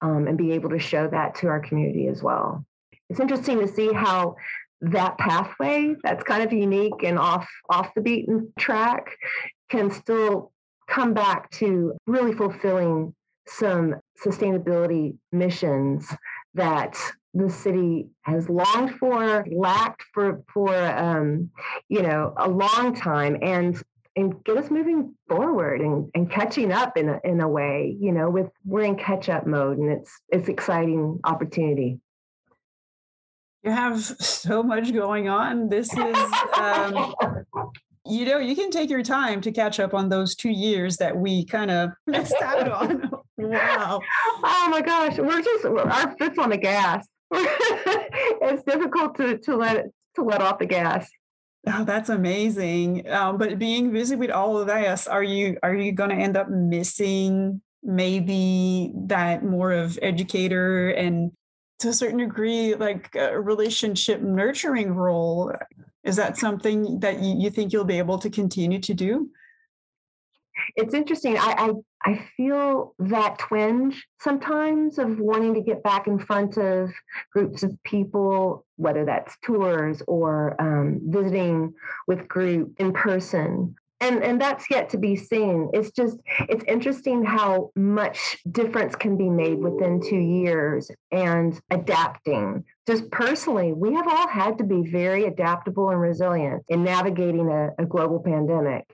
um, 0.00 0.26
and 0.26 0.38
be 0.38 0.52
able 0.52 0.70
to 0.70 0.78
show 0.78 1.08
that 1.08 1.34
to 1.36 1.48
our 1.48 1.60
community 1.60 2.08
as 2.08 2.22
well. 2.22 2.64
It's 3.10 3.20
interesting 3.20 3.60
to 3.60 3.68
see 3.68 3.92
how 3.92 4.36
that 4.92 5.16
pathway 5.18 5.94
that's 6.02 6.22
kind 6.24 6.42
of 6.42 6.52
unique 6.52 7.02
and 7.02 7.18
off 7.18 7.48
off 7.70 7.94
the 7.94 8.00
beaten 8.00 8.52
track 8.58 9.16
can 9.70 9.90
still 9.90 10.52
come 10.88 11.14
back 11.14 11.50
to 11.50 11.94
really 12.06 12.32
fulfilling 12.34 13.14
some 13.46 13.94
sustainability 14.24 15.16
missions 15.32 16.08
that 16.54 16.96
the 17.34 17.50
city 17.50 18.06
has 18.22 18.48
longed 18.48 18.94
for, 18.98 19.44
lacked 19.50 20.02
for 20.14 20.42
for 20.52 20.74
um, 20.74 21.50
you 21.88 22.02
know 22.02 22.32
a 22.38 22.48
long 22.48 22.94
time, 22.94 23.36
and 23.42 23.82
and 24.16 24.42
get 24.44 24.56
us 24.56 24.70
moving 24.70 25.12
forward 25.28 25.80
and, 25.80 26.08
and 26.14 26.30
catching 26.30 26.70
up 26.70 26.96
in 26.96 27.08
a, 27.08 27.20
in 27.24 27.40
a 27.40 27.48
way. 27.48 27.96
You 28.00 28.12
know, 28.12 28.30
with 28.30 28.50
we're 28.64 28.84
in 28.84 28.96
catch 28.96 29.28
up 29.28 29.46
mode, 29.46 29.78
and 29.78 29.90
it's 29.90 30.20
it's 30.28 30.48
exciting 30.48 31.18
opportunity. 31.24 31.98
You 33.64 33.70
have 33.70 33.98
so 33.98 34.62
much 34.62 34.92
going 34.92 35.30
on. 35.30 35.70
This 35.70 35.90
is, 35.96 36.16
um, 36.58 37.14
you 38.04 38.26
know, 38.26 38.38
you 38.38 38.54
can 38.54 38.70
take 38.70 38.90
your 38.90 39.02
time 39.02 39.40
to 39.40 39.50
catch 39.52 39.80
up 39.80 39.94
on 39.94 40.10
those 40.10 40.34
two 40.34 40.50
years 40.50 40.98
that 40.98 41.16
we 41.16 41.46
kind 41.46 41.70
of 41.70 41.90
missed 42.06 42.34
out 42.42 42.68
on. 42.68 43.10
wow. 43.38 44.00
Oh 44.42 44.68
my 44.70 44.82
gosh, 44.82 45.16
we're 45.16 45.40
just 45.40 45.64
our 45.64 46.14
foot's 46.18 46.38
on 46.38 46.50
the 46.50 46.58
gas. 46.58 47.08
it's 47.32 48.62
difficult 48.64 49.16
to 49.16 49.38
to 49.38 49.56
let 49.56 49.86
to 50.16 50.22
let 50.22 50.42
off 50.42 50.58
the 50.58 50.66
gas. 50.66 51.08
Oh, 51.66 51.84
that's 51.84 52.10
amazing. 52.10 53.08
Um, 53.10 53.38
but 53.38 53.58
being 53.58 53.90
busy 53.90 54.14
with 54.14 54.30
all 54.30 54.58
of 54.58 54.66
this, 54.66 55.06
are 55.06 55.22
you 55.22 55.56
are 55.62 55.74
you 55.74 55.92
going 55.92 56.10
to 56.10 56.16
end 56.16 56.36
up 56.36 56.50
missing 56.50 57.62
maybe 57.82 58.92
that 59.06 59.42
more 59.42 59.72
of 59.72 59.98
educator 60.02 60.90
and 60.90 61.32
to 61.80 61.88
a 61.88 61.92
certain 61.92 62.18
degree 62.18 62.74
like 62.74 63.14
a 63.14 63.38
relationship 63.40 64.20
nurturing 64.20 64.94
role? 64.94 65.52
Is 66.04 66.16
that 66.16 66.36
something 66.36 67.00
that 67.00 67.20
you, 67.20 67.50
think 67.50 67.72
you'll 67.72 67.84
be 67.84 67.98
able 67.98 68.18
to 68.18 68.30
continue 68.30 68.78
to 68.80 68.94
do? 68.94 69.30
It's 70.76 70.94
interesting. 70.94 71.36
I, 71.38 71.54
I 71.58 71.72
I 72.06 72.28
feel 72.36 72.94
that 72.98 73.38
twinge 73.38 74.06
sometimes 74.20 74.98
of 74.98 75.18
wanting 75.18 75.54
to 75.54 75.62
get 75.62 75.82
back 75.82 76.06
in 76.06 76.18
front 76.18 76.58
of 76.58 76.92
groups 77.32 77.62
of 77.62 77.76
people, 77.82 78.66
whether 78.76 79.06
that's 79.06 79.36
tours 79.42 80.02
or 80.06 80.60
um, 80.60 81.00
visiting 81.04 81.72
with 82.06 82.28
group 82.28 82.74
in 82.78 82.92
person. 82.92 83.74
And, 84.04 84.22
and 84.22 84.38
that's 84.38 84.70
yet 84.70 84.90
to 84.90 84.98
be 84.98 85.16
seen. 85.16 85.70
It's 85.72 85.90
just, 85.90 86.18
it's 86.40 86.62
interesting 86.68 87.24
how 87.24 87.70
much 87.74 88.36
difference 88.50 88.94
can 88.94 89.16
be 89.16 89.30
made 89.30 89.58
within 89.58 90.02
two 90.02 90.18
years 90.18 90.90
and 91.10 91.58
adapting. 91.70 92.64
Just 92.86 93.10
personally, 93.10 93.72
we 93.72 93.94
have 93.94 94.06
all 94.06 94.28
had 94.28 94.58
to 94.58 94.64
be 94.64 94.82
very 94.82 95.24
adaptable 95.24 95.88
and 95.88 95.98
resilient 95.98 96.64
in 96.68 96.84
navigating 96.84 97.48
a, 97.48 97.70
a 97.82 97.86
global 97.86 98.20
pandemic. 98.20 98.84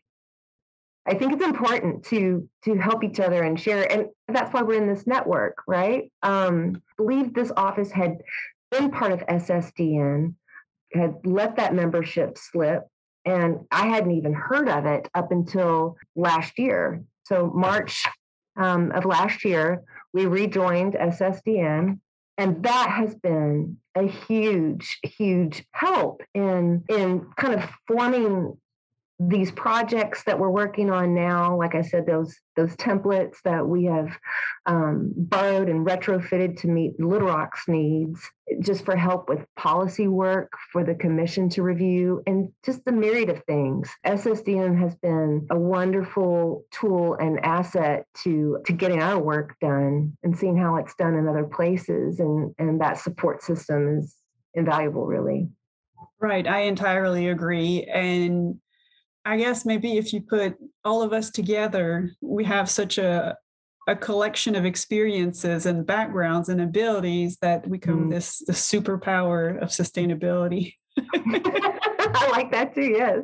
I 1.07 1.15
think 1.15 1.33
it's 1.33 1.45
important 1.45 2.05
to 2.07 2.49
to 2.65 2.77
help 2.77 3.03
each 3.03 3.19
other 3.19 3.43
and 3.43 3.59
share, 3.59 3.91
and 3.91 4.07
that's 4.29 4.53
why 4.53 4.63
we're 4.63 4.81
in 4.81 4.87
this 4.87 5.09
network, 5.09 5.57
right? 5.67 6.13
Um, 6.23 6.83
believe 6.97 7.35
this 7.35 7.51
office 7.57 7.91
had 7.91 8.19
been 8.71 8.91
part 8.93 9.11
of 9.11 9.27
SSDN, 9.27 10.35
had 10.93 11.15
let 11.25 11.57
that 11.57 11.75
membership 11.75 12.39
slip, 12.39 12.83
and 13.25 13.61
I 13.71 13.87
hadn't 13.87 14.13
even 14.13 14.33
heard 14.33 14.69
of 14.69 14.87
it 14.87 15.09
up 15.15 15.33
until 15.33 15.97
last 16.17 16.59
year. 16.59 17.03
So 17.25 17.51
March 17.55 18.05
um, 18.57 18.91
of 18.93 19.05
last 19.05 19.45
year, 19.45 19.83
we 20.13 20.27
rejoined 20.27 20.95
SSDN, 20.95 22.01
and 22.39 22.63
that 22.63 22.91
has 22.91 23.15
been 23.15 23.79
a 23.95 24.07
huge, 24.07 24.99
huge 25.03 25.65
help 25.73 26.23
in 26.35 26.85
in 26.89 27.27
kind 27.37 27.55
of 27.55 27.69
forming 27.87 28.57
these 29.23 29.51
projects 29.53 30.25
that 30.25 30.39
we're 30.39 30.49
working 30.49 30.91
on 30.91 31.15
now, 31.15 31.55
like 31.55 31.75
I 31.75 31.83
said, 31.83 32.07
those 32.07 32.35
those 32.57 32.75
templates 32.77 33.37
that 33.45 33.67
we 33.67 33.85
have 33.85 34.17
um, 34.65 35.13
borrowed 35.15 35.69
and 35.69 35.87
retrofitted 35.87 36.59
to 36.61 36.69
meet 36.69 36.99
Little 36.99 37.29
Rock's 37.29 37.69
needs, 37.69 38.27
just 38.61 38.83
for 38.83 38.97
help 38.97 39.29
with 39.29 39.45
policy 39.57 40.09
work 40.09 40.51
for 40.73 40.85
the 40.85 40.95
commission 40.95 41.51
to 41.51 41.63
review, 41.63 42.23
and 42.27 42.51
just 42.65 42.83
the 42.87 42.93
myriad 42.93 43.29
of 43.29 43.45
things. 43.45 43.91
SSDN 44.07 44.81
has 44.81 44.95
been 44.97 45.47
a 45.51 45.59
wonderful 45.59 46.65
tool 46.71 47.15
and 47.21 47.45
asset 47.45 48.07
to 48.23 48.59
to 48.65 48.73
getting 48.73 49.03
our 49.03 49.21
work 49.21 49.55
done 49.61 50.17
and 50.23 50.37
seeing 50.37 50.57
how 50.57 50.77
it's 50.77 50.95
done 50.95 51.15
in 51.15 51.29
other 51.29 51.45
places, 51.45 52.21
and 52.21 52.55
and 52.59 52.81
that 52.81 52.99
support 52.99 53.43
system 53.43 53.99
is 53.99 54.17
invaluable, 54.55 55.05
really. 55.05 55.51
Right, 56.19 56.47
I 56.47 56.61
entirely 56.61 57.29
agree, 57.29 57.85
and 57.85 58.59
I 59.25 59.37
guess 59.37 59.65
maybe 59.65 59.99
if 59.99 60.13
you 60.13 60.23
put 60.23 60.57
all 60.85 61.03
of 61.03 61.13
us 61.13 61.31
together, 61.31 62.13
we 62.21 62.45
have 62.45 62.71
such 62.71 62.99
a 62.99 63.37
a 63.89 63.97
collection 63.97 64.55
of 64.55 64.65
experiences 64.65 65.67
and 65.67 65.87
backgrounds 65.87 66.49
and 66.49 66.61
abilities 66.61 67.39
that 67.39 67.67
we 67.67 67.79
come 67.79 68.07
mm. 68.07 68.11
this 68.11 68.39
the 68.47 68.53
superpower 68.53 69.61
of 69.61 69.71
sustainability. 69.71 70.75
I 70.99 72.29
like 72.31 72.53
that 72.53 72.75
too. 72.75 72.83
Yes. 72.83 73.21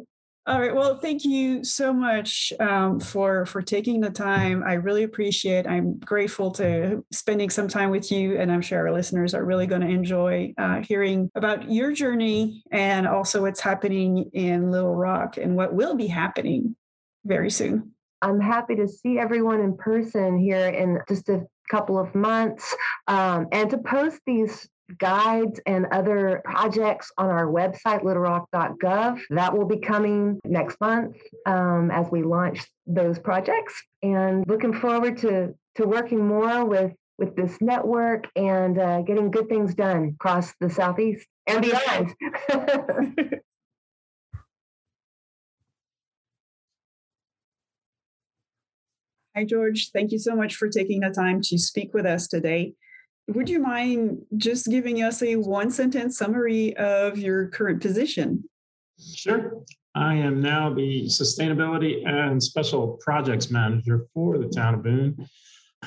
All 0.49 0.61
right. 0.61 0.73
Well, 0.73 0.97
thank 0.99 1.25
you 1.25 1.65
so 1.65 1.93
much 1.93 2.53
um, 2.61 3.01
for 3.01 3.47
for 3.47 3.61
taking 3.61 4.01
the 4.01 4.11
time. 4.11 4.63
I 4.63 4.75
really 4.75 5.03
appreciate. 5.03 5.67
I'm 5.67 5.99
grateful 5.99 6.53
to 6.53 7.05
spending 7.11 7.51
some 7.51 7.67
time 7.67 7.91
with 7.91 8.13
you, 8.13 8.39
and 8.39 8.53
I'm 8.53 8.63
sure 8.63 8.87
our 8.87 8.93
listeners 8.93 9.35
are 9.35 9.45
really 9.45 9.67
going 9.67 9.81
to 9.81 9.89
enjoy 9.89 10.55
uh, 10.57 10.83
hearing 10.83 11.33
about 11.35 11.69
your 11.69 11.91
journey 11.91 12.63
and 12.71 13.09
also 13.09 13.43
what's 13.43 13.59
happening 13.59 14.31
in 14.35 14.71
Little 14.71 14.95
Rock 14.95 15.37
and 15.37 15.57
what 15.57 15.75
will 15.75 15.97
be 15.97 16.07
happening 16.07 16.77
very 17.25 17.51
soon. 17.51 17.91
I'm 18.23 18.41
happy 18.41 18.77
to 18.77 18.87
see 18.87 19.19
everyone 19.19 19.61
in 19.61 19.77
person 19.77 20.39
here 20.39 20.69
in 20.69 21.01
just 21.09 21.29
a 21.29 21.45
couple 21.69 21.99
of 21.99 22.15
months 22.15 22.73
um, 23.09 23.49
and 23.51 23.69
to 23.71 23.79
post 23.79 24.21
these 24.27 24.69
guides 24.99 25.61
and 25.67 25.87
other 25.93 26.41
projects 26.45 27.11
on 27.19 27.29
our 27.31 27.47
website, 27.47 28.03
littlerock.gov. 28.03 29.21
That 29.31 29.57
will 29.57 29.67
be 29.67 29.79
coming 29.79 30.39
next 30.45 30.81
month 30.81 31.17
um, 31.47 31.91
as 31.91 32.11
we 32.11 32.23
launch 32.23 32.65
those 32.87 33.19
projects. 33.19 33.75
And 34.03 34.47
looking 34.49 34.73
forward 34.73 35.19
to, 35.19 35.55
to 35.77 35.87
working 35.87 36.27
more 36.27 36.65
with, 36.65 36.93
with 37.19 37.35
this 37.37 37.61
network 37.61 38.29
and 38.37 38.79
uh, 38.79 39.03
getting 39.03 39.31
good 39.31 39.49
things 39.49 39.75
done 39.75 40.15
across 40.15 40.53
the 40.61 40.71
Southeast 40.71 41.27
and 41.47 41.63
beyond. 41.63 42.15
Hi, 49.37 49.45
George. 49.45 49.91
Thank 49.93 50.13
you 50.13 50.19
so 50.19 50.35
much 50.35 50.57
for 50.57 50.71
taking 50.71 51.01
the 51.01 51.11
time 51.11 51.43
to 51.43 51.59
speak 51.59 51.93
with 51.93 52.07
us 52.07 52.27
today. 52.27 52.73
Would 53.29 53.49
you 53.49 53.59
mind 53.59 54.25
just 54.37 54.67
giving 54.67 55.03
us 55.03 55.23
a 55.23 55.37
one 55.37 55.71
sentence 55.71 56.17
summary 56.17 56.77
of 56.77 57.19
your 57.19 57.49
current 57.49 57.83
position? 57.83 58.45
Sure. 59.15 59.63
I 59.95 60.15
am 60.15 60.41
now 60.41 60.73
the 60.73 61.07
sustainability 61.07 62.07
and 62.07 62.41
special 62.41 62.99
projects 63.01 63.51
manager 63.51 64.07
for 64.15 64.39
the 64.39 64.49
town 64.49 64.75
of 64.75 64.83
Boone. 64.83 65.29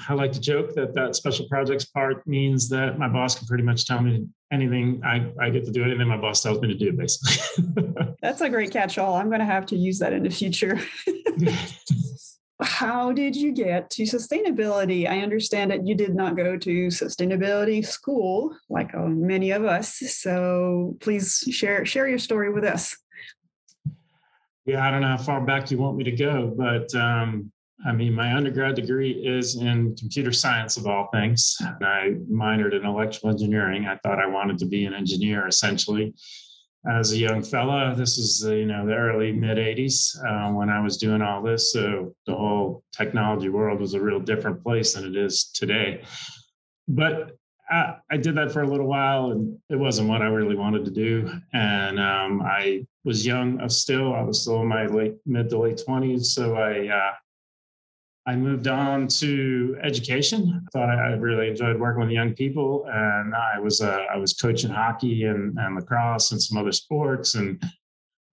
I 0.08 0.14
like 0.14 0.32
to 0.34 0.40
joke 0.40 0.74
that 0.76 0.94
that 0.96 1.16
special 1.16 1.48
projects 1.48 1.86
part 1.86 2.26
means 2.28 2.70
that 2.70 3.00
my 3.00 3.08
boss 3.08 3.38
can 3.38 3.48
pretty 3.48 3.64
much 3.64 3.86
tell 3.86 4.02
me 4.02 4.28
anything. 4.52 5.02
I, 5.06 5.32
I 5.40 5.50
get 5.50 5.66
to 5.66 5.72
do 5.72 5.84
anything 5.84 6.08
my 6.08 6.18
boss 6.18 6.42
tells 6.42 6.60
me 6.62 6.68
to 6.68 6.76
do, 6.76 6.92
basically. 6.94 7.74
That's 8.22 8.42
a 8.42 8.50
great 8.50 8.72
catch 8.72 8.98
all. 8.98 9.16
I'm 9.16 9.30
going 9.30 9.40
to 9.40 9.46
have 9.46 9.66
to 9.68 9.76
use 9.76 10.00
that 10.00 10.14
in 10.14 10.24
the 10.24 10.30
future. 10.30 10.80
how 12.62 13.12
did 13.12 13.36
you 13.36 13.52
get 13.52 13.90
to 13.92 14.04
sustainability? 14.04 15.08
I 15.10 15.20
understand 15.20 15.72
that 15.72 15.88
you 15.88 15.96
did 15.96 16.14
not 16.14 16.36
go 16.36 16.58
to 16.58 16.88
sustainability 16.88 17.86
school 17.86 18.56
like 18.70 18.94
uh, 18.94 19.08
many 19.08 19.52
of 19.52 19.64
us. 19.64 19.96
So 19.96 20.98
please 21.00 21.44
share 21.52 21.86
share 21.86 22.08
your 22.08 22.20
story 22.20 22.52
with 22.52 22.66
us. 22.66 22.98
Yeah, 24.66 24.86
I 24.86 24.92
don't 24.92 25.02
know 25.02 25.08
how 25.08 25.18
far 25.18 25.42
back 25.42 25.72
you 25.72 25.78
want 25.78 25.98
me 25.98 26.04
to 26.04 26.12
go, 26.12 26.54
but 26.56 26.94
um, 26.94 27.52
I 27.86 27.94
mean, 27.94 28.14
my 28.14 28.36
undergrad 28.36 28.76
degree 28.76 29.12
is 29.12 29.56
in 29.56 29.96
computer 29.96 30.34
science 30.34 30.76
of 30.76 30.86
all 30.86 31.08
things. 31.14 31.56
And 31.62 31.86
I 31.86 32.16
minored 32.30 32.74
in 32.78 32.86
electrical 32.86 33.30
engineering. 33.30 33.86
I 33.86 33.96
thought 34.04 34.20
I 34.20 34.28
wanted 34.28 34.58
to 34.60 34.66
be 34.66 34.86
an 34.86 34.94
engineer 34.94 35.48
essentially 35.48 36.14
as 36.88 37.12
a 37.12 37.18
young 37.18 37.44
fella. 37.44 37.94
This 37.96 38.18
is 38.18 38.40
the, 38.40 38.58
you 38.58 38.66
know 38.66 38.86
the 38.86 38.96
early 38.96 39.32
mid 39.32 39.58
'80s 39.58 40.16
uh, 40.26 40.52
when 40.54 40.70
I 40.70 40.80
was 40.80 40.98
doing 40.98 41.22
all 41.22 41.42
this. 41.42 41.74
So 41.74 42.16
the 42.26 42.36
whole 42.36 42.84
technology 42.96 43.50
world 43.50 43.80
was 43.80 43.94
a 43.94 44.02
real 44.02 44.20
different 44.20 44.64
place 44.64 44.94
than 44.94 45.06
it 45.06 45.16
is 45.16 45.52
today. 45.54 46.04
But 46.88 47.38
I, 47.70 47.96
I 48.10 48.18
did 48.18 48.36
that 48.36 48.52
for 48.52 48.64
a 48.64 48.68
little 48.68 48.88
while, 48.88 49.32
and 49.32 49.58
it 49.70 49.76
wasn't 49.76 50.10
what 50.10 50.22
I 50.22 50.28
really 50.28 50.56
wanted 50.56 50.86
to 50.86 50.92
do. 50.92 51.32
And 51.54 52.00
um, 52.00 52.42
I 52.42 52.86
was 53.04 53.26
young 53.26 53.60
uh, 53.62 53.70
still. 53.70 54.14
I 54.14 54.22
was 54.22 54.42
still 54.42 54.62
in 54.62 54.68
my 54.68 54.86
late 54.86 55.16
mid 55.26 55.50
to 55.50 55.60
late 55.60 55.82
20s. 55.88 56.26
So 56.26 56.56
I 56.56 56.88
uh, 56.88 57.14
I 58.30 58.36
moved 58.36 58.68
on 58.68 59.08
to 59.08 59.76
education. 59.82 60.62
I 60.64 60.70
thought 60.72 60.88
I 60.88 61.14
really 61.14 61.48
enjoyed 61.48 61.80
working 61.80 62.02
with 62.02 62.12
young 62.12 62.36
people, 62.36 62.86
and 62.88 63.34
I 63.34 63.58
was 63.58 63.82
uh, 63.82 64.06
I 64.14 64.18
was 64.18 64.34
coaching 64.34 64.70
hockey 64.70 65.24
and, 65.24 65.58
and 65.58 65.76
lacrosse 65.76 66.32
and 66.32 66.40
some 66.40 66.60
other 66.60 66.72
sports, 66.72 67.34
and 67.34 67.60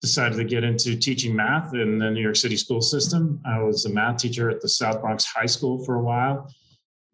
decided 0.02 0.36
to 0.36 0.44
get 0.44 0.64
into 0.64 0.96
teaching 0.96 1.34
math 1.34 1.72
in 1.72 1.98
the 1.98 2.10
New 2.10 2.20
York 2.20 2.36
City 2.36 2.58
school 2.58 2.82
system. 2.82 3.40
I 3.46 3.62
was 3.62 3.86
a 3.86 3.88
math 3.88 4.18
teacher 4.18 4.50
at 4.50 4.60
the 4.60 4.68
South 4.68 5.00
Bronx 5.00 5.24
High 5.24 5.46
School 5.46 5.82
for 5.82 5.94
a 5.94 6.02
while. 6.02 6.52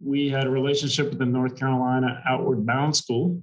We 0.05 0.29
had 0.29 0.49
a 0.49 0.51
relationship 0.51 1.11
with 1.11 1.21
the 1.21 1.27
North 1.27 1.57
Carolina 1.57 2.21
Outward 2.27 2.67
Bound 2.67 2.97
School, 2.97 3.41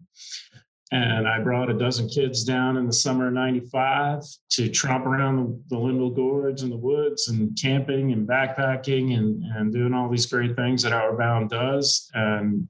and 0.92 1.28
I 1.28 1.40
brought 1.40 1.70
a 1.70 1.74
dozen 1.74 2.10
kids 2.10 2.44
down 2.44 2.76
in 2.78 2.88
the 2.88 2.94
summer 2.94 3.28
of 3.28 3.34
95 3.34 4.24
to 4.52 4.70
tromp 4.70 5.06
around 5.06 5.38
the, 5.38 5.76
the 5.76 5.78
Linville 5.78 6.10
Gorge 6.10 6.64
and 6.64 6.72
the 6.72 6.78
woods 6.78 7.28
and 7.28 7.56
camping 7.62 8.12
and 8.12 8.28
backpacking 8.28 9.16
and, 9.16 9.44
and 9.44 9.72
doing 9.72 9.94
all 9.94 10.10
these 10.10 10.26
great 10.26 10.56
things 10.56 10.82
that 10.82 10.92
Outward 10.92 11.20
Bound 11.20 11.50
does. 11.52 12.10
And 12.16 12.68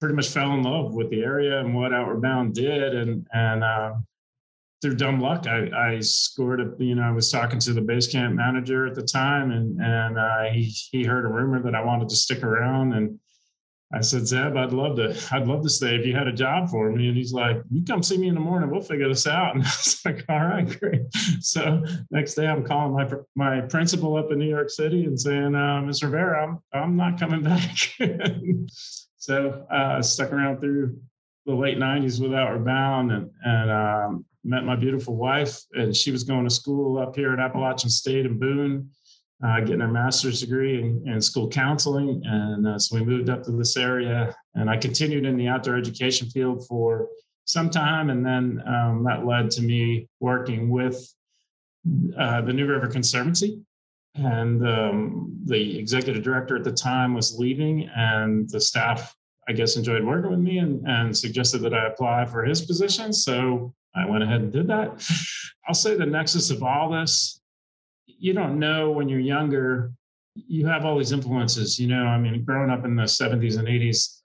pretty 0.00 0.14
much 0.14 0.28
fell 0.28 0.54
in 0.54 0.62
love 0.62 0.94
with 0.94 1.10
the 1.10 1.22
area 1.22 1.60
and 1.60 1.74
what 1.74 1.92
Outward 1.92 2.22
Bound 2.22 2.54
did. 2.54 2.94
And, 2.94 3.26
and, 3.34 3.62
uh, 3.62 3.94
through 4.80 4.96
dumb 4.96 5.20
luck, 5.20 5.46
I, 5.46 5.96
I 5.96 6.00
scored 6.00 6.62
a, 6.62 6.72
you 6.82 6.94
know, 6.94 7.02
I 7.02 7.10
was 7.10 7.30
talking 7.30 7.58
to 7.58 7.74
the 7.74 7.82
base 7.82 8.10
camp 8.10 8.36
manager 8.36 8.86
at 8.86 8.94
the 8.94 9.02
time 9.02 9.50
and, 9.50 9.78
and, 9.78 10.18
uh, 10.18 10.44
he, 10.44 10.72
he 10.90 11.04
heard 11.04 11.26
a 11.26 11.28
rumor 11.28 11.60
that 11.62 11.74
I 11.74 11.84
wanted 11.84 12.08
to 12.08 12.16
stick 12.16 12.42
around 12.42 12.94
and, 12.94 13.20
I 13.92 14.00
said, 14.02 14.26
Zeb, 14.26 14.56
I'd 14.56 14.72
love 14.72 14.96
to, 14.96 15.16
I'd 15.32 15.48
love 15.48 15.62
to 15.62 15.68
stay 15.68 15.96
if 15.96 16.06
you 16.06 16.14
had 16.14 16.28
a 16.28 16.32
job 16.32 16.70
for 16.70 16.92
me. 16.92 17.08
And 17.08 17.16
he's 17.16 17.32
like, 17.32 17.60
you 17.70 17.82
come 17.84 18.04
see 18.04 18.18
me 18.18 18.28
in 18.28 18.34
the 18.34 18.40
morning, 18.40 18.70
we'll 18.70 18.82
figure 18.82 19.08
this 19.08 19.26
out. 19.26 19.54
And 19.56 19.64
I 19.64 19.66
was 19.66 20.00
like, 20.04 20.24
all 20.28 20.44
right, 20.44 20.78
great. 20.78 21.02
So 21.40 21.82
next 22.10 22.34
day 22.34 22.46
I'm 22.46 22.64
calling 22.64 22.92
my 22.92 23.08
my 23.34 23.60
principal 23.62 24.16
up 24.16 24.30
in 24.30 24.38
New 24.38 24.48
York 24.48 24.70
City 24.70 25.04
and 25.04 25.20
saying, 25.20 25.54
uh, 25.54 25.80
Ms. 25.82 26.02
Rivera, 26.04 26.46
I'm 26.46 26.58
I'm 26.72 26.96
not 26.96 27.18
coming 27.18 27.42
back. 27.52 27.76
so 29.16 29.66
uh, 29.70 29.96
I 29.98 30.00
stuck 30.02 30.32
around 30.32 30.60
through 30.60 30.98
the 31.46 31.54
late 31.54 31.78
90s 31.78 32.20
with 32.20 32.32
Outward 32.32 32.64
Bound 32.64 33.10
and 33.10 33.30
and 33.44 33.70
um, 33.70 34.24
met 34.44 34.64
my 34.64 34.76
beautiful 34.76 35.16
wife. 35.16 35.60
And 35.72 35.96
she 35.96 36.12
was 36.12 36.22
going 36.22 36.44
to 36.44 36.54
school 36.54 36.98
up 36.98 37.16
here 37.16 37.32
at 37.32 37.40
Appalachian 37.40 37.90
State 37.90 38.26
in 38.26 38.38
Boone 38.38 38.90
uh, 39.44 39.60
getting 39.60 39.80
a 39.80 39.88
master's 39.88 40.40
degree 40.40 40.80
in, 40.80 41.02
in 41.06 41.20
school 41.20 41.48
counseling. 41.48 42.22
And 42.24 42.66
uh, 42.66 42.78
so 42.78 42.96
we 42.96 43.04
moved 43.04 43.30
up 43.30 43.42
to 43.44 43.52
this 43.52 43.76
area 43.76 44.34
and 44.54 44.68
I 44.68 44.76
continued 44.76 45.24
in 45.24 45.36
the 45.36 45.48
outdoor 45.48 45.76
education 45.76 46.28
field 46.28 46.66
for 46.66 47.08
some 47.44 47.70
time. 47.70 48.10
And 48.10 48.24
then 48.24 48.62
um, 48.66 49.04
that 49.04 49.24
led 49.26 49.50
to 49.52 49.62
me 49.62 50.08
working 50.20 50.68
with 50.68 50.96
uh, 52.18 52.42
the 52.42 52.52
New 52.52 52.66
River 52.66 52.86
Conservancy. 52.86 53.62
And 54.16 54.66
um, 54.66 55.40
the 55.44 55.78
executive 55.78 56.22
director 56.22 56.56
at 56.56 56.64
the 56.64 56.72
time 56.72 57.14
was 57.14 57.38
leaving, 57.38 57.88
and 57.94 58.50
the 58.50 58.60
staff, 58.60 59.14
I 59.48 59.52
guess, 59.52 59.76
enjoyed 59.76 60.04
working 60.04 60.32
with 60.32 60.40
me 60.40 60.58
and, 60.58 60.84
and 60.86 61.16
suggested 61.16 61.58
that 61.58 61.74
I 61.74 61.86
apply 61.86 62.26
for 62.26 62.44
his 62.44 62.60
position. 62.60 63.12
So 63.12 63.72
I 63.94 64.04
went 64.06 64.24
ahead 64.24 64.40
and 64.40 64.52
did 64.52 64.66
that. 64.66 65.08
I'll 65.66 65.74
say 65.74 65.96
the 65.96 66.06
nexus 66.06 66.50
of 66.50 66.64
all 66.64 66.90
this 66.90 67.39
you 68.18 68.32
don't 68.32 68.58
know 68.58 68.90
when 68.90 69.08
you're 69.08 69.20
younger 69.20 69.92
you 70.34 70.66
have 70.66 70.84
all 70.84 70.98
these 70.98 71.12
influences 71.12 71.78
you 71.78 71.86
know 71.86 72.04
i 72.04 72.18
mean 72.18 72.44
growing 72.44 72.70
up 72.70 72.84
in 72.84 72.96
the 72.96 73.02
70s 73.02 73.58
and 73.58 73.68
80s 73.68 74.20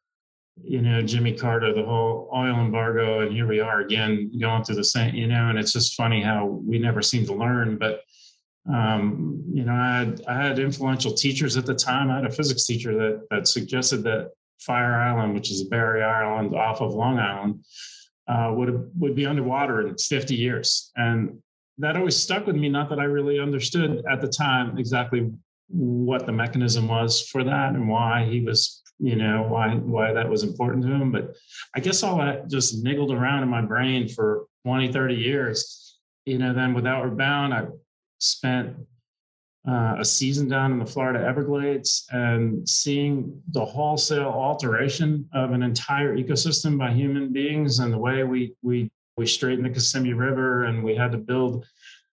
you 0.64 0.82
know 0.82 1.02
jimmy 1.02 1.34
carter 1.34 1.74
the 1.74 1.84
whole 1.84 2.30
oil 2.34 2.60
embargo 2.60 3.22
and 3.22 3.32
here 3.32 3.48
we 3.48 3.60
are 3.60 3.82
again 3.82 4.32
going 4.40 4.64
through 4.64 4.76
the 4.76 4.84
same 4.84 5.14
you 5.14 5.28
know 5.28 5.50
and 5.50 5.60
it's 5.60 5.74
just 5.74 5.96
funny 5.96 6.22
how 6.22 6.46
we 6.46 6.80
never 6.80 7.02
seem 7.02 7.26
to 7.26 7.34
learn 7.34 7.78
but 7.78 8.02
um, 8.72 9.44
you 9.54 9.64
know 9.64 9.74
i 9.74 9.98
had 10.00 10.22
i 10.28 10.34
had 10.34 10.60
influential 10.60 11.14
teachers 11.14 11.56
at 11.56 11.68
the 11.68 11.76
time. 11.76 12.10
I 12.10 12.16
had 12.16 12.26
a 12.26 12.32
physics 12.32 12.66
teacher 12.66 12.96
that 12.96 13.28
that 13.30 13.48
suggested 13.48 13.98
that 14.04 14.32
fire 14.60 14.96
island 14.96 15.36
which 15.36 15.52
is 15.52 15.62
a 15.62 15.66
barrier 15.66 16.04
island 16.04 16.56
off 16.56 16.82
of 16.82 16.96
long 16.96 17.20
island 17.20 17.64
uh, 18.28 18.52
would 18.56 18.92
would 19.00 19.16
be 19.16 19.26
underwater 19.26 19.88
in 19.88 19.96
50 19.96 20.36
years. 20.36 20.92
And 20.96 21.42
that 21.78 21.98
always 21.98 22.16
stuck 22.16 22.48
with 22.48 22.56
me. 22.56 22.70
Not 22.70 22.90
that 22.90 23.00
I 23.00 23.04
really 23.04 23.40
understood 23.40 24.04
at 24.10 24.22
the 24.22 24.28
time 24.28 24.78
exactly 24.78 25.32
what 25.68 26.26
the 26.26 26.32
mechanism 26.32 26.88
was 26.88 27.28
for 27.28 27.44
that 27.44 27.74
and 27.74 27.90
why 27.90 28.26
he 28.26 28.42
was, 28.42 28.82
you 29.00 29.16
know, 29.16 29.46
why 29.50 29.76
why 29.76 30.14
that 30.14 30.30
was 30.30 30.44
important 30.44 30.84
to 30.84 30.92
him. 30.92 31.12
But 31.12 31.36
I 31.76 31.80
guess 31.80 32.04
all 32.04 32.18
that 32.20 32.50
just 32.50 32.84
niggled 32.84 33.12
around 33.12 33.44
in 33.44 33.50
my 33.50 33.62
brain 33.62 34.08
for 34.08 34.46
20, 34.66 34.92
30 34.92 35.16
years. 35.16 35.98
You 36.26 36.38
know, 36.38 36.54
then 36.54 36.74
with 36.74 36.88
Outward 36.88 37.18
Bound, 37.18 37.54
I 37.54 37.66
spent 38.20 38.76
uh, 39.68 39.96
a 40.00 40.06
season 40.06 40.48
down 40.48 40.72
in 40.72 40.80
the 40.80 40.86
Florida 40.86 41.26
Everglades 41.26 42.06
and 42.12 42.68
seeing 42.68 43.42
the 43.52 43.66
wholesale 43.66 44.30
alteration 44.30 45.28
of 45.34 45.52
an 45.52 45.64
entire 45.64 46.16
ecosystem 46.16 46.78
by 46.78 46.92
human 46.92 47.34
beings 47.34 47.80
and 47.80 47.92
the 47.92 47.98
way 47.98 48.24
we 48.24 48.56
we 48.62 48.92
we 49.18 49.26
straightened 49.26 49.66
the 49.66 49.70
Kissimmee 49.70 50.14
River 50.14 50.66
and 50.66 50.84
we 50.84 50.96
had 50.96 51.12
to 51.12 51.18
build 51.18 51.66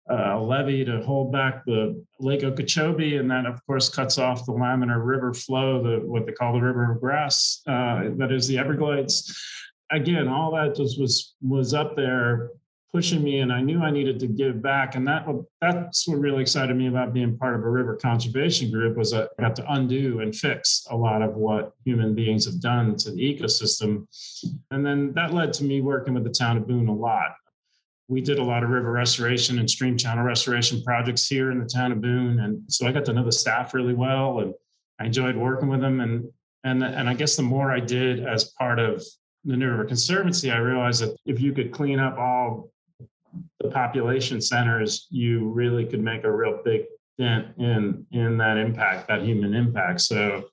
uh, 0.10 0.38
a 0.38 0.40
levee 0.40 0.84
to 0.84 1.02
hold 1.02 1.32
back 1.32 1.64
the 1.66 2.04
Lake 2.20 2.44
Okeechobee, 2.44 3.18
and 3.18 3.30
that 3.30 3.46
of 3.46 3.64
course 3.68 3.90
cuts 3.90 4.18
off 4.18 4.46
the 4.46 4.52
laminar 4.52 5.06
river 5.06 5.34
flow, 5.34 5.84
the 5.84 6.06
what 6.06 6.26
they 6.26 6.32
call 6.32 6.54
the 6.54 6.60
river 6.60 6.92
of 6.92 7.00
grass, 7.00 7.62
uh, 7.68 8.06
that 8.18 8.32
is 8.32 8.48
the 8.48 8.58
Everglades. 8.58 9.38
Again, 9.92 10.28
all 10.28 10.52
that 10.56 10.76
just 10.76 11.00
was 11.00 11.36
was 11.42 11.74
up 11.74 11.96
there 11.96 12.50
pushing 12.92 13.24
me 13.24 13.40
and 13.40 13.54
I 13.54 13.62
knew 13.62 13.82
I 13.82 13.92
needed 13.92 14.20
to 14.20 14.28
give 14.28 14.62
back. 14.62 14.96
And 14.96 15.08
that 15.08 15.28
that's 15.62 16.08
what 16.08 16.20
really 16.20 16.42
excited 16.42 16.76
me 16.76 16.88
about 16.88 17.14
being 17.14 17.38
part 17.38 17.56
of 17.56 17.64
a 17.64 17.70
river 17.70 17.96
conservation 17.96 18.72
group 18.72 18.98
was 18.98 19.14
I 19.14 19.28
got 19.40 19.56
to 19.58 19.74
undo 19.74 20.22
and 20.22 20.36
fix 20.36 20.88
a 20.90 20.96
lot 20.96 21.22
of 21.22 21.36
what 21.36 21.74
human 21.86 22.16
beings 22.16 22.46
have 22.46 22.60
done 22.60 22.96
to 22.98 23.12
the 23.12 23.22
ecosystem. 23.22 24.08
And 24.72 24.86
then 24.86 25.14
that 25.14 25.34
led 25.34 25.54
to 25.54 25.64
me 25.64 25.82
working 25.82 26.14
with 26.14 26.24
the 26.24 26.32
town 26.32 26.58
of 26.58 26.68
Boone 26.68 26.88
a 26.88 26.94
lot. 26.94 27.36
We 28.08 28.22
did 28.22 28.40
a 28.40 28.44
lot 28.44 28.64
of 28.64 28.72
river 28.72 28.92
restoration 28.92 29.60
and 29.60 29.70
stream 29.70 29.96
channel 29.96 30.24
restoration 30.24 30.82
projects 30.82 31.28
here 31.28 31.52
in 31.52 31.60
the 31.60 31.70
town 31.70 31.92
of 31.92 32.02
Boone. 32.02 32.40
And 32.40 32.64
so 32.72 32.88
I 32.88 32.92
got 32.92 33.06
to 33.06 33.14
know 33.14 33.24
the 33.24 33.32
staff 33.32 33.76
really 33.76 33.94
well 33.94 34.40
and 34.40 34.54
I 35.00 35.06
enjoyed 35.06 35.36
working 35.36 35.70
with 35.70 35.82
them. 35.82 36.02
And 36.02 36.28
and 36.64 36.84
and 36.84 37.08
I 37.08 37.14
guess 37.14 37.36
the 37.36 37.44
more 37.44 37.72
I 37.72 37.80
did 37.80 38.26
as 38.26 38.46
part 38.58 38.80
of 38.80 39.04
the 39.46 39.56
New 39.56 39.70
River 39.70 39.86
Conservancy, 39.86 40.52
I 40.52 40.58
realized 40.58 41.04
that 41.04 41.16
if 41.26 41.40
you 41.40 41.54
could 41.54 41.72
clean 41.72 42.00
up 42.00 42.18
all 42.18 42.72
the 43.60 43.70
population 43.70 44.42
centers, 44.42 45.08
you 45.10 45.50
really 45.50 45.86
could 45.86 46.02
make 46.02 46.24
a 46.24 46.32
real 46.32 46.62
big 46.64 46.84
dent 47.18 47.48
in 47.58 48.06
in 48.12 48.38
that 48.38 48.58
impact, 48.58 49.08
that 49.08 49.24
human 49.24 49.54
impact. 49.54 50.02
So 50.02 50.46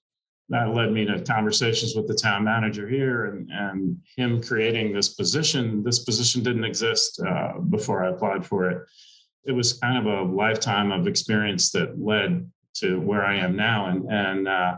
that 0.48 0.74
led 0.74 0.92
me 0.92 1.04
to 1.04 1.22
conversations 1.22 1.94
with 1.96 2.06
the 2.06 2.14
town 2.14 2.44
manager 2.44 2.88
here 2.88 3.26
and, 3.26 3.50
and 3.50 3.96
him 4.16 4.42
creating 4.42 4.92
this 4.92 5.10
position. 5.10 5.82
This 5.82 6.00
position 6.00 6.42
didn't 6.42 6.64
exist 6.64 7.20
uh, 7.20 7.58
before 7.58 8.04
I 8.04 8.10
applied 8.10 8.46
for 8.46 8.70
it. 8.70 8.86
It 9.44 9.52
was 9.52 9.74
kind 9.74 9.98
of 9.98 10.06
a 10.06 10.32
lifetime 10.32 10.92
of 10.92 11.06
experience 11.06 11.70
that 11.72 12.00
led 12.00 12.48
to 12.74 13.00
where 13.00 13.24
I 13.24 13.36
am 13.36 13.56
now. 13.56 13.86
And, 13.86 14.10
and 14.10 14.48
uh, 14.48 14.76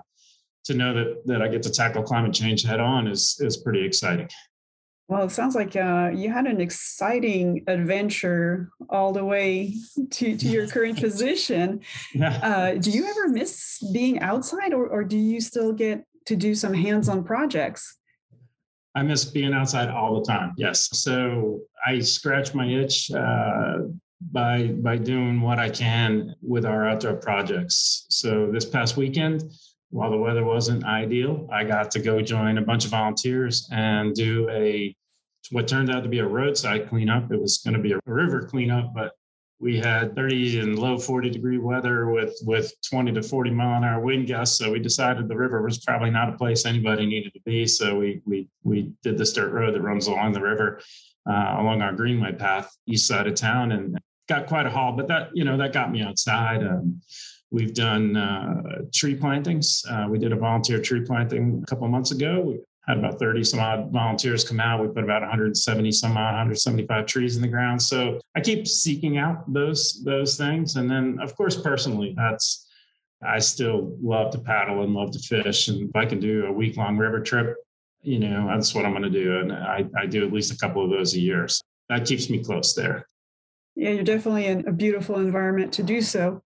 to 0.65 0.75
know 0.75 0.95
that, 0.95 1.27
that 1.27 1.43
I 1.43 1.49
get 1.49 1.63
to 1.65 1.71
tackle 1.71 2.03
climate 2.03 2.33
change 2.33 2.65
head 2.65 2.81
on 2.81 3.07
is, 3.07 3.37
is 3.41 3.59
pretty 3.59 3.85
exciting. 3.85 4.29
Well, 5.09 5.25
it 5.25 5.31
sounds 5.31 5.55
like 5.55 5.75
uh, 5.75 6.11
you 6.15 6.31
had 6.31 6.47
an 6.47 6.61
exciting 6.61 7.65
adventure 7.67 8.69
all 8.91 9.11
the 9.13 9.25
way 9.25 9.75
to, 10.11 10.37
to 10.37 10.49
your 10.49 10.67
current 10.75 11.01
position. 11.01 11.81
Yeah. 12.15 12.39
Uh, 12.43 12.75
do 12.75 12.91
you 12.91 13.07
ever 13.07 13.29
miss 13.29 13.83
being 13.91 14.21
outside, 14.21 14.75
or, 14.75 14.87
or 14.87 15.05
do 15.05 15.17
you 15.17 15.41
still 15.41 15.73
get 15.73 16.05
to 16.27 16.37
do 16.37 16.55
some 16.55 16.75
hands 16.75 17.09
on 17.09 17.25
projects? 17.25 17.97
I 18.95 19.03
miss 19.03 19.25
being 19.25 19.55
outside 19.55 19.89
all 19.89 20.21
the 20.21 20.27
time. 20.27 20.53
Yes. 20.59 20.91
So 20.93 21.61
I 21.87 22.01
scratch 22.01 22.55
my 22.55 22.67
itch 22.67 23.11
uh, 23.11 23.79
by 24.33 24.67
by 24.67 24.99
doing 24.99 25.41
what 25.41 25.59
I 25.59 25.71
can 25.71 26.35
with 26.43 26.67
our 26.67 26.87
outdoor 26.87 27.15
projects. 27.15 28.05
So 28.11 28.51
this 28.53 28.65
past 28.67 28.97
weekend, 28.97 29.45
while 29.91 30.11
the 30.11 30.19
weather 30.19 30.45
wasn't 30.45 30.85
ideal, 30.85 31.49
I 31.53 31.65
got 31.65 31.91
to 31.93 32.01
go 32.01 32.21
join 32.21 32.59
a 32.59 32.63
bunch 32.63 32.85
of 32.85 32.91
volunteers 32.91 33.69
and 33.73 34.15
do 34.15 34.49
a 34.51 34.95
what 35.51 35.69
turned 35.69 35.91
out 35.91 36.03
to 36.03 36.09
be 36.09 36.19
a 36.19 36.27
roadside 36.27 36.89
cleanup. 36.89 37.31
It 37.33 37.41
was 37.41 37.59
going 37.59 37.75
to 37.75 37.81
be 37.81 37.93
a 37.93 38.01
river 38.07 38.43
cleanup, 38.43 38.93
but 38.95 39.13
we 39.61 39.79
had 39.79 40.15
30 40.15 40.61
and 40.61 40.79
low 40.79 40.99
40 40.99 41.31
degree 41.31 41.59
weather 41.59 42.11
with 42.11 42.37
with 42.45 42.73
20 42.89 43.13
to 43.13 43.23
40 43.23 43.51
mile 43.51 43.79
an 43.79 43.85
hour 43.85 44.01
wind 44.01 44.29
gusts. 44.29 44.57
So 44.57 44.71
we 44.71 44.79
decided 44.79 45.27
the 45.27 45.37
river 45.37 45.63
was 45.63 45.79
probably 45.79 46.11
not 46.11 46.29
a 46.29 46.37
place 46.37 46.65
anybody 46.65 47.07
needed 47.07 47.35
to 47.35 47.41
be. 47.41 47.67
So 47.67 47.99
we 47.99 48.23
we 48.25 48.49
we 48.63 48.93
did 49.03 49.19
this 49.19 49.33
dirt 49.33 49.53
road 49.53 49.75
that 49.75 49.83
runs 49.83 50.07
along 50.07 50.33
the 50.33 50.43
river, 50.43 50.81
uh, 51.29 51.57
along 51.59 51.83
our 51.83 51.93
greenway 51.93 52.33
path, 52.33 52.73
east 52.87 53.09
side 53.09 53.27
of 53.27 53.35
town, 53.35 53.73
and 53.73 53.99
got 54.29 54.47
quite 54.47 54.67
a 54.67 54.71
haul. 54.71 54.93
But 54.93 55.09
that 55.09 55.31
you 55.35 55.45
know 55.45 55.57
that 55.57 55.73
got 55.73 55.91
me 55.91 56.03
outside. 56.03 56.63
Um, 56.63 57.01
We've 57.51 57.73
done 57.73 58.17
uh, 58.17 58.83
tree 58.93 59.15
plantings. 59.15 59.83
Uh, 59.89 60.07
we 60.09 60.19
did 60.19 60.33
a 60.33 60.37
volunteer 60.37 60.81
tree 60.81 61.01
planting 61.05 61.63
a 61.63 61.67
couple 61.67 61.89
months 61.89 62.11
ago. 62.11 62.41
We 62.41 62.61
had 62.89 62.99
about 62.99 63.19
30 63.19 63.45
some 63.45 63.61
odd 63.61 63.93
volunteers 63.93 64.43
come 64.45 64.61
out. 64.61 64.81
We 64.81 64.89
put 64.89 65.05
about 65.05 65.21
170 65.21 65.93
some 65.93 66.17
odd, 66.17 66.33
175 66.33 67.07
trees 67.07 67.37
in 67.37 67.43
the 67.43 67.49
ground. 67.49 67.81
So 67.81 68.19
I 68.35 68.41
keep 68.41 68.67
seeking 68.67 69.19
out 69.19 69.53
those 69.53 70.03
those 70.05 70.37
things. 70.37 70.77
And 70.77 70.91
then, 70.91 71.19
of 71.21 71.37
course, 71.37 71.61
personally, 71.61 72.15
that's 72.17 72.67
I 73.23 73.41
still 73.41 73.97
love 74.01 74.33
to 74.33 74.39
paddle 74.39 74.83
and 74.83 74.95
love 74.95 75.11
to 75.13 75.19
fish. 75.19 75.69
And 75.69 75.91
if 75.91 75.97
I 75.97 76.07
can 76.07 76.21
do 76.21 76.47
a 76.47 76.53
week 76.53 76.77
long 76.77 76.97
river 76.97 77.21
trip, 77.21 77.57
you 78.03 78.21
know, 78.21 78.47
that's 78.47 78.75
what 78.75 78.85
I'm 78.85 78.93
going 78.93 79.03
to 79.03 79.11
do. 79.11 79.41
And 79.41 79.53
I, 79.53 79.85
I 79.99 80.07
do 80.07 80.25
at 80.25 80.33
least 80.33 80.53
a 80.53 80.57
couple 80.57 80.85
of 80.85 80.91
those 80.91 81.15
a 81.15 81.21
year. 81.21 81.49
So 81.49 81.61
that 81.89 82.07
keeps 82.07 82.31
me 82.31 82.43
close 82.43 82.75
there. 82.75 83.07
Yeah, 83.75 83.91
you're 83.91 84.05
definitely 84.05 84.47
in 84.47 84.67
a 84.67 84.73
beautiful 84.73 85.17
environment 85.17 85.73
to 85.75 85.83
do 85.83 86.01
so. 86.01 86.43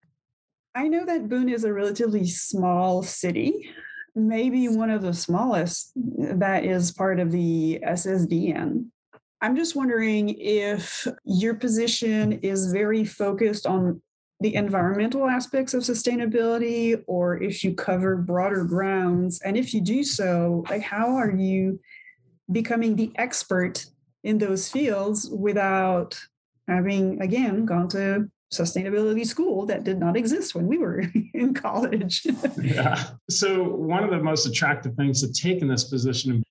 I 0.75 0.89
know 0.89 1.05
that 1.05 1.29
Boone 1.29 1.51
is 1.51 1.65
a 1.65 1.73
relatively 1.73 2.27
small 2.27 3.03
city, 3.03 3.71
maybe 4.15 4.69
one 4.69 4.91
of 4.91 5.03
the 5.03 5.15
smallest 5.15 5.93
that 5.95 6.65
is 6.65 6.93
part 6.93 7.21
of 7.21 7.31
the 7.31 7.81
SSDN. 7.87 8.87
I'm 9.41 9.57
just 9.57 9.75
wondering 9.75 10.37
if 10.39 11.07
your 11.25 11.55
position 11.55 12.33
is 12.33 12.73
very 12.73 13.05
focused 13.05 13.67
on 13.67 14.01
the 14.41 14.55
environmental 14.55 15.29
aspects 15.29 15.73
of 15.73 15.83
sustainability 15.83 17.03
or 17.07 17.41
if 17.41 17.63
you 17.63 17.75
cover 17.75 18.17
broader 18.17 18.65
grounds 18.65 19.41
and 19.43 19.57
if 19.57 19.73
you 19.73 19.81
do 19.81 20.03
so 20.03 20.65
like 20.69 20.83
how 20.83 21.15
are 21.15 21.31
you 21.31 21.79
becoming 22.51 22.97
the 22.97 23.13
expert 23.17 23.87
in 24.25 24.39
those 24.39 24.69
fields 24.69 25.31
without 25.31 26.19
having 26.67 27.23
again 27.23 27.65
gone 27.65 27.89
to 27.89 28.29
sustainability 28.53 29.27
school 29.27 29.67
that 29.67 29.83
did 29.83 29.99
not 29.99 30.17
exist 30.17 30.55
when 30.55 30.67
we 30.67 30.79
were 30.79 31.05
in 31.35 31.55
college. 31.55 32.27
Yeah. 32.63 33.03
So 33.29 33.65
one 33.65 34.05
of 34.05 34.11
the 34.11 34.19
most 34.19 34.47
attractive 34.47 34.95
things 34.95 35.21
to 35.23 35.33
take 35.33 35.63
in 35.63 35.69
this 35.69 35.85
position 35.85 36.43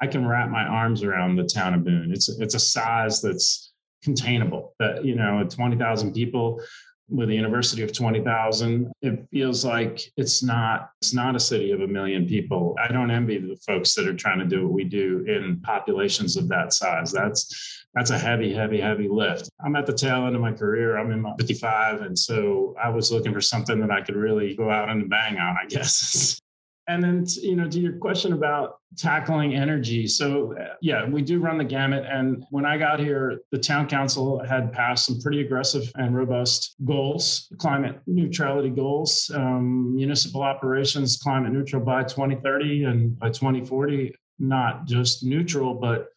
i 0.00 0.06
can 0.06 0.26
wrap 0.26 0.50
my 0.50 0.64
arms 0.64 1.02
around 1.02 1.36
the 1.36 1.44
town 1.44 1.74
of 1.74 1.84
boone. 1.84 2.12
It's 2.12 2.28
it's 2.28 2.54
a 2.54 2.58
size 2.58 3.22
that's 3.22 3.72
containable 4.02 4.74
that 4.78 5.04
you 5.04 5.16
know 5.16 5.44
20000 5.48 6.12
people 6.12 6.62
with 7.08 7.30
a 7.30 7.34
university 7.34 7.82
of 7.82 7.92
20,000 7.92 8.92
it 9.02 9.26
feels 9.30 9.64
like 9.64 10.00
it's 10.16 10.42
not 10.42 10.90
it's 11.00 11.14
not 11.14 11.36
a 11.36 11.40
city 11.40 11.70
of 11.70 11.80
a 11.80 11.86
million 11.86 12.26
people. 12.26 12.74
I 12.82 12.88
don't 12.92 13.10
envy 13.10 13.38
the 13.38 13.56
folks 13.66 13.94
that 13.94 14.08
are 14.08 14.14
trying 14.14 14.40
to 14.40 14.44
do 14.44 14.64
what 14.64 14.72
we 14.72 14.84
do 14.84 15.24
in 15.28 15.60
populations 15.62 16.36
of 16.36 16.48
that 16.48 16.72
size. 16.72 17.12
That's 17.12 17.84
that's 17.94 18.10
a 18.10 18.18
heavy 18.18 18.52
heavy 18.52 18.80
heavy 18.80 19.08
lift. 19.08 19.48
I'm 19.64 19.76
at 19.76 19.86
the 19.86 19.92
tail 19.92 20.26
end 20.26 20.34
of 20.34 20.42
my 20.42 20.52
career. 20.52 20.98
I'm 20.98 21.12
in 21.12 21.20
my 21.20 21.34
55 21.38 22.02
and 22.02 22.18
so 22.18 22.74
i 22.82 22.88
was 22.88 23.12
looking 23.12 23.32
for 23.32 23.40
something 23.40 23.80
that 23.80 23.90
i 23.90 24.00
could 24.00 24.16
really 24.16 24.54
go 24.54 24.70
out 24.70 24.88
and 24.88 25.08
bang 25.08 25.38
on 25.38 25.56
i 25.62 25.66
guess 25.66 26.40
and 26.88 27.02
then 27.02 27.24
you 27.42 27.56
know 27.56 27.68
to 27.68 27.80
your 27.80 27.94
question 27.94 28.32
about 28.32 28.78
tackling 28.96 29.54
energy 29.54 30.06
so 30.06 30.54
yeah 30.80 31.06
we 31.08 31.20
do 31.20 31.40
run 31.40 31.58
the 31.58 31.64
gamut. 31.64 32.04
And 32.10 32.44
when 32.50 32.64
i 32.64 32.78
got 32.78 33.00
here 33.00 33.40
the 33.50 33.58
town 33.58 33.88
council 33.88 34.42
had 34.44 34.72
passed 34.72 35.06
some 35.06 35.20
pretty 35.20 35.40
aggressive 35.40 35.90
and 35.96 36.14
robust 36.14 36.76
goals 36.84 37.52
climate 37.58 38.00
neutrality 38.06 38.70
goals 38.70 39.30
um, 39.34 39.94
municipal 39.94 40.42
operations 40.42 41.16
climate 41.16 41.52
neutral 41.52 41.82
by 41.82 42.02
2030 42.02 42.84
and 42.84 43.18
by 43.18 43.28
2040 43.28 44.14
not 44.38 44.86
just 44.86 45.24
neutral 45.24 45.74
but 45.74 46.08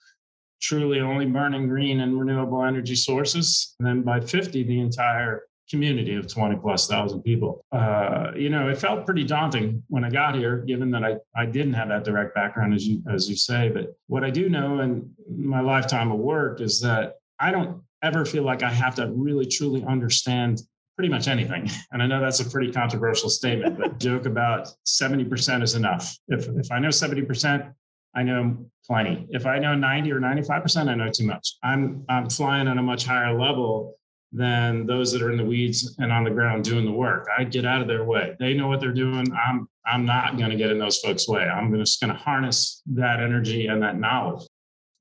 truly 0.61 0.99
only 0.99 1.25
burning 1.25 1.67
green 1.67 2.01
and 2.01 2.19
renewable 2.19 2.63
energy 2.63 2.95
sources. 2.95 3.75
And 3.79 3.87
then 3.87 4.01
by 4.01 4.19
50 4.19 4.63
the 4.63 4.79
entire 4.79 5.43
community 5.69 6.15
of 6.15 6.27
20 6.27 6.57
plus 6.57 6.87
thousand 6.87 7.21
people. 7.21 7.63
Uh, 7.71 8.31
you 8.35 8.49
know, 8.49 8.69
it 8.69 8.77
felt 8.77 9.05
pretty 9.05 9.23
daunting 9.23 9.83
when 9.87 10.03
I 10.03 10.09
got 10.09 10.35
here, 10.35 10.57
given 10.57 10.91
that 10.91 11.03
I, 11.03 11.17
I 11.35 11.45
didn't 11.45 11.73
have 11.73 11.89
that 11.89 12.03
direct 12.03 12.33
background, 12.35 12.73
as 12.73 12.87
you, 12.87 13.03
as 13.09 13.29
you 13.29 13.35
say. 13.35 13.69
But 13.69 13.95
what 14.07 14.23
I 14.23 14.29
do 14.29 14.49
know 14.49 14.79
in 14.79 15.11
my 15.29 15.61
lifetime 15.61 16.11
of 16.11 16.19
work 16.19 16.61
is 16.61 16.81
that 16.81 17.15
I 17.39 17.51
don't 17.51 17.81
ever 18.01 18.25
feel 18.25 18.43
like 18.43 18.63
I 18.63 18.71
have 18.71 18.95
to 18.95 19.11
really 19.11 19.45
truly 19.45 19.83
understand 19.85 20.61
pretty 20.95 21.09
much 21.09 21.27
anything. 21.27 21.69
And 21.91 22.03
I 22.03 22.07
know 22.07 22.21
that's 22.21 22.39
a 22.39 22.49
pretty 22.49 22.71
controversial 22.71 23.29
statement, 23.29 23.77
but 23.79 23.99
joke 24.07 24.25
about 24.25 24.69
70% 24.85 25.63
is 25.63 25.75
enough. 25.75 26.15
If, 26.27 26.47
if 26.47 26.71
I 26.71 26.79
know 26.79 26.89
70%, 26.89 27.73
I 28.15 28.23
know 28.23 28.69
plenty. 28.85 29.27
If 29.29 29.45
I 29.45 29.59
know 29.59 29.75
90 29.75 30.11
or 30.11 30.19
95%, 30.19 30.87
I 30.89 30.95
know 30.95 31.09
too 31.09 31.25
much. 31.25 31.55
I'm 31.63 32.03
I'm 32.09 32.29
flying 32.29 32.67
on 32.67 32.77
a 32.79 32.83
much 32.83 33.05
higher 33.05 33.37
level 33.37 33.95
than 34.31 34.85
those 34.85 35.11
that 35.11 35.21
are 35.21 35.31
in 35.31 35.37
the 35.37 35.45
weeds 35.45 35.95
and 35.99 36.11
on 36.11 36.23
the 36.23 36.29
ground 36.29 36.63
doing 36.63 36.85
the 36.85 36.91
work. 36.91 37.27
I 37.35 37.43
get 37.43 37.65
out 37.65 37.81
of 37.81 37.87
their 37.87 38.03
way. 38.03 38.35
They 38.39 38.53
know 38.53 38.67
what 38.67 38.79
they're 38.79 38.91
doing. 38.91 39.27
I'm 39.33 39.67
I'm 39.85 40.05
not 40.05 40.37
going 40.37 40.51
to 40.51 40.55
get 40.55 40.69
in 40.69 40.77
those 40.77 40.99
folks' 40.99 41.27
way. 41.27 41.43
I'm 41.43 41.75
just 41.75 41.99
going 41.99 42.13
to 42.13 42.19
harness 42.19 42.83
that 42.93 43.19
energy 43.19 43.67
and 43.67 43.81
that 43.81 43.97
knowledge. 43.97 44.45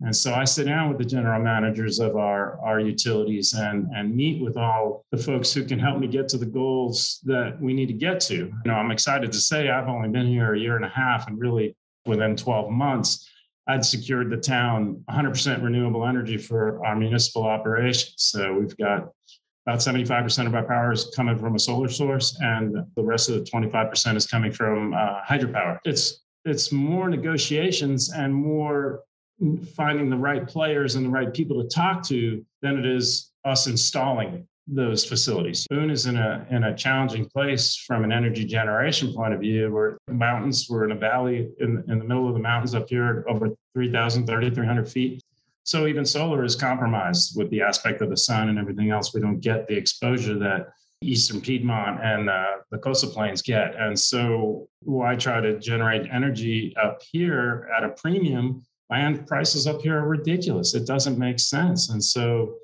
And 0.00 0.14
so 0.14 0.32
I 0.32 0.44
sit 0.44 0.64
down 0.64 0.88
with 0.88 0.98
the 0.98 1.04
general 1.04 1.42
managers 1.42 1.98
of 1.98 2.16
our, 2.16 2.58
our 2.60 2.78
utilities 2.78 3.52
and, 3.52 3.88
and 3.94 4.14
meet 4.14 4.40
with 4.40 4.56
all 4.56 5.04
the 5.10 5.18
folks 5.18 5.52
who 5.52 5.64
can 5.64 5.78
help 5.78 5.98
me 5.98 6.06
get 6.06 6.28
to 6.28 6.38
the 6.38 6.46
goals 6.46 7.20
that 7.24 7.60
we 7.60 7.74
need 7.74 7.88
to 7.88 7.94
get 7.94 8.20
to. 8.20 8.34
You 8.34 8.60
know, 8.64 8.74
I'm 8.74 8.92
excited 8.92 9.32
to 9.32 9.38
say 9.38 9.68
I've 9.68 9.88
only 9.88 10.08
been 10.08 10.28
here 10.28 10.54
a 10.54 10.58
year 10.58 10.76
and 10.76 10.84
a 10.84 10.88
half 10.88 11.26
and 11.26 11.38
really 11.38 11.76
within 12.06 12.36
12 12.36 12.70
months, 12.70 13.28
I'd 13.66 13.84
secured 13.84 14.30
the 14.30 14.36
town 14.36 15.04
100% 15.10 15.62
renewable 15.62 16.06
energy 16.06 16.38
for 16.38 16.84
our 16.86 16.96
municipal 16.96 17.44
operations. 17.44 18.14
So 18.16 18.54
we've 18.54 18.76
got 18.76 19.10
about 19.68 19.80
75% 19.80 20.46
of 20.46 20.54
our 20.54 20.64
power 20.64 20.92
is 20.92 21.12
coming 21.14 21.38
from 21.38 21.54
a 21.54 21.58
solar 21.58 21.90
source, 21.90 22.38
and 22.40 22.74
the 22.96 23.02
rest 23.02 23.28
of 23.28 23.34
the 23.34 23.42
25% 23.42 24.16
is 24.16 24.26
coming 24.26 24.50
from 24.50 24.94
uh, 24.94 25.20
hydropower. 25.28 25.78
It's 25.84 26.24
it's 26.46 26.72
more 26.72 27.10
negotiations 27.10 28.10
and 28.10 28.34
more 28.34 29.02
finding 29.76 30.08
the 30.08 30.16
right 30.16 30.48
players 30.48 30.94
and 30.94 31.04
the 31.04 31.10
right 31.10 31.34
people 31.34 31.62
to 31.62 31.68
talk 31.68 32.02
to 32.04 32.42
than 32.62 32.78
it 32.78 32.86
is 32.86 33.30
us 33.44 33.66
installing 33.66 34.48
those 34.66 35.04
facilities. 35.04 35.66
Boone 35.68 35.90
is 35.90 36.06
in 36.06 36.16
a 36.16 36.46
in 36.50 36.64
a 36.64 36.74
challenging 36.74 37.26
place 37.26 37.76
from 37.76 38.04
an 38.04 38.12
energy 38.12 38.46
generation 38.46 39.12
point 39.12 39.34
of 39.34 39.40
view. 39.40 39.70
We're 39.70 39.98
mountains, 40.08 40.66
we're 40.70 40.84
in 40.84 40.92
a 40.92 40.98
valley 40.98 41.50
in, 41.60 41.84
in 41.88 41.98
the 41.98 42.04
middle 42.06 42.26
of 42.26 42.32
the 42.32 42.40
mountains 42.40 42.74
up 42.74 42.88
here 42.88 43.22
over 43.28 43.50
3,000, 43.74 44.26
3,300 44.26 44.88
feet. 44.88 45.22
So 45.68 45.86
even 45.86 46.06
solar 46.06 46.44
is 46.44 46.56
compromised 46.56 47.36
with 47.36 47.50
the 47.50 47.60
aspect 47.60 48.00
of 48.00 48.08
the 48.08 48.16
sun 48.16 48.48
and 48.48 48.58
everything 48.58 48.90
else. 48.90 49.12
We 49.12 49.20
don't 49.20 49.38
get 49.38 49.68
the 49.68 49.76
exposure 49.76 50.38
that 50.38 50.68
Eastern 51.02 51.42
Piedmont 51.42 52.02
and 52.02 52.30
uh, 52.30 52.52
the 52.70 52.78
coastal 52.78 53.10
plains 53.10 53.42
get. 53.42 53.76
And 53.76 54.00
so 54.00 54.66
why 54.80 55.14
try 55.14 55.42
to 55.42 55.58
generate 55.58 56.08
energy 56.10 56.74
up 56.82 57.02
here 57.12 57.68
at 57.76 57.84
a 57.84 57.90
premium? 57.90 58.62
Land 58.88 59.26
prices 59.26 59.66
up 59.66 59.82
here 59.82 59.98
are 59.98 60.08
ridiculous. 60.08 60.74
It 60.74 60.86
doesn't 60.86 61.18
make 61.18 61.38
sense. 61.38 61.90
And 61.90 62.02
so 62.02 62.54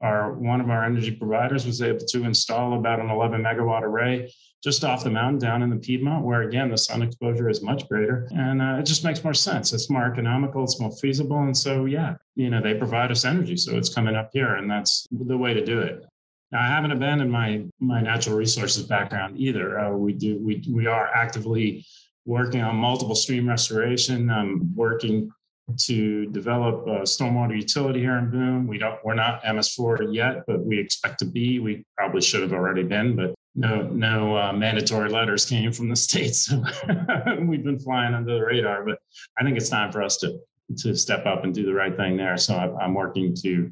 our 0.00 0.32
one 0.32 0.60
of 0.60 0.70
our 0.70 0.84
energy 0.84 1.10
providers 1.10 1.66
was 1.66 1.82
able 1.82 2.04
to 2.06 2.24
install 2.24 2.78
about 2.78 3.00
an 3.00 3.10
11 3.10 3.42
megawatt 3.42 3.82
array 3.82 4.32
just 4.62 4.84
off 4.84 5.04
the 5.04 5.10
mountain 5.10 5.38
down 5.38 5.62
in 5.62 5.70
the 5.70 5.76
Piedmont, 5.76 6.24
where 6.24 6.42
again 6.42 6.70
the 6.70 6.78
sun 6.78 7.02
exposure 7.02 7.48
is 7.48 7.62
much 7.62 7.88
greater, 7.88 8.28
and 8.32 8.60
uh, 8.60 8.76
it 8.78 8.86
just 8.86 9.04
makes 9.04 9.22
more 9.22 9.34
sense. 9.34 9.72
It's 9.72 9.88
more 9.88 10.04
economical, 10.04 10.64
it's 10.64 10.80
more 10.80 10.90
feasible, 10.90 11.38
and 11.38 11.56
so 11.56 11.84
yeah, 11.84 12.14
you 12.34 12.50
know 12.50 12.60
they 12.60 12.74
provide 12.74 13.12
us 13.12 13.24
energy, 13.24 13.56
so 13.56 13.76
it's 13.76 13.94
coming 13.94 14.16
up 14.16 14.30
here, 14.32 14.56
and 14.56 14.68
that's 14.70 15.06
the 15.12 15.38
way 15.38 15.54
to 15.54 15.64
do 15.64 15.80
it. 15.80 16.04
Now, 16.50 16.62
I 16.62 16.66
haven't 16.66 16.92
abandoned 16.92 17.30
my 17.30 17.64
my 17.78 18.00
natural 18.00 18.36
resources 18.36 18.84
background 18.84 19.38
either. 19.38 19.78
Uh, 19.78 19.92
we 19.92 20.12
do 20.12 20.38
we 20.42 20.64
we 20.68 20.86
are 20.86 21.08
actively 21.14 21.86
working 22.24 22.60
on 22.60 22.76
multiple 22.76 23.14
stream 23.14 23.48
restoration. 23.48 24.28
I'm 24.30 24.74
working 24.74 25.30
to 25.76 26.26
develop 26.26 26.86
a 26.86 27.02
stormwater 27.02 27.56
utility 27.56 28.00
here 28.00 28.16
in 28.18 28.30
Boone. 28.30 28.66
We 28.66 28.78
don't, 28.78 28.98
we're 29.04 29.14
not 29.14 29.42
MS4 29.42 30.14
yet, 30.14 30.44
but 30.46 30.64
we 30.64 30.78
expect 30.78 31.18
to 31.20 31.24
be. 31.24 31.58
We 31.58 31.84
probably 31.96 32.22
should 32.22 32.42
have 32.42 32.52
already 32.52 32.82
been, 32.82 33.14
but 33.14 33.34
no, 33.54 33.82
no 33.82 34.36
uh, 34.36 34.52
mandatory 34.52 35.10
letters 35.10 35.44
came 35.44 35.72
from 35.72 35.88
the 35.88 35.96
state, 35.96 36.34
So 36.34 36.62
we've 37.40 37.64
been 37.64 37.78
flying 37.78 38.14
under 38.14 38.34
the 38.34 38.44
radar, 38.44 38.84
but 38.84 38.98
I 39.38 39.44
think 39.44 39.56
it's 39.56 39.68
time 39.68 39.92
for 39.92 40.02
us 40.02 40.16
to 40.18 40.38
to 40.76 40.94
step 40.94 41.24
up 41.24 41.44
and 41.44 41.54
do 41.54 41.64
the 41.64 41.72
right 41.72 41.96
thing 41.96 42.16
there. 42.16 42.36
So 42.36 42.54
I'm 42.54 42.92
working 42.92 43.34
to 43.36 43.70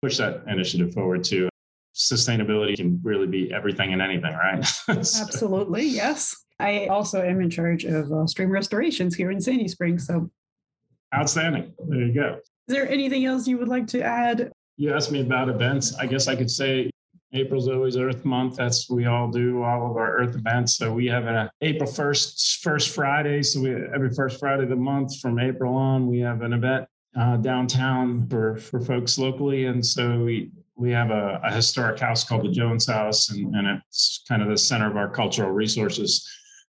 push 0.00 0.16
that 0.16 0.44
initiative 0.48 0.94
forward 0.94 1.22
too. 1.24 1.48
Sustainability 1.94 2.76
can 2.76 3.00
really 3.02 3.26
be 3.26 3.52
everything 3.52 3.92
and 3.92 4.00
anything, 4.00 4.32
right? 4.34 4.64
so. 5.04 5.22
Absolutely, 5.22 5.84
yes. 5.84 6.34
I 6.58 6.86
also 6.86 7.22
am 7.22 7.40
in 7.40 7.50
charge 7.50 7.84
of 7.84 8.10
uh, 8.10 8.26
stream 8.26 8.50
restorations 8.50 9.14
here 9.14 9.30
in 9.30 9.40
Sandy 9.40 9.68
Springs, 9.68 10.06
so 10.06 10.30
Outstanding. 11.14 11.72
There 11.88 12.00
you 12.00 12.12
go. 12.12 12.38
Is 12.68 12.74
there 12.74 12.88
anything 12.88 13.24
else 13.24 13.46
you 13.46 13.58
would 13.58 13.68
like 13.68 13.86
to 13.88 14.02
add? 14.02 14.52
You 14.76 14.94
asked 14.94 15.10
me 15.10 15.20
about 15.20 15.48
events. 15.48 15.96
I 15.96 16.06
guess 16.06 16.28
I 16.28 16.36
could 16.36 16.50
say 16.50 16.90
April's 17.32 17.68
always 17.68 17.96
Earth 17.96 18.24
Month. 18.24 18.56
That's 18.56 18.88
we 18.90 19.06
all 19.06 19.28
do 19.28 19.62
all 19.62 19.90
of 19.90 19.96
our 19.96 20.18
Earth 20.18 20.34
events. 20.34 20.76
So 20.76 20.92
we 20.92 21.06
have 21.06 21.26
an 21.26 21.48
April 21.60 21.90
first 21.90 22.60
first 22.62 22.94
Friday. 22.94 23.42
So 23.42 23.60
we 23.60 23.74
every 23.94 24.10
first 24.10 24.38
Friday 24.38 24.64
of 24.64 24.68
the 24.68 24.76
month 24.76 25.18
from 25.20 25.38
April 25.38 25.74
on, 25.74 26.06
we 26.06 26.20
have 26.20 26.42
an 26.42 26.52
event 26.52 26.86
uh, 27.18 27.36
downtown 27.38 28.26
for 28.28 28.56
for 28.56 28.80
folks 28.80 29.18
locally, 29.18 29.66
and 29.66 29.84
so 29.84 30.20
we 30.20 30.50
we 30.76 30.90
have 30.92 31.10
a, 31.10 31.40
a 31.42 31.52
historic 31.52 31.98
house 31.98 32.22
called 32.22 32.44
the 32.44 32.52
Jones 32.52 32.86
House, 32.86 33.30
and, 33.30 33.54
and 33.54 33.82
it's 33.88 34.24
kind 34.28 34.42
of 34.42 34.48
the 34.48 34.56
center 34.56 34.88
of 34.88 34.96
our 34.96 35.08
cultural 35.08 35.50
resources 35.50 36.26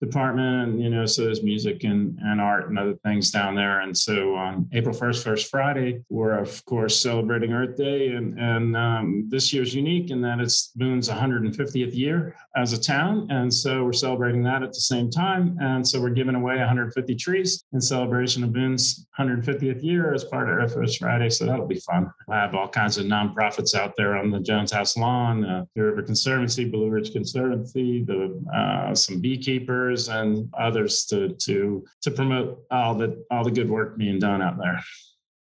department 0.02 0.80
you 0.80 0.89
know 0.89 1.06
so 1.06 1.24
there's 1.24 1.43
music 1.43 1.84
and, 1.84 2.18
and 2.24 2.41
art 2.41 2.70
and 2.70 2.80
other 2.80 2.95
things 3.06 3.32
down 3.32 3.56
there. 3.56 3.82
And 3.82 3.97
so 3.97 4.36
on 4.36 4.68
april 4.74 4.95
1st 4.95 5.24
first 5.24 5.49
friday 5.49 6.02
we're 6.10 6.38
of 6.38 6.64
course 6.66 6.99
celebrating 6.99 7.54
earth 7.54 7.78
day 7.78 8.10
and 8.10 8.39
and 8.39 8.76
um, 8.76 9.26
this 9.30 9.54
year's 9.54 9.74
unique 9.74 10.12
in 10.12 10.22
that 10.22 10.39
it's 10.39 10.72
boone's 10.76 11.10
150th 11.10 11.95
year 11.95 12.36
as 12.56 12.74
a 12.74 12.82
town. 12.82 13.28
And 13.30 13.54
so 13.54 13.84
we're 13.84 13.93
celebrating 13.93 14.43
that 14.43 14.64
at 14.64 14.74
the 14.74 14.82
same 14.82 15.10
time. 15.10 15.58
And 15.62 15.88
so 15.88 16.02
we're 16.02 16.10
giving 16.10 16.36
away 16.36 16.58
150 16.58 17.16
trees 17.16 17.64
in 17.74 17.82
celebration 17.82 18.43
of 18.43 18.54
boone's 18.54 19.06
150th 19.18 19.84
year 19.84 20.14
as 20.14 20.24
part 20.24 20.49
of 20.49 20.58
earth 20.58 20.74
first 20.74 20.99
friday. 20.99 21.30
So 21.30 21.45
that'll 21.45 21.68
be 21.68 21.80
fun. 21.80 22.12
We'll 22.28 22.38
have 22.38 22.56
all 22.56 22.68
kinds 22.68 22.97
of 22.97 23.06
nonprofits 23.06 23.76
out 23.76 23.93
there 23.95 24.18
on 24.18 24.32
the 24.32 24.39
jones 24.39 24.72
house 24.72 24.97
lawn 24.97 25.45
uh, 25.45 25.66
the 25.76 25.84
river 25.84 26.02
conservancy 26.02 26.66
blue 26.66 26.89
ridge 26.89 27.12
conservancy 27.12 28.04
the 28.04 28.41
uh, 28.56 28.93
some 28.95 29.20
beekeepers 29.20 29.91
and 29.92 30.50
others 30.58 31.06
to 31.06 31.30
to 31.30 31.86
to 32.02 32.12
promote 32.12 32.64
all 32.72 32.96
the 32.96 33.24
all 33.32 33.44
the 33.44 33.52
good 33.52 33.70
work 33.70 33.98
being 33.98 34.20
done 34.20 34.42
out 34.42 34.58
there. 34.58 34.82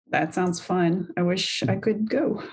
That 0.09 0.33
sounds 0.33 0.61
fun. 0.61 1.09
I 1.17 1.23
wish 1.23 1.63
I 1.63 1.75
could 1.77 2.09
go. 2.09 2.43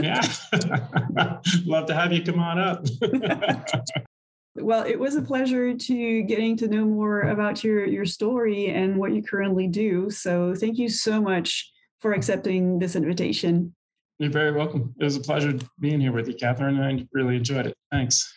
yeah. 0.00 0.22
Love 1.64 1.86
to 1.86 1.94
have 1.94 2.12
you 2.12 2.22
come 2.22 2.40
on 2.40 2.58
up. 2.58 2.86
well, 4.56 4.84
it 4.84 4.98
was 4.98 5.14
a 5.16 5.22
pleasure 5.22 5.74
to 5.74 6.22
getting 6.22 6.56
to 6.56 6.68
know 6.68 6.84
more 6.84 7.22
about 7.22 7.62
your 7.62 7.84
your 7.84 8.06
story 8.06 8.68
and 8.68 8.96
what 8.96 9.12
you 9.12 9.22
currently 9.22 9.66
do. 9.68 10.10
So 10.10 10.54
thank 10.54 10.78
you 10.78 10.88
so 10.88 11.20
much 11.20 11.70
for 12.00 12.12
accepting 12.12 12.78
this 12.78 12.96
invitation. 12.96 13.74
You're 14.18 14.30
very 14.30 14.52
welcome. 14.52 14.94
It 14.98 15.04
was 15.04 15.16
a 15.16 15.20
pleasure 15.20 15.58
being 15.80 16.00
here 16.00 16.12
with 16.12 16.28
you, 16.28 16.34
Catherine. 16.34 16.80
I 16.80 17.06
really 17.12 17.36
enjoyed 17.36 17.66
it. 17.66 17.74
Thanks. 17.90 18.32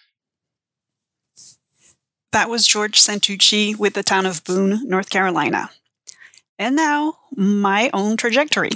That 2.36 2.50
was 2.50 2.68
George 2.68 3.00
Santucci 3.00 3.78
with 3.78 3.94
the 3.94 4.04
town 4.04 4.26
of 4.26 4.44
Boone, 4.44 4.86
North 4.90 5.10
Carolina. 5.10 5.70
And 6.60 6.76
now, 6.76 7.16
my 7.34 7.90
own 7.94 8.18
trajectory. 8.18 8.72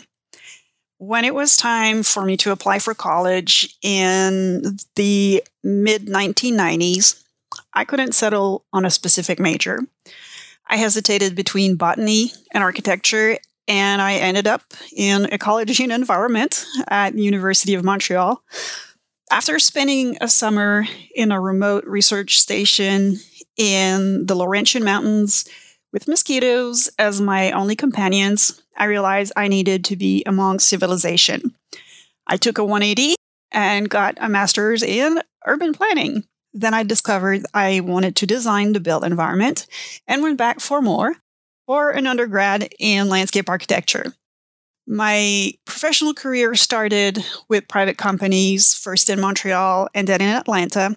When 0.97 1.25
it 1.25 1.35
was 1.35 1.57
time 1.57 2.03
for 2.03 2.23
me 2.23 2.37
to 2.37 2.53
apply 2.53 2.79
for 2.79 2.93
college 2.93 3.75
in 3.81 4.77
the 4.95 5.43
mid 5.61 6.05
1990s, 6.05 7.21
I 7.73 7.83
couldn't 7.83 8.13
settle 8.13 8.63
on 8.71 8.85
a 8.85 8.89
specific 8.89 9.41
major. 9.41 9.81
I 10.67 10.77
hesitated 10.77 11.35
between 11.35 11.75
botany 11.75 12.31
and 12.53 12.63
architecture, 12.63 13.39
and 13.67 14.01
I 14.01 14.13
ended 14.13 14.47
up 14.47 14.73
in 14.95 15.25
ecology 15.25 15.83
and 15.83 15.91
environment 15.91 16.65
at 16.87 17.11
the 17.13 17.23
University 17.23 17.73
of 17.73 17.83
Montreal. 17.83 18.41
After 19.29 19.59
spending 19.59 20.17
a 20.21 20.29
summer 20.29 20.85
in 21.13 21.33
a 21.33 21.41
remote 21.41 21.83
research 21.83 22.39
station 22.39 23.19
in 23.59 24.25
the 24.25 24.35
Laurentian 24.35 24.83
Mountains 24.83 25.47
with 25.91 26.07
mosquitoes 26.07 26.89
as 26.97 27.19
my 27.19 27.51
only 27.51 27.75
companions, 27.75 28.63
I 28.77 28.85
realized 28.85 29.33
I 29.35 29.49
needed 29.49 29.83
to 29.85 29.95
be 29.95 30.23
among 30.25 30.59
civilization. 30.59 31.53
I 32.25 32.37
took 32.37 32.57
a 32.57 32.63
180 32.63 33.15
and 33.51 33.89
got 33.89 34.17
a 34.19 34.29
master's 34.29 34.81
in 34.81 35.21
urban 35.45 35.73
planning. 35.73 36.23
Then 36.53 36.73
I 36.73 36.83
discovered 36.83 37.45
I 37.53 37.81
wanted 37.81 38.15
to 38.17 38.25
design 38.25 38.73
the 38.73 38.79
built 38.79 39.03
environment 39.03 39.67
and 40.07 40.23
went 40.23 40.37
back 40.37 40.59
for 40.59 40.81
more 40.81 41.15
for 41.67 41.91
an 41.91 42.07
undergrad 42.07 42.69
in 42.79 43.09
landscape 43.09 43.49
architecture. 43.49 44.13
My 44.87 45.53
professional 45.65 46.15
career 46.15 46.55
started 46.55 47.23
with 47.47 47.67
private 47.67 47.97
companies, 47.97 48.73
first 48.73 49.09
in 49.09 49.19
Montreal 49.19 49.89
and 49.93 50.07
then 50.07 50.21
in 50.21 50.29
Atlanta, 50.29 50.95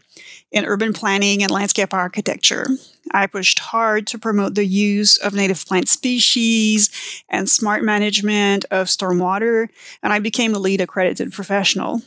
in 0.53 0.67
urban 0.67 0.93
planning 0.93 1.43
and 1.43 1.51
landscape 1.51 1.93
architecture. 1.93 2.69
I 3.11 3.27
pushed 3.27 3.59
hard 3.59 4.07
to 4.09 4.19
promote 4.19 4.55
the 4.55 4.67
use 4.67 5.17
of 5.17 5.35
native 5.35 5.65
plant 5.67 5.89
species 5.89 6.91
and 7.29 7.49
smart 7.49 7.83
management 7.83 8.65
of 8.71 8.87
stormwater, 8.87 9.69
and 10.03 10.13
I 10.13 10.19
became 10.19 10.55
a 10.55 10.59
LEED 10.59 10.83
accredited 10.83 11.33
professional. 11.33 12.03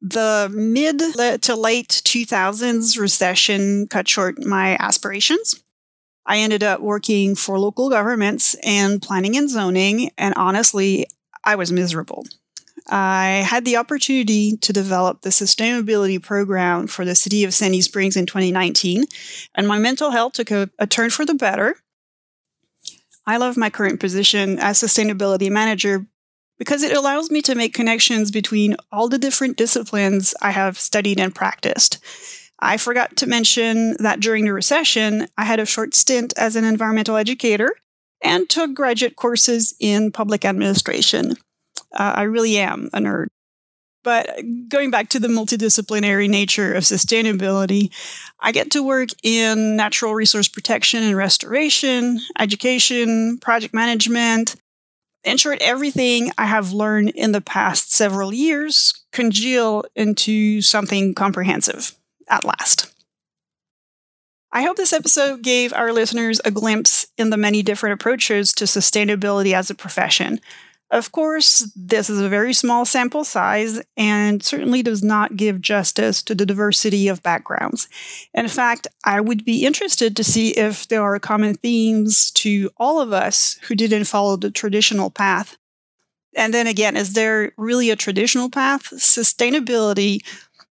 The 0.00 0.50
mid 0.52 0.98
to 1.42 1.56
late 1.56 2.02
2000s 2.04 2.98
recession 2.98 3.86
cut 3.88 4.06
short 4.06 4.44
my 4.44 4.76
aspirations. 4.78 5.62
I 6.26 6.38
ended 6.38 6.62
up 6.62 6.80
working 6.80 7.34
for 7.34 7.58
local 7.58 7.90
governments 7.90 8.54
and 8.62 9.00
planning 9.00 9.36
and 9.36 9.48
zoning, 9.48 10.10
and 10.16 10.34
honestly, 10.36 11.06
I 11.42 11.56
was 11.56 11.72
miserable. 11.72 12.24
I 12.88 13.44
had 13.46 13.64
the 13.64 13.76
opportunity 13.76 14.56
to 14.58 14.72
develop 14.72 15.22
the 15.22 15.30
sustainability 15.30 16.22
program 16.22 16.86
for 16.86 17.04
the 17.04 17.14
city 17.14 17.44
of 17.44 17.54
Sandy 17.54 17.80
Springs 17.80 18.16
in 18.16 18.26
2019, 18.26 19.04
and 19.54 19.66
my 19.66 19.78
mental 19.78 20.10
health 20.10 20.34
took 20.34 20.50
a, 20.50 20.68
a 20.78 20.86
turn 20.86 21.10
for 21.10 21.24
the 21.24 21.34
better. 21.34 21.76
I 23.26 23.38
love 23.38 23.56
my 23.56 23.70
current 23.70 24.00
position 24.00 24.58
as 24.58 24.80
sustainability 24.80 25.50
manager 25.50 26.06
because 26.58 26.82
it 26.82 26.96
allows 26.96 27.30
me 27.30 27.40
to 27.42 27.54
make 27.54 27.74
connections 27.74 28.30
between 28.30 28.76
all 28.92 29.08
the 29.08 29.18
different 29.18 29.56
disciplines 29.56 30.34
I 30.42 30.50
have 30.50 30.78
studied 30.78 31.18
and 31.18 31.34
practiced. 31.34 31.98
I 32.60 32.76
forgot 32.76 33.16
to 33.16 33.26
mention 33.26 33.96
that 33.98 34.20
during 34.20 34.44
the 34.44 34.52
recession, 34.52 35.26
I 35.36 35.44
had 35.44 35.58
a 35.58 35.66
short 35.66 35.94
stint 35.94 36.32
as 36.36 36.54
an 36.54 36.64
environmental 36.64 37.16
educator 37.16 37.70
and 38.22 38.48
took 38.48 38.74
graduate 38.74 39.16
courses 39.16 39.74
in 39.80 40.12
public 40.12 40.44
administration. 40.44 41.36
Uh, 41.92 42.12
I 42.16 42.22
really 42.22 42.58
am 42.58 42.90
a 42.92 42.98
nerd. 42.98 43.28
But 44.02 44.28
going 44.68 44.90
back 44.90 45.08
to 45.10 45.18
the 45.18 45.28
multidisciplinary 45.28 46.28
nature 46.28 46.74
of 46.74 46.84
sustainability, 46.84 47.90
I 48.38 48.52
get 48.52 48.70
to 48.72 48.82
work 48.82 49.08
in 49.22 49.76
natural 49.76 50.14
resource 50.14 50.46
protection 50.46 51.02
and 51.02 51.16
restoration, 51.16 52.20
education, 52.38 53.38
project 53.38 53.72
management. 53.72 54.56
In 55.24 55.38
short, 55.38 55.62
everything 55.62 56.30
I 56.36 56.44
have 56.44 56.72
learned 56.72 57.10
in 57.10 57.32
the 57.32 57.40
past 57.40 57.92
several 57.92 58.34
years 58.34 58.92
congeal 59.10 59.84
into 59.96 60.60
something 60.60 61.14
comprehensive 61.14 61.96
at 62.28 62.44
last. 62.44 62.92
I 64.52 64.62
hope 64.62 64.76
this 64.76 64.92
episode 64.92 65.42
gave 65.42 65.72
our 65.72 65.92
listeners 65.92 66.40
a 66.44 66.50
glimpse 66.50 67.06
in 67.16 67.30
the 67.30 67.38
many 67.38 67.62
different 67.62 67.94
approaches 67.94 68.52
to 68.54 68.66
sustainability 68.66 69.52
as 69.54 69.70
a 69.70 69.74
profession. 69.74 70.40
Of 70.94 71.10
course, 71.10 71.68
this 71.74 72.08
is 72.08 72.20
a 72.20 72.28
very 72.28 72.54
small 72.54 72.84
sample 72.84 73.24
size 73.24 73.82
and 73.96 74.40
certainly 74.40 74.80
does 74.80 75.02
not 75.02 75.36
give 75.36 75.60
justice 75.60 76.22
to 76.22 76.36
the 76.36 76.46
diversity 76.46 77.08
of 77.08 77.20
backgrounds. 77.20 77.88
In 78.32 78.46
fact, 78.46 78.86
I 79.04 79.20
would 79.20 79.44
be 79.44 79.66
interested 79.66 80.16
to 80.16 80.22
see 80.22 80.50
if 80.50 80.86
there 80.86 81.02
are 81.02 81.18
common 81.18 81.54
themes 81.54 82.30
to 82.32 82.70
all 82.76 83.00
of 83.00 83.12
us 83.12 83.58
who 83.62 83.74
didn't 83.74 84.04
follow 84.04 84.36
the 84.36 84.52
traditional 84.52 85.10
path. 85.10 85.56
And 86.36 86.54
then 86.54 86.68
again, 86.68 86.96
is 86.96 87.14
there 87.14 87.50
really 87.56 87.90
a 87.90 87.96
traditional 87.96 88.48
path? 88.48 88.82
Sustainability 88.90 90.20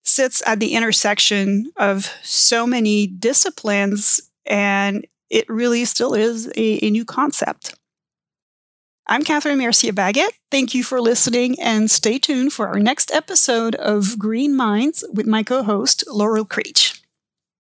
sits 0.03 0.41
at 0.45 0.61
the 0.61 0.73
intersection 0.73 1.69
of 1.75 2.09
so 2.23 2.65
many 2.65 3.07
disciplines, 3.07 4.21
and 4.45 5.05
it 5.29 5.49
really 5.49 5.83
still 5.83 6.13
is 6.13 6.47
a, 6.55 6.85
a 6.85 6.89
new 6.89 7.03
concept. 7.03 7.75
I'm 9.05 9.23
Catherine 9.23 9.57
Mercier 9.57 9.91
Baggett. 9.91 10.33
Thank 10.49 10.73
you 10.73 10.81
for 10.83 11.01
listening, 11.01 11.59
and 11.59 11.91
stay 11.91 12.17
tuned 12.17 12.53
for 12.53 12.67
our 12.67 12.79
next 12.79 13.11
episode 13.11 13.75
of 13.75 14.17
Green 14.17 14.55
Minds 14.55 15.03
with 15.13 15.27
my 15.27 15.43
co 15.43 15.63
host, 15.63 16.05
Laurel 16.07 16.45
Creech. 16.45 16.92